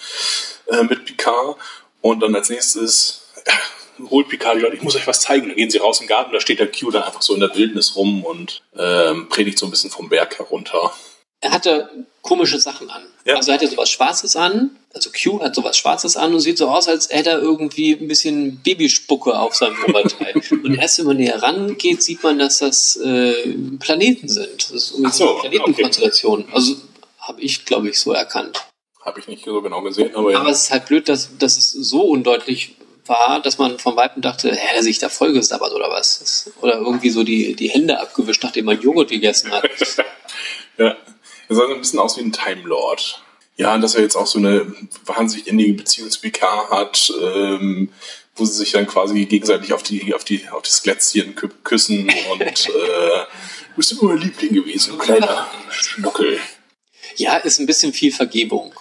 äh, 0.67 0.83
mit 0.83 1.05
Picard. 1.05 1.57
Und 2.01 2.19
dann 2.19 2.35
als 2.35 2.51
nächstes 2.51 3.31
äh, 3.45 3.53
holt 4.11 4.27
Picard 4.27 4.57
die 4.57 4.63
Leute, 4.63 4.75
ich 4.75 4.83
muss 4.83 4.97
euch 4.97 5.07
was 5.07 5.21
zeigen. 5.21 5.47
Dann 5.47 5.57
gehen 5.57 5.71
sie 5.71 5.79
raus 5.79 6.01
im 6.01 6.09
Garten, 6.09 6.33
da 6.33 6.41
steht 6.41 6.59
der 6.59 6.73
Q 6.73 6.91
dann 6.91 7.05
einfach 7.05 7.23
so 7.23 7.33
in 7.33 7.39
der 7.39 7.55
Wildnis 7.55 7.95
rum 7.95 8.25
und 8.25 8.61
ähm, 8.77 9.29
predigt 9.29 9.61
so 9.61 9.67
ein 9.67 9.71
bisschen 9.71 9.93
vom 9.93 10.09
Berg 10.09 10.37
herunter. 10.37 10.93
Er 11.45 11.53
hatte 11.53 11.91
komische 12.23 12.59
Sachen 12.59 12.89
an. 12.89 13.03
Ja. 13.27 13.37
Also 13.37 13.51
er 13.51 13.59
hatte 13.59 13.69
sowas 13.69 13.91
Schwarzes 13.91 14.35
an, 14.35 14.71
also 14.95 15.11
Q 15.11 15.43
hat 15.43 15.55
sowas 15.55 15.77
Schwarzes 15.77 16.17
an 16.17 16.33
und 16.33 16.41
sieht 16.41 16.57
so 16.57 16.69
aus, 16.69 16.89
als 16.89 17.11
hätte 17.11 17.31
er 17.31 17.39
irgendwie 17.39 17.93
ein 17.93 18.09
bisschen 18.09 18.63
Babyspucke 18.63 19.39
auf 19.39 19.55
seinem 19.55 19.77
Oberteil. 19.87 20.35
und 20.51 20.75
erst 20.75 20.99
wenn 20.99 21.07
man 21.07 21.19
näher 21.19 21.43
rangeht, 21.43 22.03
sieht 22.03 22.23
man, 22.23 22.39
dass 22.39 22.59
das 22.59 22.97
äh, 22.97 23.55
Planeten 23.79 24.29
sind. 24.29 24.63
Das 24.63 24.71
ist 24.71 24.93
irgendwie 24.93 25.13
so, 25.13 25.31
eine 25.43 25.51
Planetenkonstellation. 25.51 26.47
Also 26.53 26.77
habe 27.19 27.43
ich, 27.43 27.67
glaube 27.67 27.91
ich, 27.91 27.99
so 27.99 28.13
erkannt. 28.13 28.65
Habe 29.03 29.21
ich 29.21 29.29
nicht 29.29 29.45
so 29.45 29.61
genau 29.61 29.83
gesehen, 29.83 30.15
aber 30.15 30.33
ja. 30.33 30.41
Aber 30.41 30.49
es 30.49 30.65
ist 30.65 30.71
halt 30.71 30.87
blöd, 30.87 31.11
dass, 31.11 31.37
dass 31.37 31.59
es 31.59 31.73
so 31.73 32.01
undeutlich 32.01 32.77
war, 33.05 33.43
dass 33.43 33.59
man 33.59 33.79
vom 33.79 33.97
Weitem 33.97 34.23
dachte, 34.23 34.51
hä, 34.51 34.69
hat 34.69 34.77
er 34.77 34.83
sich 34.83 34.99
da 34.99 35.11
vollgesabbert 35.11 35.75
oder 35.75 35.91
was? 35.91 36.51
Oder 36.63 36.79
irgendwie 36.79 37.11
so 37.11 37.23
die, 37.23 37.55
die 37.55 37.69
Hände 37.69 38.01
abgewischt, 38.01 38.43
nachdem 38.43 38.65
man 38.65 38.81
Joghurt 38.81 39.11
gegessen 39.11 39.53
hat. 39.53 39.69
Ja, 40.77 40.97
er 41.49 41.57
sah 41.57 41.67
so 41.67 41.73
ein 41.75 41.79
bisschen 41.79 41.99
aus 41.99 42.17
wie 42.17 42.23
ein 42.23 42.33
Time 42.33 42.63
Lord. 42.63 43.21
Ja, 43.57 43.75
und 43.75 43.83
dass 43.83 43.95
er 43.95 44.03
jetzt 44.03 44.17
auch 44.17 44.27
so 44.27 44.39
eine 44.39 44.67
wahnsinnig 45.05 45.47
innige 45.47 45.75
Beziehung 45.75 46.11
zu 46.11 46.21
Picard 46.21 46.71
hat, 46.71 47.13
ähm, 47.23 47.91
wo 48.35 48.45
sie 48.45 48.55
sich 48.55 48.73
dann 48.73 48.87
quasi 48.87 49.25
gegenseitig 49.27 49.73
auf 49.73 49.85
die 49.85 50.13
auf 50.13 50.25
die 50.25 50.49
auf 50.49 50.63
das 50.63 50.83
Glätzchen 50.83 51.37
kü 51.37 51.49
küssen 51.63 52.11
und 52.33 52.41
äh, 52.43 52.69
du 52.69 53.77
bist 53.77 53.93
immer 53.93 54.05
mein 54.13 54.19
Liebling 54.19 54.55
gewesen, 54.55 54.93
du 54.93 54.99
kleiner 54.99 55.49
Schnuckel. 55.71 56.41
Ja, 57.17 57.37
ist 57.37 57.61
ein 57.61 57.67
bisschen 57.67 57.93
viel 57.93 58.11
Vergebung. 58.13 58.75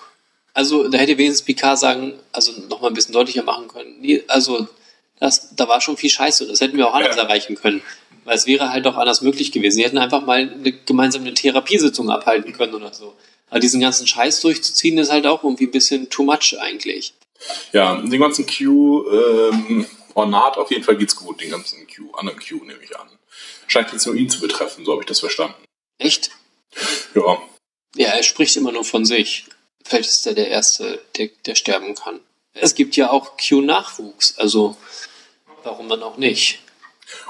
Also 0.55 0.88
da 0.88 0.97
hätte 0.97 1.18
wenigstens 1.20 1.45
Picard 1.45 1.78
sagen, 1.78 2.14
also 2.32 2.51
nochmal 2.68 2.89
ein 2.89 2.95
bisschen 2.95 3.14
deutlicher 3.14 3.43
machen 3.43 3.68
können. 3.68 4.03
Also 4.28 4.68
das, 5.20 5.55
da 5.55 5.68
war 5.68 5.82
schon 5.82 5.97
viel 5.97 6.09
Scheiße 6.09 6.47
das 6.47 6.61
hätten 6.61 6.78
wir 6.78 6.88
auch 6.88 6.95
anders 6.95 7.16
Ja. 7.16 7.24
erreichen 7.24 7.55
können. 7.55 7.84
Weil 8.26 8.36
es 8.36 8.47
wäre 8.47 8.71
halt 8.71 8.88
auch 8.88 8.95
anders 8.95 9.21
möglich 9.21 9.51
gewesen. 9.51 9.78
Sie 9.78 9.84
hätten 9.84 9.97
einfach 9.97 10.26
mal 10.26 10.39
eine 10.39 10.71
gemeinsame 10.71 11.34
Therapiesitzung 11.34 12.09
abhalten 12.09 12.53
können 12.53 12.74
oder 12.74 12.93
so. 12.93 13.13
Aber 13.49 13.59
diesen 13.59 13.82
ganzen 13.82 14.07
Scheiß 14.07 14.41
durchzuziehen, 14.41 14.97
ist 14.97 15.11
halt 15.11 15.28
auch 15.28 15.43
irgendwie 15.43 15.65
ein 15.65 15.71
bisschen 15.71 16.09
too 16.09 16.24
much 16.24 16.55
eigentlich. 16.59 17.13
Ja, 17.71 17.97
den 18.01 18.19
ganzen 18.19 18.45
Q 18.47 19.05
ähm, 19.11 19.86
Ornat 20.13 20.57
auf 20.57 20.71
jeden 20.71 20.84
Fall 20.84 20.95
geht's 20.95 21.15
gut, 21.15 21.41
den 21.41 21.51
ganzen 21.51 21.86
Q, 21.88 22.11
anderen 22.13 22.39
Q 22.39 22.63
nehme 22.63 22.84
ich 22.84 22.97
an. 22.97 23.07
Scheint 23.67 23.91
jetzt 23.91 24.05
nur 24.05 24.15
ihn 24.15 24.30
zu 24.30 24.39
betreffen, 24.39 24.86
so 24.86 24.91
habe 24.91 25.01
ich 25.01 25.07
das 25.07 25.19
verstanden. 25.19 25.55
Echt? 25.97 26.32
Ja, 27.15 27.41
Ja, 27.95 28.09
er 28.09 28.24
spricht 28.24 28.55
immer 28.55 28.71
nur 28.71 28.86
von 28.86 29.05
sich. 29.05 29.45
Vielleicht 29.84 30.09
ist 30.09 30.26
er 30.26 30.34
der 30.34 30.47
Erste, 30.47 31.01
der, 31.17 31.30
der 31.45 31.55
sterben 31.55 31.95
kann. 31.95 32.19
Es 32.53 32.76
gibt 32.76 32.95
ja 32.95 33.11
auch 33.11 33.38
Q-Nachwuchs, 33.38 34.38
also 34.38 34.78
warum 35.63 35.89
dann 35.89 36.03
auch 36.03 36.17
nicht? 36.17 36.59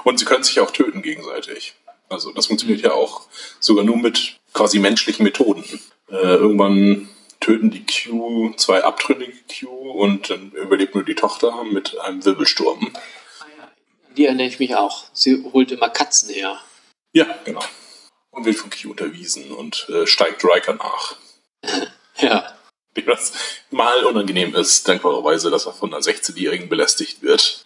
Und 0.04 0.18
sie 0.18 0.24
können 0.24 0.44
sich 0.44 0.60
auch 0.60 0.70
töten 0.70 1.02
gegenseitig. 1.02 1.74
Also 2.08 2.32
das 2.32 2.46
funktioniert 2.46 2.82
ja 2.82 2.92
auch 2.92 3.26
sogar 3.60 3.84
nur 3.84 3.96
mit 3.96 4.38
quasi 4.52 4.78
menschlichen 4.78 5.24
Methoden. 5.24 5.64
Äh, 6.08 6.16
irgendwann 6.16 7.08
töten 7.40 7.70
die 7.70 7.84
Q 7.84 8.54
zwei 8.56 8.84
abtrünnige 8.84 9.36
Q 9.48 9.68
und 9.68 10.30
dann 10.30 10.50
überlebt 10.52 10.94
nur 10.94 11.04
die 11.04 11.14
Tochter 11.14 11.64
mit 11.64 11.98
einem 11.98 12.24
Wirbelsturm. 12.24 12.92
Die 14.16 14.26
erinnere 14.26 14.46
ich 14.46 14.58
mich 14.58 14.76
auch. 14.76 15.04
Sie 15.12 15.44
holt 15.52 15.72
immer 15.72 15.88
Katzen 15.88 16.30
her. 16.30 16.60
Ja, 17.12 17.26
genau. 17.44 17.64
Und 18.30 18.44
wird 18.44 18.56
von 18.56 18.70
Q 18.70 18.90
unterwiesen 18.90 19.50
und 19.50 19.88
äh, 19.88 20.06
steigt 20.06 20.44
Riker 20.44 20.74
nach. 20.74 21.16
Ja. 22.18 22.56
Dem 22.96 23.06
das 23.06 23.32
mal 23.72 24.04
unangenehm 24.04 24.54
ist, 24.54 24.86
dankbarerweise, 24.86 25.50
dass 25.50 25.66
er 25.66 25.72
von 25.72 25.92
einer 25.92 26.00
16-Jährigen 26.00 26.68
belästigt 26.68 27.22
wird. 27.22 27.63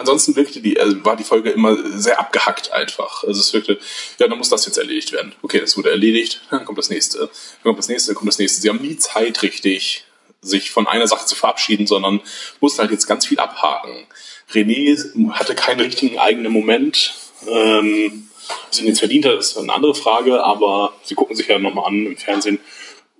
Ansonsten 0.00 0.34
wirkte 0.34 0.62
die, 0.62 0.76
äh, 0.76 1.04
war 1.04 1.14
die 1.14 1.24
Folge 1.24 1.50
immer 1.50 1.76
sehr 1.98 2.18
abgehackt 2.18 2.72
einfach. 2.72 3.22
Also 3.22 3.38
es 3.38 3.52
wirkte, 3.52 3.78
ja, 4.18 4.28
dann 4.28 4.38
muss 4.38 4.48
das 4.48 4.64
jetzt 4.64 4.78
erledigt 4.78 5.12
werden. 5.12 5.34
Okay, 5.42 5.60
das 5.60 5.76
wurde 5.76 5.90
erledigt, 5.90 6.40
dann 6.50 6.64
kommt 6.64 6.78
das 6.78 6.88
nächste. 6.88 7.18
Dann 7.18 7.62
kommt 7.62 7.78
das 7.78 7.88
nächste, 7.88 8.08
dann 8.08 8.16
kommt 8.16 8.28
das 8.28 8.38
nächste. 8.38 8.62
Sie 8.62 8.70
haben 8.70 8.80
nie 8.80 8.96
Zeit 8.96 9.42
richtig, 9.42 10.04
sich 10.40 10.70
von 10.70 10.86
einer 10.86 11.06
Sache 11.06 11.26
zu 11.26 11.36
verabschieden, 11.36 11.86
sondern 11.86 12.22
mussten 12.60 12.80
halt 12.80 12.92
jetzt 12.92 13.06
ganz 13.06 13.26
viel 13.26 13.38
abhaken. 13.38 14.06
René 14.54 15.32
hatte 15.32 15.54
keinen 15.54 15.80
richtigen 15.80 16.18
eigenen 16.18 16.50
Moment. 16.50 17.14
Ähm, 17.46 18.30
ihn 18.78 18.86
jetzt 18.86 19.00
verdient 19.00 19.26
hat, 19.26 19.38
ist 19.38 19.58
eine 19.58 19.74
andere 19.74 19.94
Frage, 19.94 20.42
aber 20.42 20.94
sie 21.02 21.14
gucken 21.14 21.36
sich 21.36 21.48
ja 21.48 21.58
nochmal 21.58 21.88
an 21.88 22.06
im 22.06 22.16
Fernsehen. 22.16 22.58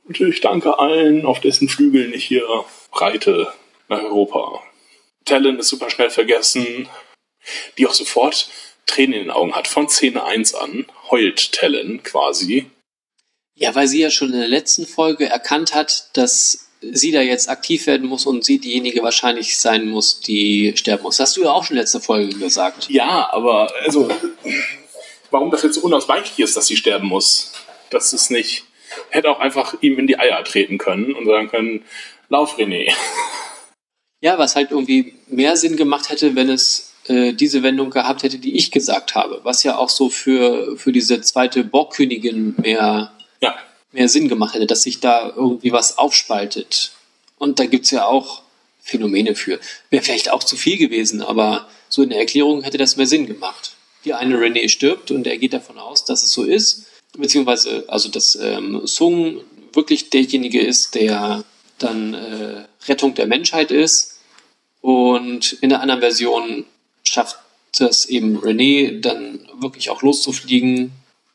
Und 0.08 0.18
ich 0.18 0.40
danke 0.40 0.78
allen, 0.78 1.26
auf 1.26 1.40
dessen 1.40 1.68
Flügeln 1.68 2.14
ich 2.14 2.24
hier 2.24 2.44
reite 2.94 3.52
nach 3.88 4.02
Europa. 4.02 4.62
Talon 5.24 5.58
ist 5.58 5.68
super 5.68 5.90
schnell 5.90 6.10
vergessen, 6.10 6.88
die 7.78 7.86
auch 7.86 7.94
sofort 7.94 8.48
Tränen 8.86 9.14
in 9.14 9.20
den 9.24 9.30
Augen 9.30 9.54
hat. 9.54 9.68
Von 9.68 9.88
Szene 9.88 10.24
1 10.24 10.54
an 10.54 10.86
heult 11.10 11.52
Talon 11.52 12.02
quasi. 12.02 12.70
Ja, 13.54 13.74
weil 13.74 13.88
sie 13.88 14.00
ja 14.00 14.10
schon 14.10 14.32
in 14.32 14.38
der 14.38 14.48
letzten 14.48 14.86
Folge 14.86 15.26
erkannt 15.26 15.74
hat, 15.74 16.10
dass 16.14 16.70
sie 16.80 17.12
da 17.12 17.20
jetzt 17.20 17.48
aktiv 17.48 17.86
werden 17.86 18.08
muss 18.08 18.26
und 18.26 18.44
sie 18.44 18.58
diejenige 18.58 19.02
wahrscheinlich 19.02 19.58
sein 19.58 19.88
muss, 19.88 20.20
die 20.20 20.72
sterben 20.76 21.02
muss. 21.02 21.18
Das 21.18 21.28
hast 21.28 21.36
du 21.36 21.42
ja 21.42 21.50
auch 21.50 21.64
schon 21.64 21.76
letzte 21.76 22.00
Folge 22.00 22.34
gesagt. 22.38 22.88
Ja, 22.88 23.28
aber 23.32 23.72
also, 23.84 24.08
warum 25.30 25.50
das 25.50 25.62
jetzt 25.62 25.74
so 25.74 25.82
unausweichlich 25.82 26.38
ist, 26.38 26.56
dass 26.56 26.66
sie 26.66 26.76
sterben 26.76 27.06
muss, 27.06 27.52
das 27.90 28.12
ist 28.12 28.30
nicht. 28.30 28.64
Hätte 29.10 29.30
auch 29.30 29.40
einfach 29.40 29.74
ihm 29.82 29.98
in 29.98 30.06
die 30.06 30.18
Eier 30.18 30.42
treten 30.42 30.78
können 30.78 31.14
und 31.14 31.26
sagen 31.26 31.48
können, 31.48 31.84
lauf 32.28 32.58
René. 32.58 32.92
Ja, 34.20 34.38
was 34.38 34.56
halt 34.56 34.70
irgendwie 34.70 35.14
mehr 35.28 35.56
Sinn 35.56 35.76
gemacht 35.76 36.10
hätte, 36.10 36.34
wenn 36.34 36.50
es 36.50 36.92
äh, 37.06 37.32
diese 37.32 37.62
Wendung 37.62 37.90
gehabt 37.90 38.22
hätte, 38.22 38.38
die 38.38 38.56
ich 38.56 38.70
gesagt 38.70 39.14
habe. 39.14 39.40
Was 39.42 39.62
ja 39.62 39.78
auch 39.78 39.88
so 39.88 40.10
für, 40.10 40.76
für 40.76 40.92
diese 40.92 41.20
zweite 41.22 41.64
Borgkönigin 41.64 42.54
mehr, 42.58 43.12
Ja, 43.40 43.56
mehr 43.92 44.08
Sinn 44.08 44.28
gemacht 44.28 44.54
hätte, 44.54 44.66
dass 44.66 44.82
sich 44.82 45.00
da 45.00 45.32
irgendwie 45.34 45.72
was 45.72 45.98
aufspaltet. 45.98 46.92
Und 47.38 47.58
da 47.58 47.64
gibt's 47.64 47.90
ja 47.90 48.04
auch 48.04 48.42
Phänomene 48.82 49.34
für. 49.34 49.58
Wäre 49.88 50.02
vielleicht 50.02 50.30
auch 50.30 50.44
zu 50.44 50.56
viel 50.56 50.76
gewesen, 50.76 51.22
aber 51.22 51.68
so 51.88 52.02
in 52.02 52.10
der 52.10 52.18
Erklärung 52.18 52.62
hätte 52.62 52.78
das 52.78 52.96
mehr 52.96 53.06
Sinn 53.06 53.26
gemacht. 53.26 53.72
Die 54.04 54.14
eine 54.14 54.36
René 54.36 54.68
stirbt 54.68 55.10
und 55.10 55.26
er 55.26 55.38
geht 55.38 55.52
davon 55.52 55.78
aus, 55.78 56.04
dass 56.04 56.22
es 56.22 56.32
so 56.32 56.44
ist, 56.44 56.86
beziehungsweise 57.16 57.84
also 57.88 58.08
dass 58.08 58.36
ähm, 58.36 58.86
Sung 58.86 59.40
wirklich 59.72 60.10
derjenige 60.10 60.60
ist, 60.60 60.94
der 60.94 61.44
dann 61.82 62.14
äh, 62.14 62.64
Rettung 62.86 63.14
der 63.14 63.26
Menschheit 63.26 63.70
ist. 63.70 64.20
Und 64.80 65.52
in 65.60 65.70
der 65.70 65.80
anderen 65.80 66.00
Version 66.00 66.64
schafft 67.04 67.38
es 67.78 68.06
eben 68.06 68.38
René 68.38 69.00
dann 69.00 69.40
wirklich 69.58 69.90
auch 69.90 70.02
loszufliegen. 70.02 70.92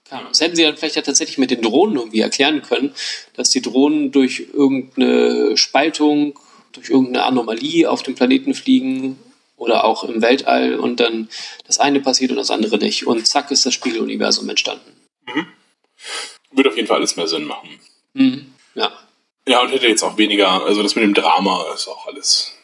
Das 0.10 0.39
hätten 0.39 0.56
sie 0.56 0.64
dann 0.64 0.78
vielleicht 0.78 0.96
ja 0.96 1.02
tatsächlich 1.02 1.38
mit 1.38 1.52
den 1.52 1.62
Drohnen 1.62 1.98
irgendwie 1.98 2.20
erklären 2.20 2.62
können, 2.62 2.93
dass 3.34 3.50
die 3.50 3.62
Drohnen 3.62 4.12
durch 4.12 4.48
irgendeine 4.54 5.58
Spaltung, 5.58 6.38
durch 6.74 6.89
irgendeine 6.89 7.24
Anomalie 7.24 7.89
auf 7.89 8.04
dem 8.04 8.16
Planeten 8.16 8.54
fliegen 8.54 9.18
oder 9.58 9.84
auch 9.84 10.04
im 10.04 10.22
Weltall 10.22 10.76
und 10.76 11.00
dann 11.00 11.30
das 11.66 11.80
eine 11.80 12.02
passiert 12.02 12.32
und 12.32 12.38
das 12.38 12.52
andere 12.52 12.78
nicht. 12.78 13.08
Und 13.08 13.26
zack 13.26 13.50
ist 13.52 13.66
das 13.66 13.74
Spiegeluniversum 13.74 14.48
entstanden. 14.50 14.91
Würde 16.52 16.70
auf 16.70 16.76
jeden 16.76 16.88
Fall 16.88 16.98
alles 16.98 17.16
mehr 17.16 17.28
Sinn 17.28 17.46
machen. 17.46 17.70
Mhm. 18.14 18.54
Ja. 18.76 18.91
Ja, 19.48 19.62
und 19.62 19.70
hätte 19.70 19.88
jetzt 19.88 20.04
auch 20.04 20.18
weniger, 20.18 20.66
also 20.66 20.82
das 20.82 20.96
mit 20.96 21.04
dem 21.04 21.14
Drama 21.14 21.72
ist 21.74 21.88
auch 21.88 22.08
alles 22.08 22.58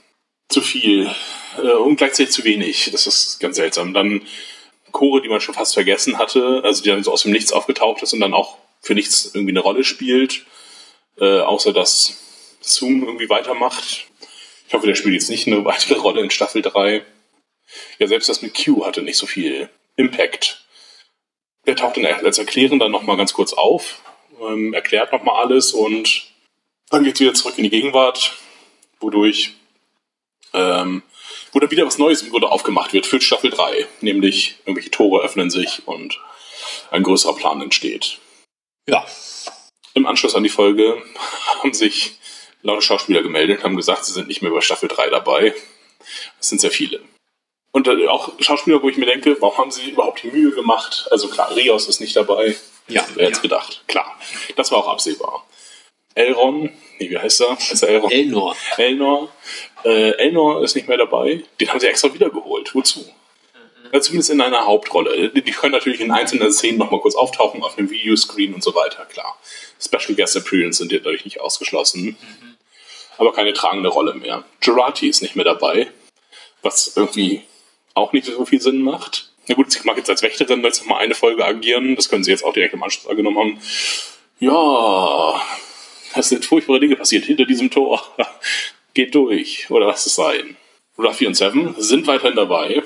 zu 0.49 0.61
viel 0.61 1.09
äh, 1.57 1.73
und 1.73 1.97
gleichzeitig 1.97 2.33
zu 2.33 2.43
wenig. 2.43 2.89
Das 2.91 3.05
ist 3.05 3.39
ganz 3.39 3.57
seltsam. 3.57 3.93
Dann 3.93 4.25
Chore, 4.91 5.21
die 5.21 5.29
man 5.29 5.41
schon 5.41 5.55
fast 5.55 5.73
vergessen 5.73 6.17
hatte, 6.17 6.61
also 6.63 6.83
die 6.83 6.89
dann 6.89 7.03
so 7.03 7.11
aus 7.11 7.23
dem 7.23 7.31
Nichts 7.31 7.53
aufgetaucht 7.53 8.01
ist 8.01 8.13
und 8.13 8.19
dann 8.19 8.33
auch 8.33 8.57
für 8.81 8.95
nichts 8.95 9.31
irgendwie 9.33 9.51
eine 9.51 9.59
Rolle 9.59 9.83
spielt, 9.83 10.45
äh, 11.19 11.39
außer 11.39 11.71
dass 11.71 12.17
Zoom 12.61 13.03
irgendwie 13.03 13.29
weitermacht. 13.29 14.07
Ich 14.67 14.73
hoffe, 14.73 14.87
der 14.87 14.95
spielt 14.95 15.13
jetzt 15.13 15.29
nicht 15.29 15.47
eine 15.47 15.63
weitere 15.65 15.99
Rolle 15.99 16.21
in 16.21 16.31
Staffel 16.31 16.61
3. 16.61 17.05
Ja, 17.99 18.07
selbst 18.07 18.27
das 18.27 18.41
mit 18.41 18.53
Q 18.55 18.85
hatte 18.85 19.01
nicht 19.01 19.17
so 19.17 19.27
viel 19.27 19.69
Impact. 19.95 20.65
Der 21.67 21.75
taucht 21.75 21.97
dann 21.97 22.05
als 22.05 22.39
Erklären 22.39 22.79
dann 22.79 22.91
nochmal 22.91 23.17
ganz 23.17 23.33
kurz 23.33 23.53
auf, 23.53 24.01
ähm, 24.41 24.73
erklärt 24.73 25.11
nochmal 25.11 25.43
alles 25.43 25.73
und 25.73 26.30
dann 26.91 27.03
geht's 27.03 27.19
wieder 27.19 27.33
zurück 27.33 27.57
in 27.57 27.63
die 27.63 27.69
Gegenwart, 27.69 28.35
wodurch 28.99 29.53
ähm, 30.53 31.03
wo 31.51 31.59
dann 31.59 31.71
wieder 31.71 31.85
was 31.85 31.97
Neues 31.97 32.21
im 32.21 32.29
Grunde 32.29 32.49
aufgemacht 32.49 32.93
wird 32.93 33.05
für 33.05 33.19
Staffel 33.21 33.49
3. 33.49 33.87
Nämlich 34.01 34.57
irgendwelche 34.65 34.91
Tore 34.91 35.23
öffnen 35.23 35.49
sich 35.49 35.81
und 35.85 36.19
ein 36.91 37.03
größerer 37.03 37.35
Plan 37.35 37.61
entsteht. 37.61 38.19
Ja. 38.87 39.05
Im 39.93 40.05
Anschluss 40.05 40.35
an 40.35 40.43
die 40.43 40.49
Folge 40.49 41.01
haben 41.59 41.73
sich 41.73 42.17
lauter 42.61 42.81
Schauspieler 42.81 43.21
gemeldet 43.21 43.59
und 43.59 43.63
haben 43.63 43.75
gesagt, 43.75 44.05
sie 44.05 44.13
sind 44.13 44.27
nicht 44.27 44.41
mehr 44.41 44.51
bei 44.51 44.61
Staffel 44.61 44.87
3 44.87 45.09
dabei. 45.09 45.53
Das 46.37 46.49
sind 46.49 46.61
sehr 46.61 46.71
viele. 46.71 47.01
Und 47.71 47.87
äh, 47.87 48.07
auch 48.07 48.33
Schauspieler, 48.39 48.81
wo 48.81 48.89
ich 48.89 48.97
mir 48.97 49.05
denke, 49.05 49.37
warum 49.39 49.57
haben 49.57 49.71
sie 49.71 49.91
überhaupt 49.91 50.23
die 50.23 50.31
Mühe 50.31 50.51
gemacht? 50.51 51.07
Also 51.11 51.29
klar, 51.29 51.55
Rios 51.55 51.87
ist 51.87 52.01
nicht 52.01 52.15
dabei. 52.15 52.55
Ja. 52.87 53.05
Wer 53.15 53.27
hätte 53.27 53.41
gedacht? 53.41 53.83
Klar. 53.87 54.17
Das 54.55 54.71
war 54.71 54.79
auch 54.79 54.89
absehbar. 54.89 55.45
Elron, 56.13 56.71
nee, 56.99 57.09
wie 57.09 57.17
heißt 57.17 57.41
er? 57.41 57.57
Heißt 57.57 57.83
er 57.83 57.89
Elron? 57.89 58.11
Elnor. 58.11 58.55
Elnor. 58.77 59.29
Äh, 59.83 60.11
Elnor 60.17 60.63
ist 60.63 60.75
nicht 60.75 60.87
mehr 60.87 60.97
dabei. 60.97 61.43
Den 61.59 61.69
haben 61.69 61.79
sie 61.79 61.87
extra 61.87 62.13
wiedergeholt. 62.13 62.73
Wozu? 62.75 63.05
Ja, 63.93 63.99
zumindest 63.99 64.29
in 64.29 64.41
einer 64.41 64.65
Hauptrolle. 64.65 65.29
Die 65.29 65.41
die 65.41 65.51
können 65.51 65.73
natürlich 65.73 65.99
in 65.99 66.11
einzelnen 66.11 66.51
Szenen 66.53 66.77
nochmal 66.77 67.01
kurz 67.01 67.15
auftauchen 67.15 67.61
auf 67.63 67.75
dem 67.75 67.89
Videoscreen 67.89 68.53
und 68.53 68.63
so 68.63 68.73
weiter, 68.73 69.05
klar. 69.05 69.37
Special 69.79 70.15
Guest 70.15 70.37
Appearance 70.37 70.77
sind 70.77 70.91
dadurch 70.93 71.25
nicht 71.25 71.41
ausgeschlossen. 71.41 72.15
Aber 73.17 73.33
keine 73.33 73.53
tragende 73.53 73.89
Rolle 73.89 74.13
mehr. 74.13 74.45
Gerati 74.61 75.07
ist 75.07 75.21
nicht 75.21 75.35
mehr 75.35 75.45
dabei, 75.45 75.87
was 76.61 76.95
irgendwie 76.95 77.43
auch 77.93 78.13
nicht 78.13 78.25
so 78.25 78.45
viel 78.45 78.61
Sinn 78.61 78.81
macht. 78.81 79.31
Na 79.47 79.55
gut, 79.55 79.71
sie 79.71 79.79
mag 79.83 79.97
jetzt 79.97 80.09
als 80.09 80.21
Wächterin 80.21 80.63
jetzt 80.63 80.81
nochmal 80.81 81.03
eine 81.03 81.13
Folge 81.13 81.43
agieren. 81.45 81.95
Das 81.95 82.07
können 82.07 82.23
sie 82.23 82.31
jetzt 82.31 82.45
auch 82.45 82.53
direkt 82.53 82.73
im 82.73 82.83
Anschluss 82.83 83.09
angenommen 83.09 83.37
haben. 83.37 83.61
Ja, 84.39 85.41
es 86.15 86.29
sind 86.29 86.45
furchtbare 86.45 86.79
Dinge 86.79 86.95
passiert 86.95 87.25
hinter 87.25 87.45
diesem 87.45 87.69
Tor. 87.71 88.01
Geht 88.93 89.15
durch. 89.15 89.69
Oder 89.69 89.87
was 89.87 90.05
es 90.05 90.15
sein. 90.15 90.57
Ruffy 90.97 91.25
und 91.27 91.35
Seven 91.35 91.75
sind 91.77 92.07
weiterhin 92.07 92.35
dabei. 92.35 92.83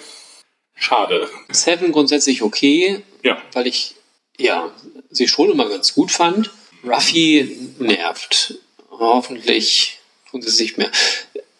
Schade. 0.75 1.29
Seven 1.49 1.91
grundsätzlich 1.91 2.41
okay, 2.41 3.01
Ja. 3.23 3.41
weil 3.53 3.67
ich 3.67 3.95
ja 4.37 4.71
sie 5.09 5.27
schon 5.27 5.51
immer 5.51 5.67
ganz 5.69 5.93
gut 5.93 6.11
fand. 6.11 6.51
Ruffy 6.83 7.71
nervt. 7.79 8.55
Hoffentlich 8.91 9.99
tun 10.29 10.41
sie 10.41 10.49
es 10.49 10.59
nicht 10.59 10.77
mehr. 10.77 10.91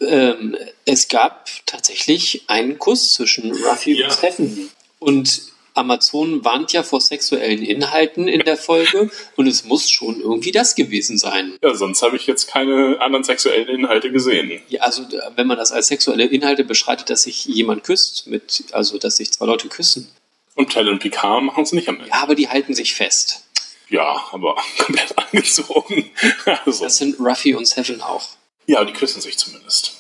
Ähm, 0.02 0.56
es 0.86 1.08
gab 1.08 1.50
tatsächlich 1.66 2.44
einen 2.48 2.78
Kuss 2.78 3.14
zwischen 3.14 3.52
Ruffy 3.52 3.94
Ja. 4.00 4.08
und 4.08 4.14
Seven. 4.14 4.70
Und 5.00 5.42
Amazon 5.76 6.44
warnt 6.44 6.72
ja 6.74 6.84
vor 6.84 7.02
sexuellen 7.02 7.62
Inhalten 7.64 8.28
in 8.28 8.40
der 8.42 8.58
Folge 8.58 9.10
und 9.36 9.46
es 9.48 9.66
muss 9.66 9.90
schon 9.90 10.20
irgendwie 10.22 10.52
das 10.52 10.74
gewesen 10.76 11.18
sein. 11.18 11.54
Ja, 11.62 11.76
sonst 11.76 12.02
habe 12.02 12.16
ich 12.16 12.26
jetzt 12.28 12.48
keine 12.48 13.00
anderen 13.02 13.24
sexuellen 13.24 13.68
Inhalte 13.68 14.12
gesehen. 14.12 14.62
Ja, 14.70 14.82
also 14.82 15.04
äh, 15.04 15.20
wenn 15.36 15.48
man 15.48 15.58
das 15.58 15.72
als 15.72 15.88
sexuelle 15.88 16.26
Inhalte 16.26 16.64
beschreitet, 16.64 17.10
dass 17.10 17.24
sich 17.24 17.46
jemand 17.46 17.84
küsst, 17.84 18.28
mit, 18.28 18.64
also 18.72 18.98
dass 18.98 19.18
sich 19.18 19.32
zwei 19.32 19.46
Leute 19.46 19.68
küssen. 19.68 20.10
Und 20.56 20.72
Talon 20.72 20.94
und 20.94 21.00
Picard 21.00 21.44
machen 21.44 21.64
es 21.64 21.74
nicht 21.74 21.90
am 21.90 21.98
Ende. 21.98 22.10
Ja, 22.10 22.24
aber 22.24 22.36
die 22.36 22.48
halten 22.50 22.74
sich 22.74 22.94
fest. 22.96 23.44
Ja, 23.90 24.24
aber 24.32 24.56
komplett 24.78 25.14
angezogen. 25.18 26.10
Also, 26.66 26.86
Das 26.86 26.98
sind 26.98 27.20
Ruffy 27.20 27.54
und 27.54 27.68
Seven 27.68 28.02
auch. 28.02 28.30
ja, 28.68 28.84
die 28.86 28.94
küssen 28.94 29.22
sich 29.22 29.38
zumindest. 29.38 29.96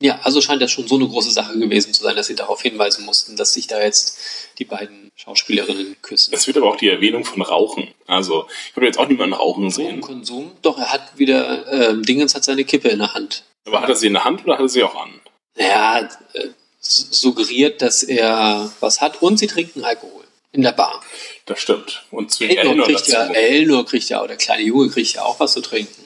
Ja, 0.00 0.20
also 0.22 0.42
scheint 0.42 0.60
das 0.60 0.70
schon 0.70 0.86
so 0.86 0.96
eine 0.96 1.08
große 1.08 1.30
Sache 1.30 1.58
gewesen 1.58 1.94
zu 1.94 2.02
sein, 2.02 2.16
dass 2.16 2.26
sie 2.26 2.34
darauf 2.34 2.60
hinweisen 2.60 3.06
mussten, 3.06 3.36
dass 3.36 3.54
sich 3.54 3.66
da 3.66 3.80
jetzt 3.82 4.18
die 4.58 4.66
beiden 4.66 5.10
Schauspielerinnen 5.16 5.96
küssen. 6.02 6.34
Es 6.34 6.46
wird 6.46 6.58
aber 6.58 6.66
auch 6.66 6.76
die 6.76 6.90
Erwähnung 6.90 7.24
von 7.24 7.40
Rauchen. 7.40 7.94
Also, 8.06 8.46
ich 8.68 8.76
habe 8.76 8.84
jetzt 8.84 8.98
auch 8.98 9.08
niemanden 9.08 9.34
rauchen 9.34 9.70
sehen. 9.70 10.02
Konsum. 10.02 10.52
Doch, 10.60 10.78
er 10.78 10.92
hat 10.92 11.18
wieder, 11.18 11.72
ähm, 11.72 12.02
Dingens 12.02 12.34
hat 12.34 12.44
seine 12.44 12.64
Kippe 12.64 12.88
in 12.88 12.98
der 12.98 13.14
Hand. 13.14 13.44
Aber 13.64 13.80
hat 13.80 13.88
er 13.88 13.96
sie 13.96 14.08
in 14.08 14.12
der 14.12 14.24
Hand 14.24 14.44
oder 14.44 14.54
hat 14.54 14.60
er 14.60 14.68
sie 14.68 14.82
auch 14.82 14.94
an? 14.94 15.20
Er 15.54 16.10
äh, 16.34 16.48
suggeriert, 16.80 17.80
dass 17.80 18.02
er 18.02 18.70
was 18.80 19.00
hat 19.00 19.22
und 19.22 19.38
sie 19.38 19.46
trinken 19.46 19.82
Alkohol. 19.82 20.24
In 20.52 20.62
der 20.62 20.72
Bar. 20.72 21.02
Das 21.46 21.60
stimmt. 21.60 22.04
Und 22.10 22.32
zu 22.32 22.44
Elnor 22.44 22.72
Elnor 22.72 22.86
kriegt, 22.86 23.08
ja. 23.08 23.26
Elnor 23.26 23.86
kriegt 23.86 24.08
ja, 24.08 24.18
oder 24.20 24.28
der 24.28 24.36
kleine 24.36 24.62
Junge 24.62 24.88
kriegt 24.88 25.14
ja 25.14 25.22
auch 25.22 25.40
was 25.40 25.52
zu 25.52 25.60
trinken. 25.60 26.02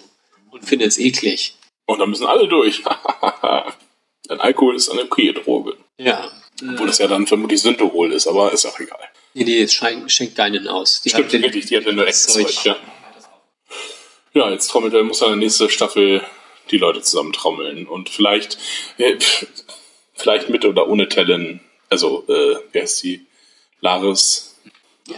Und 0.50 0.64
findet 0.64 0.88
es 0.88 0.98
eklig. 0.98 1.54
Und 1.90 1.98
dann 1.98 2.10
müssen 2.10 2.26
alle 2.26 2.46
durch. 2.46 2.84
Denn 4.30 4.40
Alkohol 4.40 4.76
ist 4.76 4.88
eine 4.90 5.02
okaye 5.02 5.32
Droge. 5.32 5.76
Ja. 5.98 6.30
Obwohl 6.62 6.88
es 6.88 6.98
ja 6.98 7.08
dann 7.08 7.26
vermutlich 7.26 7.60
Synthehol 7.60 8.12
ist, 8.12 8.28
aber 8.28 8.52
ist 8.52 8.64
auch 8.64 8.78
egal. 8.78 9.00
Nee, 9.34 9.42
nee, 9.42 9.62
es 9.62 9.72
schenkt 9.72 10.36
keinen 10.36 10.68
aus. 10.68 11.00
Die 11.00 11.10
Stimmt, 11.10 11.32
richtig, 11.32 11.66
die 11.66 11.76
hat 11.76 11.84
ja 11.84 11.92
nur 11.92 12.06
echtes 12.06 12.28
Zeug. 12.28 12.64
Ja. 12.64 12.76
Ja, 14.34 14.50
jetzt 14.50 14.68
trommelt 14.68 14.94
er, 14.94 15.02
muss 15.02 15.20
er 15.20 15.28
in 15.28 15.32
der 15.32 15.38
nächsten 15.40 15.68
Staffel 15.68 16.22
die 16.70 16.78
Leute 16.78 17.02
zusammen 17.02 17.32
trommeln. 17.32 17.88
Und 17.88 18.08
vielleicht, 18.08 18.56
äh, 18.98 19.16
vielleicht 20.14 20.48
mit 20.48 20.64
oder 20.64 20.86
ohne 20.86 21.08
Talon, 21.08 21.58
also, 21.88 22.24
äh, 22.28 22.56
wie 22.70 22.82
heißt 22.82 23.02
die? 23.02 23.26
Laris. 23.80 24.54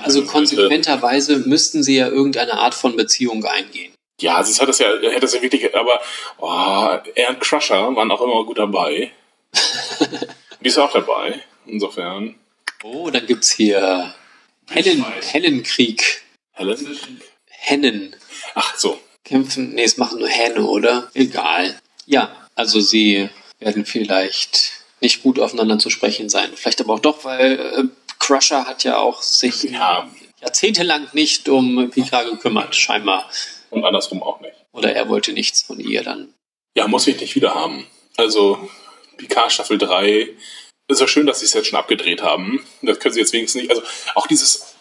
Also 0.03 0.25
konsequenterweise 0.25 1.37
müssten 1.41 1.83
sie 1.83 1.97
ja 1.97 2.09
irgendeine 2.09 2.55
Art 2.55 2.75
von 2.75 2.97
Beziehung 2.97 3.45
eingehen. 3.45 3.92
Ja, 4.23 4.43
sie 4.43 4.61
hat 4.61 4.69
das 4.69 4.79
ja, 4.79 4.89
hat 4.89 5.23
das 5.23 5.35
ja 5.35 5.43
wirklich, 5.43 5.75
aber 5.75 6.01
oh, 6.39 6.99
er 7.15 7.29
und 7.31 7.41
Crusher 7.41 7.95
waren 7.95 8.11
auch 8.11 8.21
immer 8.21 8.45
gut 8.45 8.59
dabei. 8.59 9.11
die 10.61 10.69
ist 10.69 10.79
auch 10.79 10.93
dabei, 10.93 11.43
insofern. 11.67 12.37
Oh, 12.83 13.11
dann 13.11 13.27
gibt's 13.27 13.51
hier 13.51 14.15
Hennen, 14.71 15.05
weiß. 15.05 15.35
Hennenkrieg. 15.35 16.23
Helen? 16.53 17.01
Hennen. 17.49 18.17
Ach 18.55 18.77
so. 18.77 18.99
Kämpfen. 19.25 19.75
Nee, 19.75 19.85
es 19.85 19.99
machen 19.99 20.19
nur 20.19 20.29
Henne, 20.29 20.65
oder? 20.65 21.11
Egal. 21.15 21.79
Ja, 22.07 22.35
also 22.55 22.81
sie 22.81 23.29
werden 23.61 23.87
vielleicht 23.87 24.73
nicht 25.01 25.23
gut 25.23 25.39
aufeinander 25.39 25.79
zu 25.79 25.91
sprechen 25.91 26.29
sein. 26.29 26.51
Vielleicht 26.55 26.81
aber 26.81 26.95
auch 26.95 27.01
doch, 27.01 27.25
weil 27.25 27.59
äh, 27.59 27.85
Crusher 28.19 28.67
hat 28.67 28.85
ja 28.85 28.99
auch 28.99 29.23
sich 29.23 29.65
Ja, 29.65 30.09
jahrzehntelang 30.43 31.09
nicht 31.13 31.49
um 31.49 31.91
Picard 31.91 32.31
gekümmert, 32.31 32.75
scheinbar. 32.75 33.31
und 33.71 33.85
andersrum 33.85 34.23
auch 34.23 34.41
nicht. 34.41 34.55
Oder 34.73 34.95
er 34.95 35.09
wollte 35.09 35.33
nichts 35.33 35.63
von 35.63 35.81
ihr 35.81 36.03
dann. 36.03 36.35
Ja, 36.77 36.89
muss 36.89 37.07
ich 37.07 37.21
nicht 37.21 37.35
wieder 37.35 37.55
haben. 37.55 37.87
Also, 38.17 38.69
Picard 39.17 39.53
Staffel 39.53 39.79
3, 39.79 40.29
ist 40.89 41.01
ja 41.01 41.09
schön, 41.09 41.27
dass 41.27 41.41
sie 41.41 41.47
es 41.47 41.55
jetzt 41.55 41.69
schon 41.69 41.79
abgedreht 41.79 42.23
haben. 42.23 42.65
Das 42.83 42.99
können 42.99 43.15
sie 43.15 43.21
jetzt 43.21 43.33
wenigstens 43.33 43.63
nicht. 43.63 43.71
Also, 43.71 43.83
auch 44.15 44.27
dieses, 44.27 44.75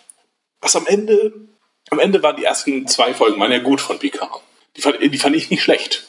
was 0.60 0.76
am 0.76 0.88
Ende, 0.88 1.34
am 1.90 2.00
Ende 2.00 2.22
waren 2.22 2.36
die 2.36 2.44
ersten 2.44 2.88
zwei 2.88 3.14
Folgen, 3.14 3.40
waren 3.40 3.52
ja 3.52 3.60
gut 3.60 3.80
von 3.80 4.00
Picard. 4.00 4.42
Die 4.76 4.82
fand, 4.82 5.02
die 5.02 5.18
fand 5.18 5.36
ich 5.36 5.50
nicht 5.50 5.64
schlecht. 5.64 6.08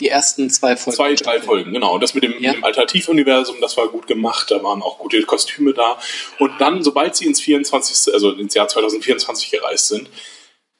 Die 0.00 0.08
ersten 0.08 0.48
zwei 0.50 0.76
Folgen. 0.76 0.96
Zwei, 0.96 1.14
drei 1.14 1.40
Folgen, 1.42 1.72
genau. 1.72 1.94
Und 1.94 2.02
das 2.02 2.14
mit 2.14 2.22
dem, 2.22 2.40
Ja. 2.40 2.52
dem 2.52 2.62
Alternativuniversum, 2.62 3.60
das 3.60 3.76
war 3.76 3.88
gut 3.88 4.06
gemacht. 4.06 4.50
Da 4.50 4.62
waren 4.62 4.80
auch 4.80 4.98
gute 4.98 5.20
Kostüme 5.22 5.72
da. 5.74 5.98
Und 6.38 6.52
dann, 6.60 6.84
sobald 6.84 7.16
sie 7.16 7.26
ins 7.26 7.40
24., 7.40 8.14
also 8.14 8.30
ins 8.32 8.54
Jahr 8.54 8.68
2024 8.68 9.50
gereist 9.50 9.88
sind, 9.88 10.08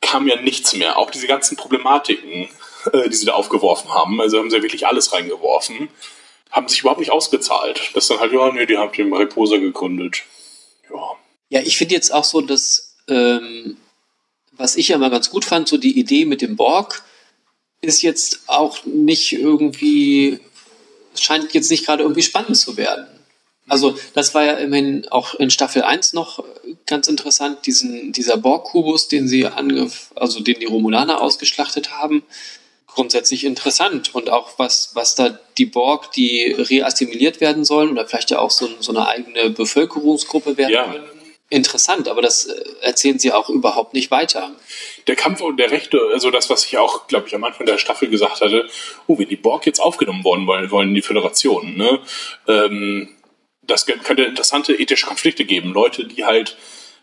kam 0.01 0.29
ja 0.29 0.41
nichts 0.41 0.73
mehr. 0.75 0.97
Auch 0.99 1.11
diese 1.11 1.27
ganzen 1.27 1.57
Problematiken, 1.57 2.49
äh, 2.93 3.09
die 3.09 3.17
sie 3.17 3.27
da 3.27 3.33
aufgeworfen 3.33 3.91
haben, 3.93 4.21
also 4.21 4.39
haben 4.39 4.51
sie 4.51 4.57
ja 4.57 4.63
wirklich 4.63 4.87
alles 4.87 5.13
reingeworfen, 5.13 5.89
haben 6.53 6.69
sich 6.69 6.81
überhaupt 6.81 7.01
nicht 7.01 7.11
ausgezahlt. 7.11 7.91
Das 7.95 8.07
dann 8.07 8.21
halt, 8.21 8.33
ja, 8.33 8.53
nee, 8.53 8.67
die 8.67 8.77
haben 8.79 8.93
den 8.93 9.09
Mariposa 9.09 9.57
gegründet. 9.57 10.23
Ja. 10.91 11.13
Ja, 11.51 11.61
ich 11.63 11.77
finde 11.77 11.95
jetzt 11.95 12.13
auch 12.15 12.25
so, 12.25 12.41
dass, 12.41 12.95
ähm, 13.09 13.79
was 14.53 14.77
ich 14.77 14.89
ja 14.89 14.99
mal 14.99 15.11
ganz 15.11 15.31
gut 15.31 15.45
fand, 15.45 15.67
so 15.67 15.77
die 15.77 15.99
Idee 15.99 16.25
mit 16.25 16.41
dem 16.41 16.57
Borg 16.57 17.03
ist 17.81 18.03
jetzt 18.03 18.41
auch 18.47 18.85
nicht 18.85 19.33
irgendwie, 19.33 20.41
scheint 21.19 21.55
jetzt 21.55 21.71
nicht 21.71 21.87
gerade 21.87 22.03
irgendwie 22.03 22.23
spannend 22.23 22.57
zu 22.57 22.77
werden. 22.77 23.07
Also, 23.69 23.97
das 24.15 24.35
war 24.35 24.45
ja 24.45 24.55
immerhin 24.55 25.07
auch 25.09 25.35
in 25.35 25.51
Staffel 25.51 25.83
1 25.83 26.15
noch 26.15 26.43
ganz 26.87 27.07
interessant, 27.07 27.67
diesen, 27.67 28.13
dieser 28.13 28.39
Borg-Kubus, 28.39 29.09
den 29.09 29.29
sie 29.29 29.47
ange, 29.47 29.91
also 30.15 30.41
den 30.41 30.59
die 30.59 30.67
Romulaner 30.67 31.21
ausgeschlachtet 31.21 31.91
haben. 31.91 32.25
Grundsätzlich 32.87 33.45
interessant. 33.45 34.15
Und 34.15 34.31
auch 34.31 34.59
was, 34.59 34.91
was 34.95 35.15
da 35.15 35.39
die 35.59 35.67
Borg, 35.67 36.13
die 36.13 36.55
reassimiliert 36.57 37.43
werden 37.43 37.65
sollen, 37.65 37.91
oder 37.91 38.07
vielleicht 38.07 38.31
ja 38.31 38.39
auch 38.39 38.51
so, 38.51 38.69
so 38.81 38.91
eine 38.91 39.07
eigene 39.07 39.51
Bevölkerungsgruppe 39.51 40.57
werden 40.57 40.73
Ja. 40.73 40.91
können 40.91 41.18
interessant, 41.51 42.09
aber 42.09 42.23
das 42.23 42.47
äh, 42.47 42.65
erzählen 42.83 43.19
sie 43.19 43.33
auch 43.33 43.49
überhaupt 43.49 43.95
nicht 43.95 44.11
weiter. 44.11 44.53
Der 45.07 45.17
Kampf 45.17 45.41
um 45.41 45.57
der 45.57 45.71
Rechte, 45.71 46.01
also 46.13 46.31
das, 46.31 46.51
was 46.51 46.65
ich 46.67 46.77
auch, 46.79 47.07
glaube 47.07 47.29
ich, 47.29 47.35
am 47.35 47.45
Anfang 47.45 47.67
der 47.67 47.79
Staffel 47.79 48.09
gesagt 48.09 48.41
hatte, 48.41 48.69
oh, 49.07 49.19
wenn 49.19 49.29
die 49.29 49.37
Borg 49.37 49.67
jetzt 49.67 49.81
aufgenommen 49.81 50.25
worden 50.25 50.47
wollen, 50.47 50.71
wollen 50.71 50.95
die 50.95 51.03
Föderation, 51.03 51.77
ne? 51.77 52.01
Ähm, 52.47 53.15
das 53.63 53.85
könnte 53.85 54.23
interessante 54.23 54.75
ethische 54.75 55.07
Konflikte 55.07 55.45
geben. 55.45 55.73
Leute, 55.75 56.07
die 56.07 56.25
halt 56.25 56.57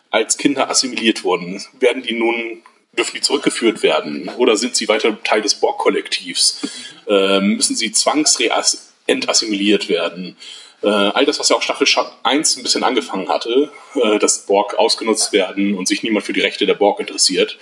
als 0.09 0.37
Kinder 0.37 0.67
assimiliert 0.69 1.23
wurden, 1.23 1.63
werden 1.79 2.01
die 2.01 2.13
nun 2.13 2.63
dürfen 2.97 3.15
die 3.15 3.21
zurückgeführt 3.21 3.83
werden 3.83 4.29
oder 4.37 4.55
sind 4.55 4.75
sie 4.75 4.87
weiter 4.87 5.21
Teil 5.23 5.41
des 5.41 5.55
Borg-Kollektivs? 5.55 6.61
Ähm, 7.07 7.55
müssen 7.55 7.75
sie 7.75 7.91
zwangsentassimiliert 7.91 9.89
werden? 9.89 10.37
Äh, 10.85 10.89
all 10.89 11.25
das, 11.25 11.39
was 11.39 11.49
ja 11.49 11.55
auch 11.55 11.63
Staffel 11.63 11.87
1 12.21 12.57
ein 12.57 12.63
bisschen 12.63 12.83
angefangen 12.83 13.27
hatte, 13.27 13.71
äh, 13.95 14.19
dass 14.19 14.45
Borg 14.45 14.75
ausgenutzt 14.75 15.33
werden 15.33 15.75
und 15.75 15.87
sich 15.87 16.03
niemand 16.03 16.27
für 16.27 16.33
die 16.33 16.41
Rechte 16.41 16.67
der 16.67 16.75
Borg 16.75 16.99
interessiert. 16.99 17.57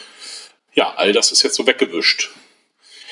Ja, 0.73 0.93
all 0.97 1.13
das 1.13 1.31
ist 1.31 1.41
jetzt 1.41 1.55
so 1.55 1.65
weggewischt. 1.65 2.31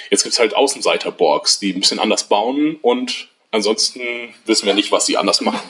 Jetzt 0.10 0.24
gibt 0.24 0.34
es 0.34 0.40
halt 0.40 0.54
Außenseiter-Borgs, 0.54 1.60
die 1.60 1.72
ein 1.72 1.80
bisschen 1.80 2.00
anders 2.00 2.26
bauen 2.26 2.76
und 2.82 3.30
ansonsten 3.52 4.02
wissen 4.46 4.66
wir 4.66 4.74
nicht, 4.74 4.92
was 4.92 5.06
sie 5.06 5.16
anders 5.16 5.40
machen. 5.40 5.62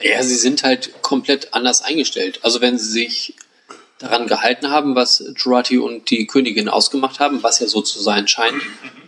Ja, 0.00 0.22
sie 0.22 0.36
sind 0.36 0.62
halt 0.62 1.02
komplett 1.02 1.52
anders 1.52 1.82
eingestellt. 1.82 2.40
Also 2.42 2.62
wenn 2.62 2.78
sie 2.78 2.90
sich 2.90 3.34
daran 3.98 4.26
gehalten 4.26 4.70
haben, 4.70 4.94
was 4.94 5.22
Jurati 5.36 5.76
und 5.76 6.08
die 6.08 6.26
Königin 6.26 6.70
ausgemacht 6.70 7.20
haben, 7.20 7.42
was 7.42 7.60
ja 7.60 7.66
so 7.66 7.82
zu 7.82 8.00
sein 8.00 8.26
scheint, 8.26 8.62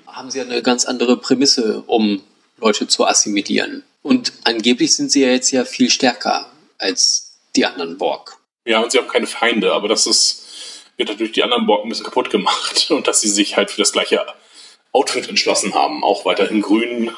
haben 0.07 0.31
sie 0.31 0.43
eine 0.43 0.61
ganz 0.63 0.85
andere 0.85 1.17
Prämisse, 1.17 1.85
um 1.87 2.23
Leute 2.59 2.87
zu 2.87 3.07
assimilieren. 3.07 3.85
Und 4.03 4.33
angeblich 4.45 4.95
sind 4.95 5.11
sie 5.11 5.23
ja 5.23 5.29
jetzt 5.29 5.51
ja 5.51 5.65
viel 5.65 5.91
stärker 5.91 6.51
als 6.79 7.39
die 7.57 7.67
anderen 7.67 7.99
Borg. 7.99 8.39
Ja, 8.65 8.81
und 8.81 8.93
sie 8.93 8.99
haben 8.99 9.09
keine 9.09 9.27
Feinde, 9.27 9.73
aber 9.73 9.89
das 9.89 10.07
ist, 10.07 10.43
wird 10.97 11.09
natürlich 11.09 11.33
die 11.33 11.43
anderen 11.43 11.67
Borg 11.67 11.85
ein 11.85 11.89
bisschen 11.89 12.05
kaputt 12.05 12.31
gemacht. 12.31 12.91
Und 12.91 13.07
dass 13.07 13.21
sie 13.21 13.29
sich 13.29 13.57
halt 13.57 13.71
für 13.71 13.81
das 13.81 13.93
gleiche 13.93 14.25
Outfit 14.93 15.29
entschlossen 15.29 15.75
haben, 15.75 16.05
auch 16.05 16.25
weiterhin 16.25 16.61
grün. 16.61 17.11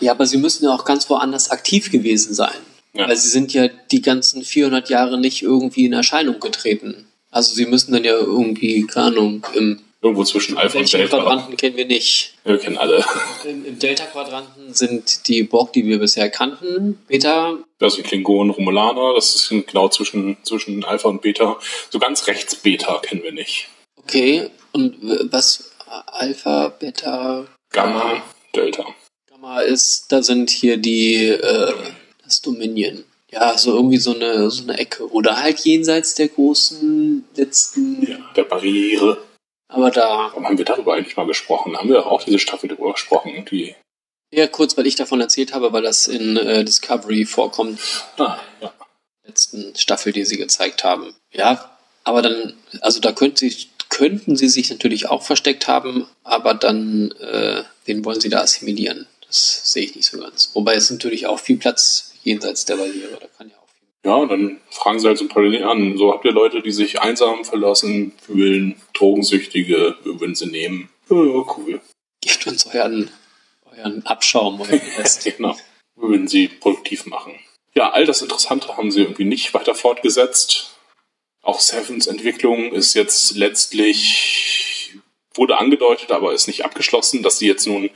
Ja, 0.00 0.12
aber 0.12 0.26
sie 0.26 0.38
müssen 0.38 0.64
ja 0.64 0.74
auch 0.74 0.84
ganz 0.84 1.08
woanders 1.08 1.50
aktiv 1.50 1.90
gewesen 1.90 2.34
sein. 2.34 2.56
Ja. 2.92 3.08
Weil 3.08 3.16
sie 3.16 3.28
sind 3.28 3.52
ja 3.52 3.68
die 3.68 4.02
ganzen 4.02 4.44
400 4.44 4.88
Jahre 4.90 5.18
nicht 5.18 5.42
irgendwie 5.42 5.84
in 5.84 5.92
Erscheinung 5.92 6.40
getreten. 6.40 7.06
Also 7.30 7.54
sie 7.54 7.66
müssen 7.66 7.92
dann 7.92 8.04
ja 8.04 8.12
irgendwie, 8.12 8.86
keine 8.86 9.06
Ahnung, 9.08 9.46
im 9.54 9.80
Irgendwo 10.00 10.22
zwischen 10.22 10.56
Alpha 10.56 10.78
und 10.78 10.92
Delta. 10.92 11.16
Quadranten 11.18 11.56
kennen 11.56 11.76
wir 11.76 11.86
nicht. 11.86 12.34
Wir 12.44 12.58
kennen 12.58 12.78
alle. 12.78 13.04
Im, 13.44 13.64
im 13.64 13.78
Delta-Quadranten 13.80 14.72
sind 14.72 15.26
die 15.26 15.42
Borg, 15.42 15.72
die 15.72 15.86
wir 15.86 15.98
bisher 15.98 16.30
kannten. 16.30 17.00
Beta. 17.08 17.58
Das 17.80 17.94
sind 17.94 18.06
Klingonen, 18.06 18.50
Romulaner. 18.50 19.14
Das 19.14 19.34
ist 19.34 19.48
genau 19.48 19.88
zwischen, 19.88 20.36
zwischen 20.44 20.84
Alpha 20.84 21.08
und 21.08 21.20
Beta. 21.22 21.58
So 21.90 21.98
ganz 21.98 22.28
rechts 22.28 22.54
Beta 22.54 23.00
kennen 23.00 23.24
wir 23.24 23.32
nicht. 23.32 23.68
Okay. 23.96 24.50
Und 24.72 24.96
was? 25.32 25.72
Alpha, 26.06 26.68
Beta. 26.68 27.46
Gamma, 27.70 28.22
Delta. 28.54 28.84
Gamma 29.28 29.60
ist, 29.60 30.12
da 30.12 30.22
sind 30.22 30.50
hier 30.50 30.76
die, 30.76 31.26
äh, 31.26 31.72
das 32.22 32.40
Dominion. 32.40 33.04
Ja, 33.30 33.58
so 33.58 33.74
irgendwie 33.74 33.98
so 33.98 34.14
eine, 34.14 34.50
so 34.50 34.62
eine 34.62 34.78
Ecke. 34.78 35.10
Oder 35.10 35.42
halt 35.42 35.60
jenseits 35.60 36.14
der 36.14 36.28
großen 36.28 37.24
letzten. 37.34 38.06
Ja, 38.08 38.18
der 38.36 38.44
Barriere. 38.44 39.18
Aber 39.68 39.90
da. 39.90 40.30
Warum 40.30 40.46
haben 40.46 40.58
wir 40.58 40.64
darüber 40.64 40.94
eigentlich 40.94 41.16
mal 41.16 41.26
gesprochen? 41.26 41.76
Haben 41.76 41.90
wir 41.90 42.06
auch 42.06 42.22
diese 42.22 42.38
Staffel 42.38 42.68
darüber 42.68 42.92
gesprochen? 42.92 43.30
Irgendwie. 43.30 43.74
Ja, 44.30 44.46
kurz, 44.46 44.76
weil 44.76 44.86
ich 44.86 44.96
davon 44.96 45.20
erzählt 45.20 45.54
habe, 45.54 45.72
weil 45.72 45.82
das 45.82 46.06
in 46.06 46.36
äh, 46.36 46.64
Discovery 46.64 47.24
vorkommt. 47.24 47.80
Ah, 48.18 48.38
ja. 48.60 48.72
Letzten 49.24 49.74
Staffel, 49.76 50.12
die 50.12 50.24
sie 50.24 50.36
gezeigt 50.36 50.84
haben. 50.84 51.14
Ja, 51.32 51.78
aber 52.04 52.22
dann, 52.22 52.54
also 52.80 53.00
da 53.00 53.12
könnten 53.12 53.36
sie, 53.36 53.68
könnten 53.90 54.36
sie 54.36 54.48
sich 54.48 54.70
natürlich 54.70 55.08
auch 55.08 55.22
versteckt 55.22 55.68
haben, 55.68 56.06
aber 56.24 56.54
dann, 56.54 57.10
äh, 57.20 57.64
wen 57.84 58.04
wollen 58.04 58.20
sie 58.20 58.30
da 58.30 58.40
assimilieren? 58.40 59.06
Das 59.26 59.72
sehe 59.72 59.84
ich 59.84 59.94
nicht 59.94 60.10
so 60.10 60.18
ganz. 60.18 60.50
Wobei 60.54 60.74
es 60.74 60.90
natürlich 60.90 61.26
auch 61.26 61.38
viel 61.38 61.58
Platz 61.58 62.12
jenseits 62.22 62.64
der 62.64 62.76
Barriere, 62.76 63.18
da 63.20 63.26
kann 63.36 63.50
ja. 63.50 63.57
Ja, 64.04 64.24
dann 64.26 64.60
fragen 64.70 64.98
sie 65.00 65.08
halt 65.08 65.18
so 65.18 65.24
ein 65.24 65.28
paar 65.28 65.42
an. 65.42 65.96
So 65.96 66.12
habt 66.12 66.24
ihr 66.24 66.32
Leute, 66.32 66.62
die 66.62 66.70
sich 66.70 67.00
einsam 67.00 67.44
verlassen 67.44 68.12
fühlen, 68.20 68.80
Drogensüchtige, 68.94 69.96
würden 70.04 70.34
sie 70.34 70.46
nehmen. 70.46 70.88
Ja, 71.10 71.16
cool. 71.16 71.80
Gebt 72.20 72.46
uns 72.46 72.66
euren, 72.66 73.10
euren 73.76 74.04
Abschaum 74.06 74.60
oder 74.60 74.72
Rest. 74.98 75.24
genau. 75.24 75.56
Würden 75.96 76.28
sie 76.28 76.48
produktiv 76.48 77.06
machen. 77.06 77.34
Ja, 77.74 77.90
all 77.90 78.06
das 78.06 78.22
Interessante 78.22 78.76
haben 78.76 78.90
sie 78.90 79.02
irgendwie 79.02 79.24
nicht 79.24 79.52
weiter 79.54 79.74
fortgesetzt. 79.74 80.76
Auch 81.42 81.60
Sevens 81.60 82.06
Entwicklung 82.06 82.72
ist 82.72 82.94
jetzt 82.94 83.36
letztlich, 83.36 84.94
wurde 85.34 85.58
angedeutet, 85.58 86.12
aber 86.12 86.32
ist 86.34 86.46
nicht 86.46 86.64
abgeschlossen, 86.64 87.22
dass 87.22 87.38
sie 87.38 87.46
jetzt 87.46 87.66
nun 87.66 87.90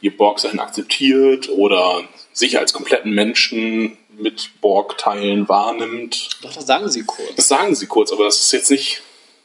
ihr 0.00 0.16
Borg-Sein 0.16 0.60
akzeptiert 0.60 1.48
oder 1.48 2.02
sich 2.32 2.58
als 2.58 2.72
kompletten 2.72 3.12
Menschen 3.12 3.98
mit 4.16 4.50
Borg-Teilen 4.60 5.48
wahrnimmt. 5.48 6.30
Doch, 6.42 6.52
das 6.52 6.66
sagen 6.66 6.88
sie 6.90 7.02
kurz. 7.02 7.34
Das 7.36 7.48
sagen 7.48 7.74
sie 7.74 7.86
kurz, 7.86 8.12
aber 8.12 8.24
das 8.24 8.40
ist 8.40 8.52
jetzt 8.52 8.70
nicht 8.70 9.02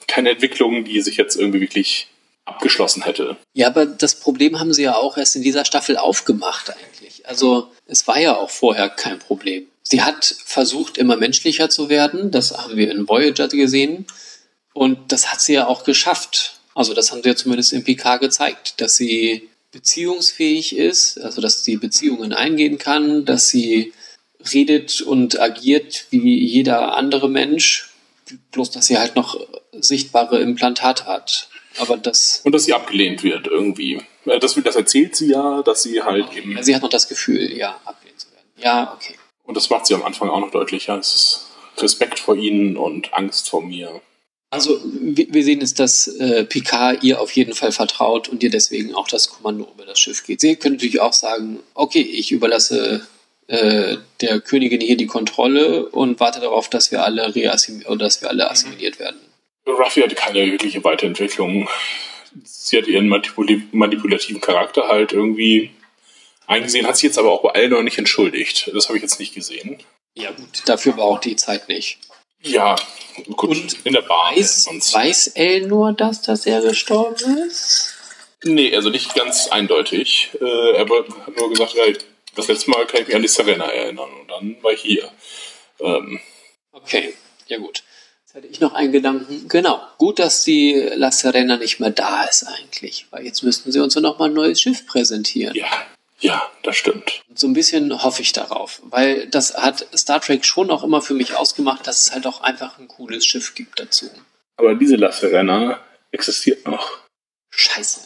keine 0.07 0.31
Entwicklung, 0.31 0.83
die 0.83 1.01
sich 1.01 1.17
jetzt 1.17 1.35
irgendwie 1.35 1.61
wirklich 1.61 2.07
abgeschlossen 2.45 3.03
hätte. 3.03 3.37
Ja, 3.53 3.67
aber 3.67 3.85
das 3.85 4.19
Problem 4.19 4.59
haben 4.59 4.73
sie 4.73 4.83
ja 4.83 4.95
auch 4.95 5.17
erst 5.17 5.35
in 5.35 5.41
dieser 5.41 5.65
Staffel 5.65 5.97
aufgemacht 5.97 6.71
eigentlich. 6.71 7.27
Also 7.27 7.71
es 7.87 8.07
war 8.07 8.19
ja 8.19 8.35
auch 8.35 8.49
vorher 8.49 8.89
kein 8.89 9.19
Problem. 9.19 9.65
Sie 9.81 10.03
hat 10.03 10.35
versucht, 10.45 10.97
immer 10.97 11.17
menschlicher 11.17 11.69
zu 11.69 11.89
werden. 11.89 12.31
Das 12.31 12.55
haben 12.57 12.75
wir 12.75 12.91
in 12.91 13.07
Voyager 13.07 13.47
gesehen. 13.47 14.05
Und 14.73 15.11
das 15.11 15.31
hat 15.31 15.41
sie 15.41 15.53
ja 15.53 15.67
auch 15.67 15.83
geschafft. 15.83 16.59
Also 16.75 16.93
das 16.93 17.11
haben 17.11 17.23
sie 17.23 17.29
ja 17.29 17.35
zumindest 17.35 17.73
im 17.73 17.83
PK 17.83 18.17
gezeigt, 18.17 18.81
dass 18.81 18.95
sie 18.95 19.49
beziehungsfähig 19.75 20.77
ist, 20.77 21.19
also 21.19 21.41
dass 21.41 21.65
sie 21.65 21.75
Beziehungen 21.75 22.31
eingehen 22.31 22.77
kann, 22.77 23.25
dass 23.25 23.49
sie 23.49 23.91
redet 24.53 25.01
und 25.01 25.37
agiert 25.37 26.05
wie 26.11 26.39
jeder 26.45 26.95
andere 26.95 27.29
Mensch, 27.29 27.89
bloß 28.51 28.71
dass 28.71 28.87
sie 28.87 28.97
halt 28.97 29.17
noch 29.17 29.37
sichtbare 29.73 30.39
Implantate 30.39 31.05
hat. 31.05 31.49
Aber 31.77 31.97
das. 31.97 32.39
Und 32.45 32.55
dass 32.55 32.63
sie 32.63 32.73
abgelehnt 32.73 33.21
wird 33.23 33.47
irgendwie. 33.47 34.01
Äh, 34.23 34.39
das, 34.39 34.55
das 34.55 34.77
erzählt 34.77 35.13
sie 35.17 35.31
ja, 35.31 35.61
dass 35.61 35.83
sie 35.83 36.01
halt 36.01 36.31
eben. 36.33 36.55
Ja, 36.55 36.63
sie 36.63 36.73
hat 36.73 36.81
noch 36.81 36.89
das 36.89 37.09
Gefühl, 37.09 37.51
ja, 37.57 37.77
abgelehnt 37.83 38.21
zu 38.21 38.31
werden. 38.31 38.47
Ja, 38.55 38.93
okay. 38.93 39.15
Und 39.43 39.57
das 39.57 39.69
macht 39.69 39.87
sie 39.87 39.93
am 39.93 40.03
Anfang 40.03 40.29
auch 40.29 40.39
noch 40.39 40.51
deutlicher. 40.51 40.97
Es 40.97 41.13
ist 41.13 41.45
Respekt 41.83 42.19
vor 42.19 42.37
ihnen 42.37 42.77
und 42.77 43.13
Angst 43.13 43.49
vor 43.49 43.61
mir. 43.61 44.01
Also 44.55 44.81
wir 44.83 45.43
sehen 45.43 45.59
jetzt, 45.59 45.79
dass 45.79 46.07
äh, 46.07 46.45
Picard 46.45 47.03
ihr 47.03 47.19
auf 47.19 47.31
jeden 47.31 47.53
Fall 47.53 47.71
vertraut 47.71 48.29
und 48.29 48.41
ihr 48.41 48.49
deswegen 48.49 48.95
auch 48.95 49.07
das 49.07 49.29
Kommando 49.29 49.69
über 49.73 49.85
das 49.85 49.99
Schiff 49.99 50.23
geht. 50.23 50.39
Sie 50.39 50.55
können 50.55 50.75
natürlich 50.75 51.01
auch 51.01 51.13
sagen, 51.13 51.59
okay, 51.73 52.01
ich 52.01 52.31
überlasse 52.31 53.05
äh, 53.47 53.97
der 54.21 54.39
Königin 54.39 54.81
hier 54.81 54.97
die 54.97 55.07
Kontrolle 55.07 55.87
und 55.89 56.19
warte 56.19 56.39
darauf, 56.39 56.69
dass 56.69 56.91
wir 56.91 57.03
alle 57.03 57.27
oder 57.27 57.97
dass 57.97 58.21
wir 58.21 58.29
alle 58.29 58.49
assimiliert 58.49 58.97
werden. 58.97 59.19
Ruffy 59.67 60.01
hatte 60.01 60.15
keine 60.15 60.45
wirkliche 60.45 60.83
Weiterentwicklung. 60.83 61.67
Sie 62.43 62.77
hat 62.77 62.87
ihren 62.87 63.07
manipul 63.07 63.63
manipulativen 63.71 64.41
Charakter 64.41 64.87
halt 64.87 65.13
irgendwie 65.13 65.71
eingesehen, 66.47 66.87
hat 66.87 66.97
sie 66.97 67.07
jetzt 67.07 67.17
aber 67.17 67.31
auch 67.31 67.41
bei 67.41 67.51
allen 67.51 67.71
noch 67.71 67.83
nicht 67.83 67.97
entschuldigt. 67.97 68.71
Das 68.73 68.87
habe 68.87 68.97
ich 68.97 69.03
jetzt 69.03 69.19
nicht 69.19 69.33
gesehen. 69.33 69.77
Ja 70.13 70.31
gut, 70.31 70.63
dafür 70.65 70.97
war 70.97 71.05
auch 71.05 71.19
die 71.19 71.35
Zeit 71.35 71.67
nicht. 71.67 71.99
Ja, 72.45 72.75
gut, 73.35 73.49
und 73.49 73.85
in 73.85 73.93
der 73.93 74.01
Bar. 74.01 74.35
Weiß, 74.35 74.67
weiß 74.67 75.27
Elle 75.35 75.67
nur, 75.67 75.93
dass, 75.93 76.21
dass 76.21 76.45
er 76.45 76.61
gestorben 76.61 77.37
ist? 77.47 77.93
Nee, 78.43 78.75
also 78.75 78.89
nicht 78.89 79.15
ganz 79.15 79.47
eindeutig. 79.47 80.29
Äh, 80.39 80.73
er 80.73 80.81
hat 80.81 80.89
nur 81.37 81.49
gesagt, 81.49 81.75
das 82.35 82.47
letzte 82.47 82.69
Mal 82.69 82.85
kann 82.85 83.01
ich 83.01 83.07
mich 83.07 83.15
an 83.15 83.21
die 83.21 83.27
Serena 83.27 83.65
erinnern 83.65 84.09
und 84.21 84.29
dann 84.29 84.57
war 84.61 84.71
ich 84.71 84.81
hier. 84.81 85.09
Ähm. 85.79 86.19
Okay, 86.71 87.15
ja 87.47 87.57
gut. 87.57 87.83
Jetzt 88.23 88.35
hätte 88.35 88.47
ich 88.47 88.59
noch 88.59 88.73
einen 88.73 88.91
Gedanken. 88.91 89.47
Genau, 89.47 89.81
gut, 89.97 90.19
dass 90.19 90.43
die 90.43 90.73
La 90.95 91.11
Serena 91.11 91.57
nicht 91.57 91.79
mehr 91.79 91.89
da 91.89 92.25
ist 92.25 92.43
eigentlich, 92.43 93.07
weil 93.09 93.25
jetzt 93.25 93.41
müssten 93.41 93.71
sie 93.71 93.79
uns 93.79 93.95
ja 93.95 94.01
nochmal 94.01 94.29
ein 94.29 94.35
neues 94.35 94.61
Schiff 94.61 94.85
präsentieren. 94.85 95.55
Ja, 95.55 95.87
ja, 96.19 96.41
das 96.63 96.77
stimmt. 96.77 97.21
So 97.33 97.47
ein 97.47 97.53
bisschen 97.53 98.03
hoffe 98.03 98.21
ich 98.21 98.31
darauf, 98.31 98.81
weil 98.83 99.27
das 99.27 99.55
hat 99.55 99.87
Star 99.95 100.21
Trek 100.21 100.45
schon 100.45 100.71
auch 100.71 100.83
immer 100.83 101.01
für 101.01 101.13
mich 101.13 101.35
ausgemacht, 101.35 101.85
dass 101.87 102.01
es 102.01 102.13
halt 102.13 102.25
auch 102.25 102.41
einfach 102.41 102.79
ein 102.79 102.87
cooles 102.87 103.25
Schiff 103.25 103.55
gibt 103.55 103.79
dazu. 103.79 104.09
Aber 104.57 104.75
diese 104.75 104.95
La 104.95 105.11
Serena 105.11 105.81
existiert 106.11 106.65
noch. 106.65 106.99
Scheiße. 107.49 108.01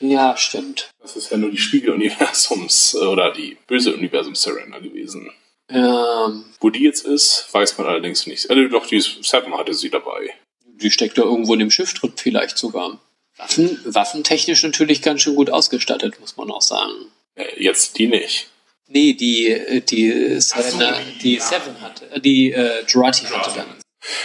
Ja, 0.00 0.36
stimmt. 0.36 0.90
Das 1.02 1.16
ist 1.16 1.30
ja 1.30 1.36
nur 1.36 1.50
die 1.50 1.58
Spiegeluniversums 1.58 2.96
oder 2.96 3.32
die 3.32 3.58
böse 3.66 3.94
Universums 3.94 4.42
Serena 4.42 4.78
gewesen. 4.78 5.30
Ähm, 5.68 6.44
Wo 6.58 6.70
die 6.70 6.82
jetzt 6.82 7.06
ist, 7.06 7.46
weiß 7.52 7.76
man 7.78 7.86
allerdings 7.86 8.26
nicht. 8.26 8.50
Also 8.50 8.68
doch, 8.68 8.86
die 8.86 9.00
Seven 9.00 9.56
hatte 9.56 9.74
sie 9.74 9.90
dabei. 9.90 10.34
Die 10.64 10.90
steckt 10.90 11.18
da 11.18 11.22
irgendwo 11.22 11.52
in 11.52 11.60
dem 11.60 11.70
Schiff 11.70 11.92
drin, 11.94 12.12
vielleicht 12.16 12.56
sogar. 12.56 12.98
Waffen, 13.36 13.78
waffentechnisch 13.84 14.62
natürlich 14.62 15.02
ganz 15.02 15.22
schön 15.22 15.34
gut 15.34 15.50
ausgestattet, 15.50 16.18
muss 16.20 16.36
man 16.36 16.50
auch 16.50 16.62
sagen. 16.62 17.10
Äh, 17.40 17.62
jetzt 17.62 17.98
die 17.98 18.06
nicht. 18.06 18.48
Nee, 18.88 19.12
die, 19.12 19.48
äh, 19.48 19.80
die 19.80 20.40
Serena, 20.40 20.98
die 21.22 21.38
Seven 21.38 21.80
hatte, 21.80 22.10
äh, 22.10 22.20
die 22.20 22.52
äh, 22.52 22.84
Jurati 22.86 23.26
hatte 23.26 23.52
dann. 23.56 23.66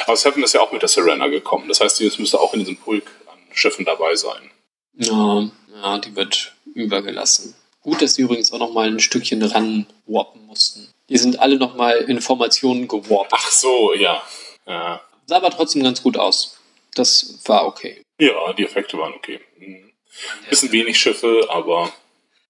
Aber 0.05 0.15
Seven 0.15 0.43
ist 0.43 0.53
ja 0.53 0.61
auch 0.61 0.71
mit 0.71 0.81
der 0.81 0.89
Serena 0.89 1.27
gekommen. 1.27 1.67
Das 1.67 1.81
heißt, 1.81 1.99
die 1.99 2.11
müsste 2.17 2.39
auch 2.39 2.53
in 2.53 2.59
diesem 2.59 2.77
Pulk 2.77 3.11
an 3.27 3.37
Schiffen 3.53 3.85
dabei 3.85 4.15
sein. 4.15 4.49
Ja, 4.93 5.49
ja, 5.73 5.97
die 5.99 6.15
wird 6.15 6.53
übergelassen. 6.73 7.53
Gut, 7.81 8.01
dass 8.01 8.15
sie 8.15 8.23
übrigens 8.23 8.51
auch 8.51 8.59
noch 8.59 8.73
mal 8.73 8.87
ein 8.87 8.99
Stückchen 8.99 9.43
ran 9.43 9.85
warpen 10.07 10.45
mussten. 10.47 10.89
Die 11.09 11.17
sind 11.17 11.39
alle 11.39 11.57
noch 11.57 11.75
mal 11.75 11.97
in 11.97 12.19
Formationen 12.19 12.87
gewarpt. 12.87 13.31
Ach 13.31 13.51
so, 13.51 13.93
ja. 13.93 14.23
Ja, 14.65 15.01
Sah 15.27 15.37
aber 15.37 15.51
trotzdem 15.51 15.83
ganz 15.83 16.01
gut 16.01 16.17
aus. 16.17 16.57
Das 16.93 17.39
war 17.45 17.65
okay. 17.67 18.01
ja 18.19 18.53
die 18.53 18.63
Effekte 18.63 18.97
waren 18.97 19.13
okay. 19.13 19.39
Mhm. 19.59 19.91
Bisschen 20.49 20.71
wenig 20.71 20.97
Schiffe, 20.97 21.47
aber 21.49 21.91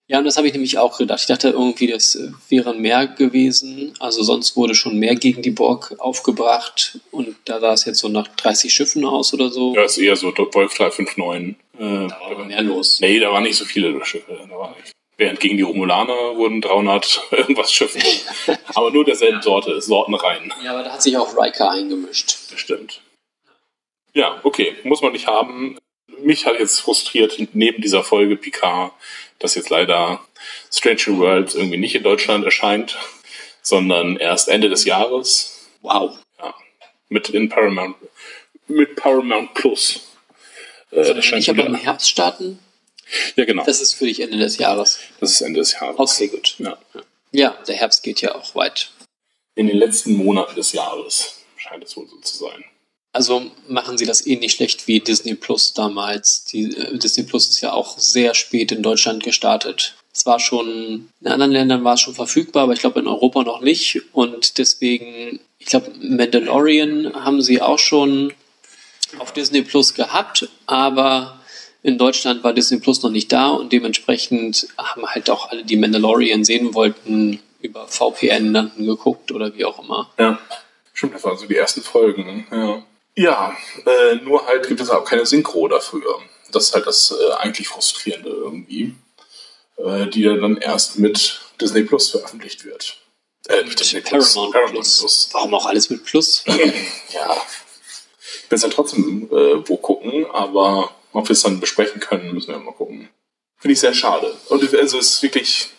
Ja, 0.08 0.20
und 0.20 0.26
das 0.26 0.38
habe 0.38 0.46
ich 0.46 0.54
nämlich 0.54 0.78
auch 0.78 0.98
gedacht. 1.00 1.22
Ich 1.22 1.26
dachte 1.26 1.50
irgendwie, 1.50 1.88
das 1.88 2.14
äh, 2.16 2.30
wären 2.50 2.80
mehr 2.80 3.08
gewesen. 3.08 3.94
Also 4.00 4.22
sonst 4.22 4.56
wurde 4.56 4.76
schon 4.76 5.00
mehr 5.00 5.16
gegen 5.16 5.42
die 5.42 5.50
Borg 5.50 5.96
aufgebracht. 5.98 7.00
Und 7.12 7.36
da 7.46 7.60
sah 7.60 7.74
es 7.74 7.86
jetzt 7.86 8.00
so 8.00 8.08
nach 8.10 8.28
30 8.28 8.72
Schiffen 8.72 9.04
aus 9.04 9.34
oder 9.34 9.50
so. 9.50 9.74
ja, 9.74 9.84
ist 9.84 9.98
eher 9.98 10.16
so 10.16 10.28
Wolf 10.28 10.76
359. 10.76 11.56
Äh, 11.80 12.08
Da 12.08 12.20
war 12.20 12.32
aber 12.32 12.46
mehr 12.46 12.62
los. 12.62 13.00
nee, 13.02 13.20
da 13.20 13.32
waren 13.32 13.44
nicht 13.44 13.58
so 13.58 13.66
viele 13.66 14.04
Schiffe. 14.06 14.48
Da 14.48 14.56
war 14.56 14.76
nicht. 14.80 14.92
Während 15.18 15.40
gegen 15.40 15.58
die 15.58 15.64
Romulaner 15.64 16.36
wurden 16.36 16.62
300 16.62 17.22
irgendwas 17.32 17.74
Schiffe. 17.74 17.98
aber 18.76 18.92
nur 18.92 19.06
derselben 19.06 19.42
Sorte, 19.42 19.82
Sortenreihen. 19.82 20.54
Ja, 20.64 20.74
aber 20.74 20.84
da 20.84 20.92
hat 20.92 21.02
sich 21.02 21.18
auch 21.18 21.36
Riker 21.36 21.72
eingemischt. 21.72 22.52
Bestimmt. 22.52 23.02
Ja, 24.14 24.40
okay, 24.44 24.76
muss 24.84 25.02
man 25.02 25.14
nicht 25.14 25.26
haben. 25.28 25.78
Mich 26.22 26.46
hat 26.46 26.60
jetzt 26.60 26.80
frustriert, 26.80 27.38
neben 27.54 27.82
dieser 27.82 28.04
Folge 28.04 28.36
Picard, 28.36 28.92
dass 29.40 29.56
jetzt 29.56 29.70
leider 29.70 30.26
Strange 30.72 31.02
New 31.08 31.20
Worlds 31.20 31.56
irgendwie 31.56 31.78
nicht 31.78 31.96
in 31.96 32.04
Deutschland 32.04 32.46
erscheint, 32.46 32.98
sondern 33.62 34.18
erst 34.18 34.48
Ende 34.48 34.70
des 34.70 34.86
Jahres. 34.86 35.68
Wow. 35.82 36.18
Ja, 36.40 36.54
mit 37.10 37.30
in 37.30 37.50
Paramount, 37.50 37.96
mit 38.68 38.96
Paramount 38.96 39.54
Plus. 39.54 40.02
Äh, 40.92 41.02
erscheint 41.02 41.44
Ich 41.44 41.50
habe 41.50 41.62
im 41.62 41.76
Herbst 41.76 42.10
starten. 42.10 42.60
Ja, 43.36 43.46
genau. 43.46 43.64
Das 43.66 43.82
ist 43.82 43.94
für 43.94 44.06
dich 44.06 44.20
Ende 44.20 44.38
des 44.38 44.58
Jahres. 44.58 45.00
Das 45.20 45.32
ist 45.32 45.42
Ende 45.42 45.60
des 45.60 45.74
Jahres. 45.74 45.98
Okay, 45.98 46.28
gut. 46.28 46.56
Ja. 46.60 46.78
Ja, 47.32 47.52
der 47.68 47.76
Herbst 47.76 48.04
geht 48.04 48.22
ja 48.22 48.34
auch 48.34 48.56
weit. 48.56 48.92
In 49.56 49.68
den 49.68 49.78
letzten 49.78 50.14
Monaten 50.14 50.56
des 50.56 50.72
Jahres 50.72 51.42
scheint 51.58 51.84
es 51.84 51.96
wohl 51.98 52.08
so 52.08 52.18
zu 52.18 52.38
sein. 52.38 52.64
Also 53.16 53.50
machen 53.70 53.98
sie 53.98 54.06
das 54.06 54.28
ähnlich 54.28 54.52
schlecht 54.52 54.90
wie 54.90 55.00
Disney 55.00 55.36
Plus 55.36 55.72
damals. 55.72 56.44
Die, 56.52 56.76
äh, 56.76 56.98
Disney 56.98 57.24
Plus 57.24 57.48
ist 57.48 57.62
ja 57.62 57.72
auch 57.72 57.98
sehr 57.98 58.34
spät 58.34 58.74
in 58.74 58.84
Deutschland 58.84 59.24
gestartet. 59.24 59.96
Es 60.14 60.26
war 60.26 60.38
schon, 60.42 61.08
in 61.22 61.28
anderen 61.28 61.54
Ländern 61.54 61.86
war 61.86 61.94
es 61.94 62.02
schon 62.02 62.14
verfügbar, 62.14 62.64
aber 62.64 62.74
ich 62.74 62.80
glaube 62.80 63.00
in 63.00 63.08
Europa 63.08 63.44
noch 63.44 63.62
nicht. 63.62 64.02
Und 64.12 64.58
deswegen, 64.58 65.40
ich 65.60 65.68
glaube, 65.68 65.94
Mandalorian 66.02 67.14
haben 67.16 67.42
sie 67.42 67.62
auch 67.62 67.80
schon 67.80 68.34
auf 69.20 69.32
Disney 69.32 69.62
Plus 69.62 69.94
gehabt, 69.94 70.50
aber 70.66 71.40
in 71.84 71.98
Deutschland 71.98 72.44
war 72.44 72.52
Disney 72.52 72.80
Plus 72.80 73.02
noch 73.02 73.12
nicht 73.12 73.32
da 73.32 73.48
und 73.48 73.72
dementsprechend 73.72 74.68
haben 74.78 75.06
halt 75.06 75.30
auch 75.30 75.52
alle, 75.52 75.64
die 75.64 75.78
Mandalorian 75.78 76.44
sehen 76.44 76.74
wollten, 76.74 77.40
über 77.62 77.88
VPN 77.88 78.54
dann 78.54 78.72
geguckt 78.78 79.32
oder 79.32 79.56
wie 79.56 79.64
auch 79.64 79.82
immer. 79.82 80.12
Ja. 80.20 80.38
Stimmt, 80.94 81.16
das 81.16 81.24
waren 81.24 81.38
so 81.38 81.46
die 81.46 81.56
ersten 81.56 81.82
Folgen. 81.82 82.46
Ja, 82.52 82.84
ja 83.16 83.56
äh, 83.86 84.16
nur 84.16 84.46
halt 84.46 84.68
gibt 84.68 84.82
es 84.82 84.90
auch 84.90 85.06
keine 85.06 85.26
Synchro 85.26 85.68
dafür. 85.68 86.22
Das 86.52 86.66
ist 86.66 86.76
halt 86.76 86.88
das 86.88 87.12
äh, 87.12 87.34
eigentlich 87.34 87.68
Frustrierende 87.68 88.30
irgendwie. 88.30 88.96
Äh, 89.78 90.08
die 90.08 90.22
ja 90.22 90.36
dann 90.36 90.58
erst 90.58 91.00
mit 91.00 91.42
Disney 91.60 91.84
Plus 91.84 92.10
veröffentlicht 92.12 92.64
wird. 92.64 92.98
Äh, 93.48 93.64
nicht 93.64 93.80
Disney 93.80 94.02
Plus. 94.02 94.34
Paramount, 94.34 94.72
Plus. 94.72 95.30
Warum 95.34 95.54
auch 95.54 95.66
alles 95.66 95.90
mit 95.90 96.06
Plus? 96.06 96.44
Ja. 97.10 97.36
Ich 98.44 98.52
will 98.52 98.58
es 98.58 98.62
dann 98.62 98.72
trotzdem 98.72 99.28
äh, 99.32 99.68
wo 99.68 99.78
gucken, 99.78 100.26
aber 100.32 100.92
ob 101.14 101.28
wir 101.28 101.34
es 101.34 101.42
dann 101.42 101.60
besprechen 101.60 102.00
können, 102.00 102.34
müssen 102.34 102.50
wir 102.50 102.60
mal 102.60 102.74
gucken. 102.74 103.10
Finde 103.58 103.74
ich 103.74 103.80
sehr 103.80 103.94
schade. 103.94 104.36
Und 104.50 104.62
also 104.76 104.98
es 105.00 105.10
ist 105.16 105.24
wirklich 105.24 105.70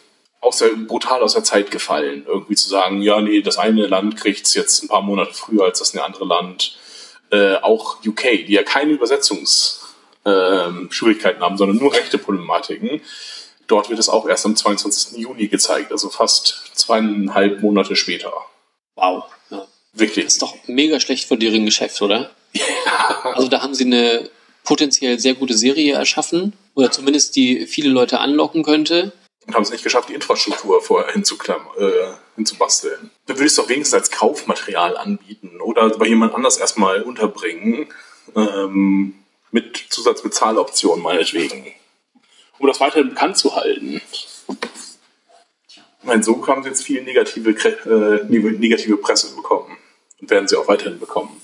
aus 0.41 0.59
der, 0.59 0.70
brutal 0.70 1.22
aus 1.22 1.34
der 1.34 1.45
Zeit 1.45 1.70
gefallen, 1.70 2.24
irgendwie 2.26 2.57
zu 2.57 2.68
sagen, 2.68 3.03
ja, 3.03 3.20
nee, 3.20 3.41
das 3.41 3.59
eine 3.59 3.87
Land 3.87 4.16
kriegt 4.16 4.47
es 4.47 4.55
jetzt 4.55 4.82
ein 4.82 4.89
paar 4.89 5.03
Monate 5.03 5.32
früher 5.34 5.64
als 5.64 5.78
das 5.78 5.97
andere 5.97 6.24
Land. 6.24 6.76
Äh, 7.31 7.57
auch 7.57 8.05
UK, 8.05 8.47
die 8.47 8.53
ja 8.53 8.62
keine 8.62 8.93
Übersetzungsschwierigkeiten 8.93 10.81
ähm, 10.81 10.93
Schwierigkeiten 10.93 11.41
haben, 11.41 11.57
sondern 11.57 11.79
nur 11.79 11.93
rechte 11.93 12.18
Problematiken. 12.18 13.01
Dort 13.66 13.91
wird 13.91 13.99
es 13.99 14.09
auch 14.09 14.29
erst 14.29 14.47
am 14.47 14.55
22. 14.55 15.18
Juni 15.18 15.49
gezeigt, 15.49 15.91
also 15.91 16.09
fast 16.09 16.70
zweieinhalb 16.74 17.62
Monate 17.62 17.97
später. 17.97 18.33
Wow. 18.95 19.24
Ja. 19.51 19.66
Wirklich. 19.93 20.27
Das 20.27 20.35
ist 20.35 20.43
doch 20.43 20.55
mega 20.66 21.01
schlecht 21.01 21.27
für 21.27 21.37
deren 21.37 21.64
Geschäft, 21.64 22.01
oder? 22.03 22.31
Also 23.24 23.49
da 23.49 23.61
haben 23.61 23.74
sie 23.74 23.85
eine 23.85 24.31
potenziell 24.64 25.18
sehr 25.18 25.35
gute 25.35 25.57
Serie 25.57 25.95
erschaffen 25.95 26.53
oder 26.74 26.91
zumindest 26.91 27.35
die 27.37 27.66
viele 27.66 27.91
Leute 27.91 28.20
anlocken 28.20 28.62
könnte. 28.62 29.12
Und 29.47 29.55
haben 29.55 29.62
es 29.62 29.70
nicht 29.70 29.84
geschafft, 29.84 30.09
die 30.09 30.14
Infrastruktur 30.14 30.82
vorher 30.82 31.09
äh, 31.14 31.22
hinzubasteln. 32.34 33.11
Dann 33.26 33.36
würde 33.36 33.47
ich 33.47 33.53
es 33.53 33.57
doch 33.57 33.68
wenigstens 33.68 33.94
als 33.94 34.11
Kaufmaterial 34.11 34.97
anbieten 34.97 35.61
oder 35.61 35.90
bei 35.90 36.07
jemand 36.07 36.34
anders 36.34 36.59
erstmal 36.59 37.03
unterbringen, 37.03 37.88
ähm, 38.34 39.14
mit 39.53 39.76
Zusatzbezahloptionen 39.88 41.03
meinetwegen. 41.03 41.72
Um 42.59 42.66
das 42.66 42.80
weiterhin 42.80 43.11
bekannt 43.11 43.36
zu 43.36 43.55
halten. 43.55 44.01
Ich 45.68 45.80
meine, 46.03 46.22
so 46.22 46.44
haben 46.47 46.62
sie 46.62 46.70
jetzt 46.70 46.84
viel 46.84 47.03
negative, 47.03 47.51
äh, 47.51 48.24
negative 48.24 48.97
Presse 48.97 49.34
bekommen. 49.34 49.76
Und 50.20 50.30
werden 50.30 50.49
sie 50.49 50.57
auch 50.57 50.66
weiterhin 50.66 50.99
bekommen. 50.99 51.40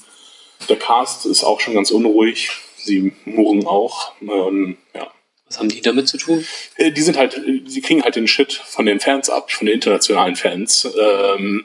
Der 0.69 0.79
Cast 0.79 1.27
ist 1.27 1.45
auch 1.45 1.61
schon 1.61 1.75
ganz 1.75 1.91
unruhig. 1.91 2.51
Sie 2.77 3.13
murren 3.25 3.67
auch. 3.67 4.13
Ähm, 4.23 4.79
ja. 4.95 5.13
Was 5.53 5.59
haben 5.59 5.69
die 5.69 5.83
damit 5.83 6.09
zu 6.09 6.17
tun? 6.17 6.47
Äh, 6.77 6.93
die 6.93 7.03
sind 7.03 7.19
halt, 7.19 7.37
äh, 7.37 7.61
sie 7.67 7.83
kriegen 7.83 8.03
halt 8.03 8.17
den 8.17 8.27
Shit 8.27 8.55
von 8.55 8.87
den 8.87 9.01
Fans 9.01 9.29
ab, 9.29 9.53
von 9.53 9.67
den 9.67 9.75
internationalen 9.75 10.35
Fans. 10.35 10.89
Ähm, 10.99 11.65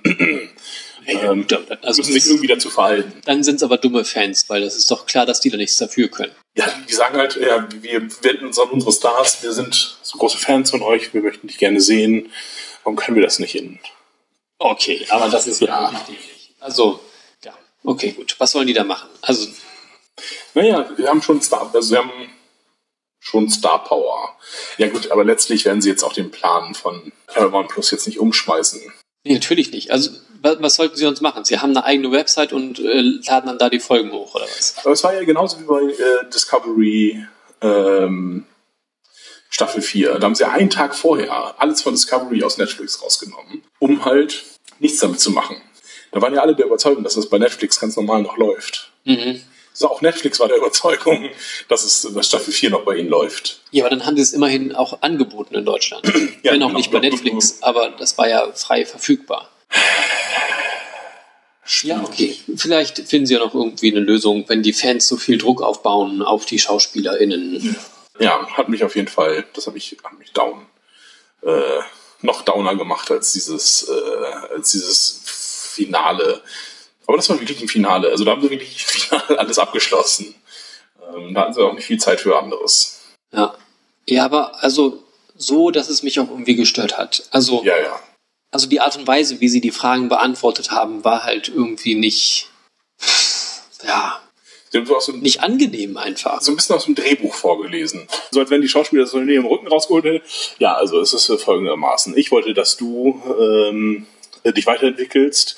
ähm, 1.05 1.45
Also 1.81 2.01
müssen 2.01 2.11
sich 2.11 2.27
irgendwie 2.27 2.47
dazu 2.47 2.69
verhalten. 2.69 3.13
dann 3.23 3.41
sind 3.45 3.55
es 3.55 3.63
aber 3.63 3.77
dumme 3.77 4.03
Fans, 4.03 4.43
weil 4.49 4.59
das 4.61 4.75
ist 4.75 4.91
doch 4.91 5.05
klar, 5.05 5.25
dass 5.25 5.39
die 5.39 5.49
da 5.49 5.55
nichts 5.55 5.77
dafür 5.77 6.09
können. 6.09 6.33
Ja, 6.57 6.65
die 6.89 6.93
sagen 6.93 7.17
halt, 7.17 7.37
ja, 7.37 7.65
wir 7.81 8.01
wenden 8.23 8.47
uns 8.47 8.59
an 8.59 8.69
unsere 8.71 8.91
Stars, 8.91 9.41
wir 9.41 9.53
sind 9.53 9.97
so 10.01 10.17
große 10.17 10.37
Fans 10.37 10.69
von 10.71 10.81
euch, 10.81 11.13
wir 11.13 11.21
möchten 11.21 11.47
dich 11.47 11.57
gerne 11.57 11.79
sehen. 11.79 12.29
Warum 12.83 12.97
können 12.97 13.15
wir 13.15 13.23
das 13.23 13.39
nicht 13.39 13.55
in? 13.55 13.79
Okay, 14.59 15.05
aber 15.09 15.29
das 15.29 15.47
ist 15.47 15.61
ja 15.61 15.93
wichtig. 16.09 16.51
Also, 16.59 16.99
ja, 17.45 17.53
okay, 17.85 18.11
gut. 18.11 18.35
Was 18.37 18.51
sollen 18.51 18.67
die 18.67 18.73
da 18.73 18.83
machen? 18.83 19.07
Also, 19.21 19.47
Naja, 20.55 20.89
wir 20.97 21.07
haben 21.07 21.21
schon 21.21 21.41
Star, 21.41 21.69
also 21.73 21.91
wir 21.91 21.99
haben 21.99 22.11
schon 23.19 23.49
Star 23.49 23.83
Power. 23.83 24.35
Ja 24.77 24.87
gut, 24.87 25.11
aber 25.11 25.23
letztlich 25.23 25.65
werden 25.65 25.81
sie 25.81 25.89
jetzt 25.89 26.03
auch 26.03 26.13
den 26.13 26.31
Plan 26.31 26.73
von 26.73 27.11
Paramount 27.27 27.69
Plus 27.69 27.91
jetzt 27.91 28.07
nicht 28.07 28.19
umschmeißen. 28.19 28.81
nee, 29.23 29.33
natürlich 29.33 29.71
nicht. 29.71 29.91
Also, 29.91 30.11
was, 30.41 30.75
sollten 30.75 30.95
sie 30.95 31.03
sonst 31.03 31.21
machen? 31.21 31.43
Sie 31.45 31.59
haben 31.59 31.71
eine 31.71 31.83
eigene 31.83 32.11
Website 32.11 32.53
und 32.53 32.79
äh, 32.79 33.01
laden 33.27 33.47
dann 33.47 33.57
da 33.57 33.69
die 33.69 33.79
Folgen 33.79 34.11
hoch, 34.11 34.35
oder 34.35 34.45
was? 34.45 34.75
Aber 34.77 34.91
es 34.91 35.03
war 35.03 35.13
ja 35.13 35.23
genauso 35.23 35.59
wie 35.59 35.63
bei 35.63 35.81
äh, 35.81 36.29
Discovery 36.31 37.25
ähm, 37.61 38.45
Staffel 39.49 39.81
4. 39.81 40.19
Da 40.19 40.25
haben 40.25 40.35
sie 40.35 40.47
einen 40.47 40.69
Tag 40.69 40.95
vorher 40.95 41.55
alles 41.59 41.81
von 41.81 41.93
Discovery 41.93 42.43
aus 42.43 42.57
Netflix 42.57 43.01
rausgenommen, 43.01 43.63
um 43.79 44.05
halt 44.05 44.43
nichts 44.79 44.99
damit 44.99 45.19
zu 45.19 45.31
machen. 45.31 45.57
Da 46.11 46.21
waren 46.21 46.33
ja 46.33 46.41
alle 46.41 46.55
der 46.55 46.67
Überzeugung, 46.67 47.03
dass 47.03 47.15
das 47.15 47.29
bei 47.29 47.37
Netflix 47.37 47.79
ganz 47.79 47.95
normal 47.95 48.21
noch 48.21 48.37
läuft. 48.37 48.91
Mhm. 49.05 49.41
Also 49.77 49.91
auch 49.91 50.01
Netflix 50.01 50.39
war 50.39 50.47
der 50.47 50.57
Überzeugung, 50.57 51.29
dass 51.67 51.83
es 51.83 52.01
dass 52.11 52.27
Staffel 52.27 52.51
4 52.51 52.71
noch 52.71 52.83
bei 52.83 52.95
ihnen 52.95 53.09
läuft. 53.09 53.61
Ja, 53.69 53.83
aber 53.83 53.91
dann 53.91 54.07
haben 54.07 54.15
sie 54.15 54.23
es 54.23 54.33
immerhin 54.33 54.73
auch 54.73 55.01
angeboten 55.01 55.55
in 55.55 55.65
Deutschland. 55.65 56.05
Ja, 56.43 56.53
Wenn 56.53 56.63
auch 56.63 56.67
genau. 56.67 56.77
nicht 56.77 56.91
bei 56.91 56.99
Netflix, 56.99 57.61
aber 57.61 57.89
das 57.89 58.17
war 58.17 58.29
ja 58.29 58.51
frei 58.53 58.85
verfügbar. 58.85 59.49
Ja, 61.81 62.01
okay. 62.01 62.37
Vielleicht 62.55 62.99
finden 62.99 63.25
sie 63.25 63.33
ja 63.33 63.39
noch 63.39 63.53
irgendwie 63.53 63.91
eine 63.91 63.99
Lösung, 63.99 64.45
wenn 64.47 64.63
die 64.63 64.71
Fans 64.71 65.07
so 65.07 65.17
viel 65.17 65.37
Druck 65.37 65.61
aufbauen 65.61 66.21
auf 66.21 66.45
die 66.45 66.59
SchauspielerInnen. 66.59 67.75
Ja, 68.19 68.47
hat 68.55 68.69
mich 68.69 68.83
auf 68.83 68.95
jeden 68.95 69.09
Fall, 69.09 69.45
das 69.53 69.67
habe 69.67 69.77
ich, 69.77 69.97
hat 70.03 70.17
mich 70.17 70.31
down, 70.31 70.65
äh, 71.41 71.81
noch 72.21 72.43
downer 72.43 72.75
gemacht 72.75 73.11
als 73.11 73.33
dieses, 73.33 73.89
äh, 73.89 74.53
als 74.53 74.71
dieses 74.71 75.21
Finale. 75.25 76.41
Aber 77.07 77.17
das 77.17 77.29
war 77.29 77.39
wirklich 77.39 77.61
ein 77.61 77.67
Finale. 77.69 78.09
Also 78.09 78.25
da 78.25 78.31
haben 78.31 78.41
sie 78.41 78.49
wirklich 78.49 78.85
final 78.85 79.23
alles 79.37 79.57
abgeschlossen. 79.57 80.35
Ähm, 81.15 81.33
da 81.33 81.41
hatten 81.41 81.53
sie 81.53 81.61
auch 81.61 81.73
nicht 81.73 81.85
viel 81.85 81.99
Zeit 81.99 82.19
für 82.19 82.37
anderes. 82.37 82.99
Ja. 83.33 83.55
Ja, 84.09 84.25
aber 84.25 84.63
also 84.63 85.03
so, 85.35 85.71
dass 85.71 85.89
es 85.89 86.03
mich 86.03 86.19
auch 86.19 86.29
irgendwie 86.29 86.55
gestört 86.55 86.97
hat. 86.97 87.23
Also, 87.31 87.63
Ja, 87.63 87.77
ja. 87.77 87.99
also 88.51 88.67
die 88.67 88.79
Art 88.81 88.97
und 88.97 89.07
Weise, 89.07 89.39
wie 89.39 89.49
sie 89.49 89.61
die 89.61 89.71
Fragen 89.71 90.09
beantwortet 90.09 90.71
haben, 90.71 91.03
war 91.03 91.23
halt 91.23 91.49
irgendwie 91.49 91.95
nicht. 91.95 92.49
Ja. 93.85 94.21
So 94.69 94.81
dem, 94.81 95.21
Nicht 95.21 95.41
angenehm 95.41 95.95
einfach. 95.97 96.41
so 96.41 96.51
ein 96.51 96.57
bisschen 96.57 96.75
aus 96.75 96.85
dem 96.85 96.95
Drehbuch 96.95 97.33
vorgelesen. 97.33 98.07
So 98.31 98.41
als 98.41 98.49
wenn 98.49 98.61
die 98.61 98.67
Schauspieler 98.67 99.03
das 99.03 99.11
so 99.11 99.17
neben 99.17 99.43
dem 99.43 99.45
Rücken 99.45 99.67
rausgeholt 99.67 100.03
hätten. 100.03 100.25
Ja, 100.59 100.75
also 100.75 100.99
es 100.99 101.13
ist 101.13 101.31
folgendermaßen. 101.41 102.17
Ich 102.17 102.31
wollte, 102.31 102.53
dass 102.53 102.75
du 102.75 103.21
ähm, 103.39 104.07
äh, 104.43 104.51
dich 104.51 104.65
weiterentwickelst. 104.65 105.55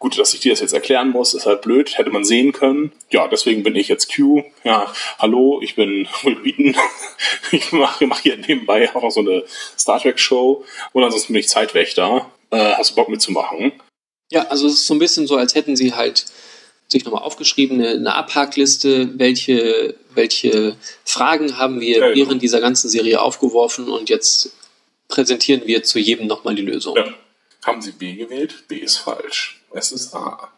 Gut, 0.00 0.18
dass 0.18 0.32
ich 0.32 0.40
dir 0.40 0.52
das 0.52 0.60
jetzt 0.60 0.72
erklären 0.72 1.10
muss, 1.10 1.34
ist 1.34 1.44
halt 1.44 1.60
blöd, 1.60 1.98
hätte 1.98 2.08
man 2.08 2.24
sehen 2.24 2.52
können. 2.52 2.90
Ja, 3.10 3.28
deswegen 3.28 3.62
bin 3.62 3.76
ich 3.76 3.88
jetzt 3.88 4.10
Q. 4.14 4.42
Ja, 4.64 4.90
hallo, 5.18 5.60
ich 5.62 5.74
bin 5.74 6.08
Will 6.22 6.42
Wheaton. 6.42 6.74
Ich 7.52 7.70
mache 7.72 8.06
mach 8.06 8.20
hier 8.20 8.38
nebenbei 8.38 8.88
auch 8.94 9.02
noch 9.02 9.10
so 9.10 9.20
eine 9.20 9.44
Star 9.78 10.00
Trek 10.00 10.18
Show. 10.18 10.64
Und 10.92 11.04
ansonsten 11.04 11.34
bin 11.34 11.40
ich 11.40 11.48
Zeitwächter. 11.48 12.30
Äh, 12.50 12.72
hast 12.74 12.92
du 12.92 12.94
Bock 12.94 13.10
mitzumachen? 13.10 13.72
Ja, 14.30 14.46
also 14.46 14.68
es 14.68 14.74
ist 14.74 14.86
so 14.86 14.94
ein 14.94 14.98
bisschen 14.98 15.26
so, 15.26 15.36
als 15.36 15.54
hätten 15.54 15.76
sie 15.76 15.92
halt 15.92 16.24
sich 16.88 17.04
nochmal 17.04 17.22
aufgeschrieben, 17.22 17.78
eine, 17.78 17.90
eine 17.90 18.14
Abhakliste, 18.14 19.18
welche, 19.18 19.96
welche 20.14 20.76
Fragen 21.04 21.58
haben 21.58 21.80
wir 21.82 21.98
Ja, 21.98 22.08
genau. 22.08 22.16
während 22.16 22.42
dieser 22.42 22.62
ganzen 22.62 22.88
Serie 22.88 23.20
aufgeworfen 23.20 23.88
und 23.88 24.08
jetzt 24.08 24.52
präsentieren 25.08 25.62
wir 25.66 25.82
zu 25.82 25.98
jedem 25.98 26.26
nochmal 26.26 26.54
die 26.54 26.62
Lösung. 26.62 26.96
Ja. 26.96 27.12
Haben 27.66 27.82
Sie 27.82 27.92
B 27.92 28.14
gewählt? 28.14 28.64
B 28.68 28.76
ist 28.76 28.96
falsch. 28.96 29.59
Es 29.72 29.92
ist 29.92 30.14
A. 30.14 30.50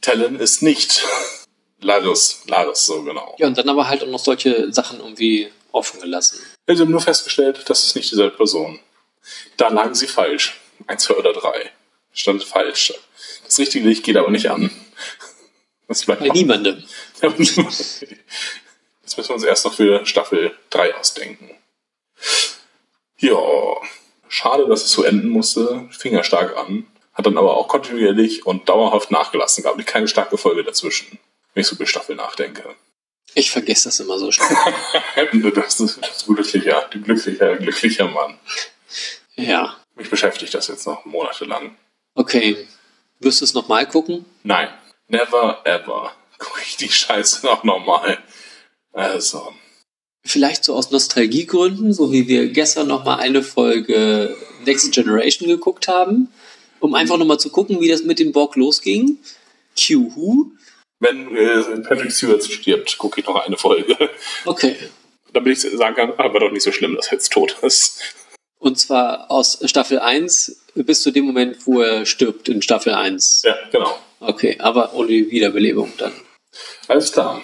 Talon 0.00 0.36
ist 0.38 0.62
nicht 0.62 1.02
Laris. 1.80 2.42
Laris, 2.46 2.86
so 2.86 3.02
genau. 3.02 3.34
Ja, 3.38 3.46
und 3.46 3.58
dann 3.58 3.68
aber 3.68 3.88
halt 3.88 4.02
auch 4.02 4.08
noch 4.08 4.18
solche 4.18 4.72
Sachen 4.72 5.00
irgendwie 5.00 5.50
offen 5.72 6.00
gelassen. 6.00 6.38
Sie 6.66 6.80
haben 6.80 6.90
nur 6.90 7.00
festgestellt, 7.00 7.64
das 7.66 7.84
ist 7.84 7.96
nicht 7.96 8.10
dieselbe 8.10 8.36
Person. 8.36 8.80
Da 9.56 9.68
lagen 9.68 9.94
Sie 9.94 10.06
falsch. 10.06 10.60
Eins, 10.86 11.04
zwei 11.04 11.14
oder 11.14 11.32
drei. 11.32 11.70
Stand 12.12 12.44
falsch. 12.44 12.92
Das 13.44 13.58
richtige 13.58 13.88
Licht 13.88 14.04
geht 14.04 14.16
aber 14.16 14.30
nicht 14.30 14.50
an. 14.50 14.70
Das 15.88 16.06
bleibt 16.06 16.22
Bei 16.22 16.28
niemandem. 16.28 16.82
Das 17.20 19.18
müssen 19.18 19.28
wir 19.28 19.34
uns 19.34 19.44
erst 19.44 19.66
noch 19.66 19.74
für 19.74 20.06
Staffel 20.06 20.56
3 20.70 20.94
ausdenken. 20.94 21.50
Ja, 23.18 23.36
schade, 24.28 24.66
dass 24.68 24.84
es 24.84 24.92
so 24.92 25.02
enden 25.02 25.28
musste. 25.28 25.86
Fingerstark 25.90 26.56
an. 26.56 26.86
Hat 27.12 27.26
dann 27.26 27.36
aber 27.36 27.56
auch 27.56 27.68
kontinuierlich 27.68 28.46
und 28.46 28.68
dauerhaft 28.68 29.10
nachgelassen. 29.10 29.64
Gab 29.64 29.84
keine 29.86 30.08
starke 30.08 30.38
Folge 30.38 30.64
dazwischen. 30.64 31.18
Wenn 31.54 31.60
ich 31.60 31.66
so 31.66 31.76
über 31.76 31.86
Staffel 31.86 32.16
nachdenke. 32.16 32.74
Ich 33.34 33.50
vergesse 33.50 33.88
das 33.88 34.00
immer 34.00 34.18
so 34.18 34.30
schnell. 34.30 34.48
Das 35.54 35.80
ist 35.80 35.98
das 36.02 36.26
glücklicher, 36.26 36.88
die 36.92 37.00
glücklicher, 37.00 37.56
glücklicher 37.56 38.08
Mann. 38.08 38.38
ja. 39.36 39.76
Mich 39.94 40.08
beschäftigt 40.08 40.54
das 40.54 40.68
jetzt 40.68 40.86
noch 40.86 41.04
monatelang. 41.04 41.76
Okay. 42.14 42.66
Wirst 43.20 43.42
du 43.42 43.44
es 43.44 43.52
nochmal 43.52 43.86
gucken? 43.86 44.24
Nein, 44.42 44.68
never 45.08 45.60
ever. 45.64 46.12
Guck 46.38 46.60
ich 46.62 46.76
die 46.78 46.88
Scheiße 46.88 47.44
noch 47.44 47.62
nochmal. 47.62 48.18
Also, 48.92 49.52
Vielleicht 50.24 50.64
so 50.64 50.76
aus 50.76 50.90
Nostalgiegründen, 50.90 51.92
so 51.92 52.12
wie 52.12 52.28
wir 52.28 52.48
gestern 52.48 52.86
nochmal 52.86 53.18
eine 53.18 53.42
Folge 53.42 54.36
Next 54.64 54.92
Generation 54.92 55.48
geguckt 55.48 55.88
haben, 55.88 56.28
um 56.82 56.94
einfach 56.94 57.16
nochmal 57.16 57.40
zu 57.40 57.50
gucken, 57.50 57.80
wie 57.80 57.88
das 57.88 58.04
mit 58.04 58.18
dem 58.18 58.32
Borg 58.32 58.56
losging. 58.56 59.18
Q-Who? 59.78 60.52
wenn 61.02 61.36
äh, 61.36 61.80
Patrick 61.80 62.12
Stewart 62.12 62.44
stirbt, 62.44 62.96
gucke 62.96 63.20
ich 63.20 63.26
noch 63.26 63.44
eine 63.44 63.56
Folge. 63.56 63.96
Okay. 64.44 64.76
Damit 65.32 65.52
ich 65.64 65.76
sagen 65.76 65.96
kann, 65.96 66.12
aber 66.18 66.40
doch 66.40 66.50
nicht 66.52 66.62
so 66.62 66.72
schlimm, 66.72 66.94
dass 66.94 67.08
er 67.08 67.14
jetzt 67.14 67.32
tot 67.32 67.56
ist. 67.62 68.00
Und 68.58 68.78
zwar 68.78 69.30
aus 69.30 69.58
Staffel 69.64 69.98
1 69.98 70.62
bis 70.74 71.02
zu 71.02 71.10
dem 71.10 71.24
Moment, 71.24 71.66
wo 71.66 71.80
er 71.80 72.06
stirbt 72.06 72.48
in 72.48 72.62
Staffel 72.62 72.94
1. 72.94 73.42
Ja, 73.44 73.56
genau. 73.72 73.98
Okay, 74.20 74.56
aber 74.60 74.94
ohne 74.94 75.08
die 75.08 75.30
Wiederbelebung 75.30 75.92
dann. 75.98 76.12
Alles 76.86 77.12
klar. 77.12 77.42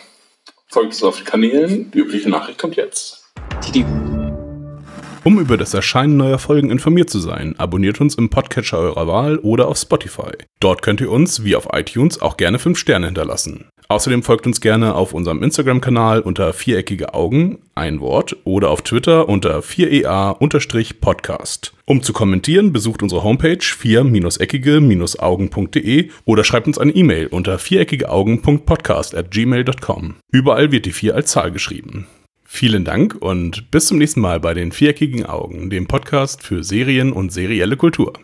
Folgt 0.69 0.93
uns 0.93 1.03
auf 1.03 1.17
den 1.17 1.25
Kanälen. 1.25 1.91
Die 1.91 1.99
übliche 1.99 2.29
Nachricht 2.29 2.59
kommt 2.59 2.77
jetzt. 2.77 3.25
Titi. 3.61 3.85
Um 5.25 5.41
über 5.41 5.57
das 5.57 5.75
Erscheinen 5.75 6.17
neuer 6.17 6.39
Folgen 6.39 6.71
informiert 6.71 7.11
zu 7.11 7.19
sein, 7.19 7.55
abonniert 7.59 8.01
uns 8.01 8.15
im 8.15 8.31
Podcatcher 8.31 8.79
eurer 8.79 9.07
Wahl 9.07 9.39
oder 9.39 9.69
auf 9.69 9.77
Spotify. 9.77 10.33
Dort 10.61 10.83
könnt 10.83 11.01
ihr 11.01 11.11
uns, 11.11 11.45
wie 11.45 11.57
auf 11.57 11.69
iTunes, 11.73 12.23
auch 12.23 12.37
gerne 12.37 12.59
5 12.59 12.79
Sterne 12.79 13.07
hinterlassen. 13.07 13.67
Außerdem 13.91 14.23
folgt 14.23 14.47
uns 14.47 14.61
gerne 14.61 14.95
auf 14.95 15.15
unserem 15.15 15.43
Instagram-Kanal 15.43 16.21
unter 16.21 16.53
viereckige 16.53 17.15
Augen, 17.15 17.61
ein 17.75 18.01
Wort, 18.01 18.37
oder 18.45 18.69
auf 18.69 18.83
Twitter 18.83 19.31
unter 19.31 19.61
4ea-podcast. 19.61 21.73
Um 21.87 22.03
zu 22.03 22.13
kommentieren, 22.13 22.71
besucht 22.73 23.03
unsere 23.03 23.25
Homepage 23.25 23.57
4-eckige-augen.de 23.57 26.11
oder 26.27 26.45
schreibt 26.45 26.67
uns 26.67 26.77
eine 26.79 26.93
E-Mail 26.93 27.29
unter 27.29 27.59
viereckigeaugen.podcast 27.59 29.15
at 29.15 29.31
gmail.com. 29.31 30.17
Überall 30.31 30.71
wird 30.71 30.85
die 30.85 30.93
4 30.93 31.15
als 31.15 31.31
Zahl 31.31 31.51
geschrieben. 31.51 32.07
Vielen 32.51 32.87
Dank 32.87 33.15
und 33.15 33.71
bis 33.71 33.87
zum 33.87 33.99
nächsten 33.99 34.21
Mal 34.21 34.41
bei 34.41 34.55
den 34.55 34.73
Viereckigen 34.73 35.27
Augen, 35.27 35.69
dem 35.69 35.87
Podcast 35.87 36.43
für 36.43 36.65
Serien 36.65 37.13
und 37.13 37.31
serielle 37.31 37.77
Kultur. 37.77 38.15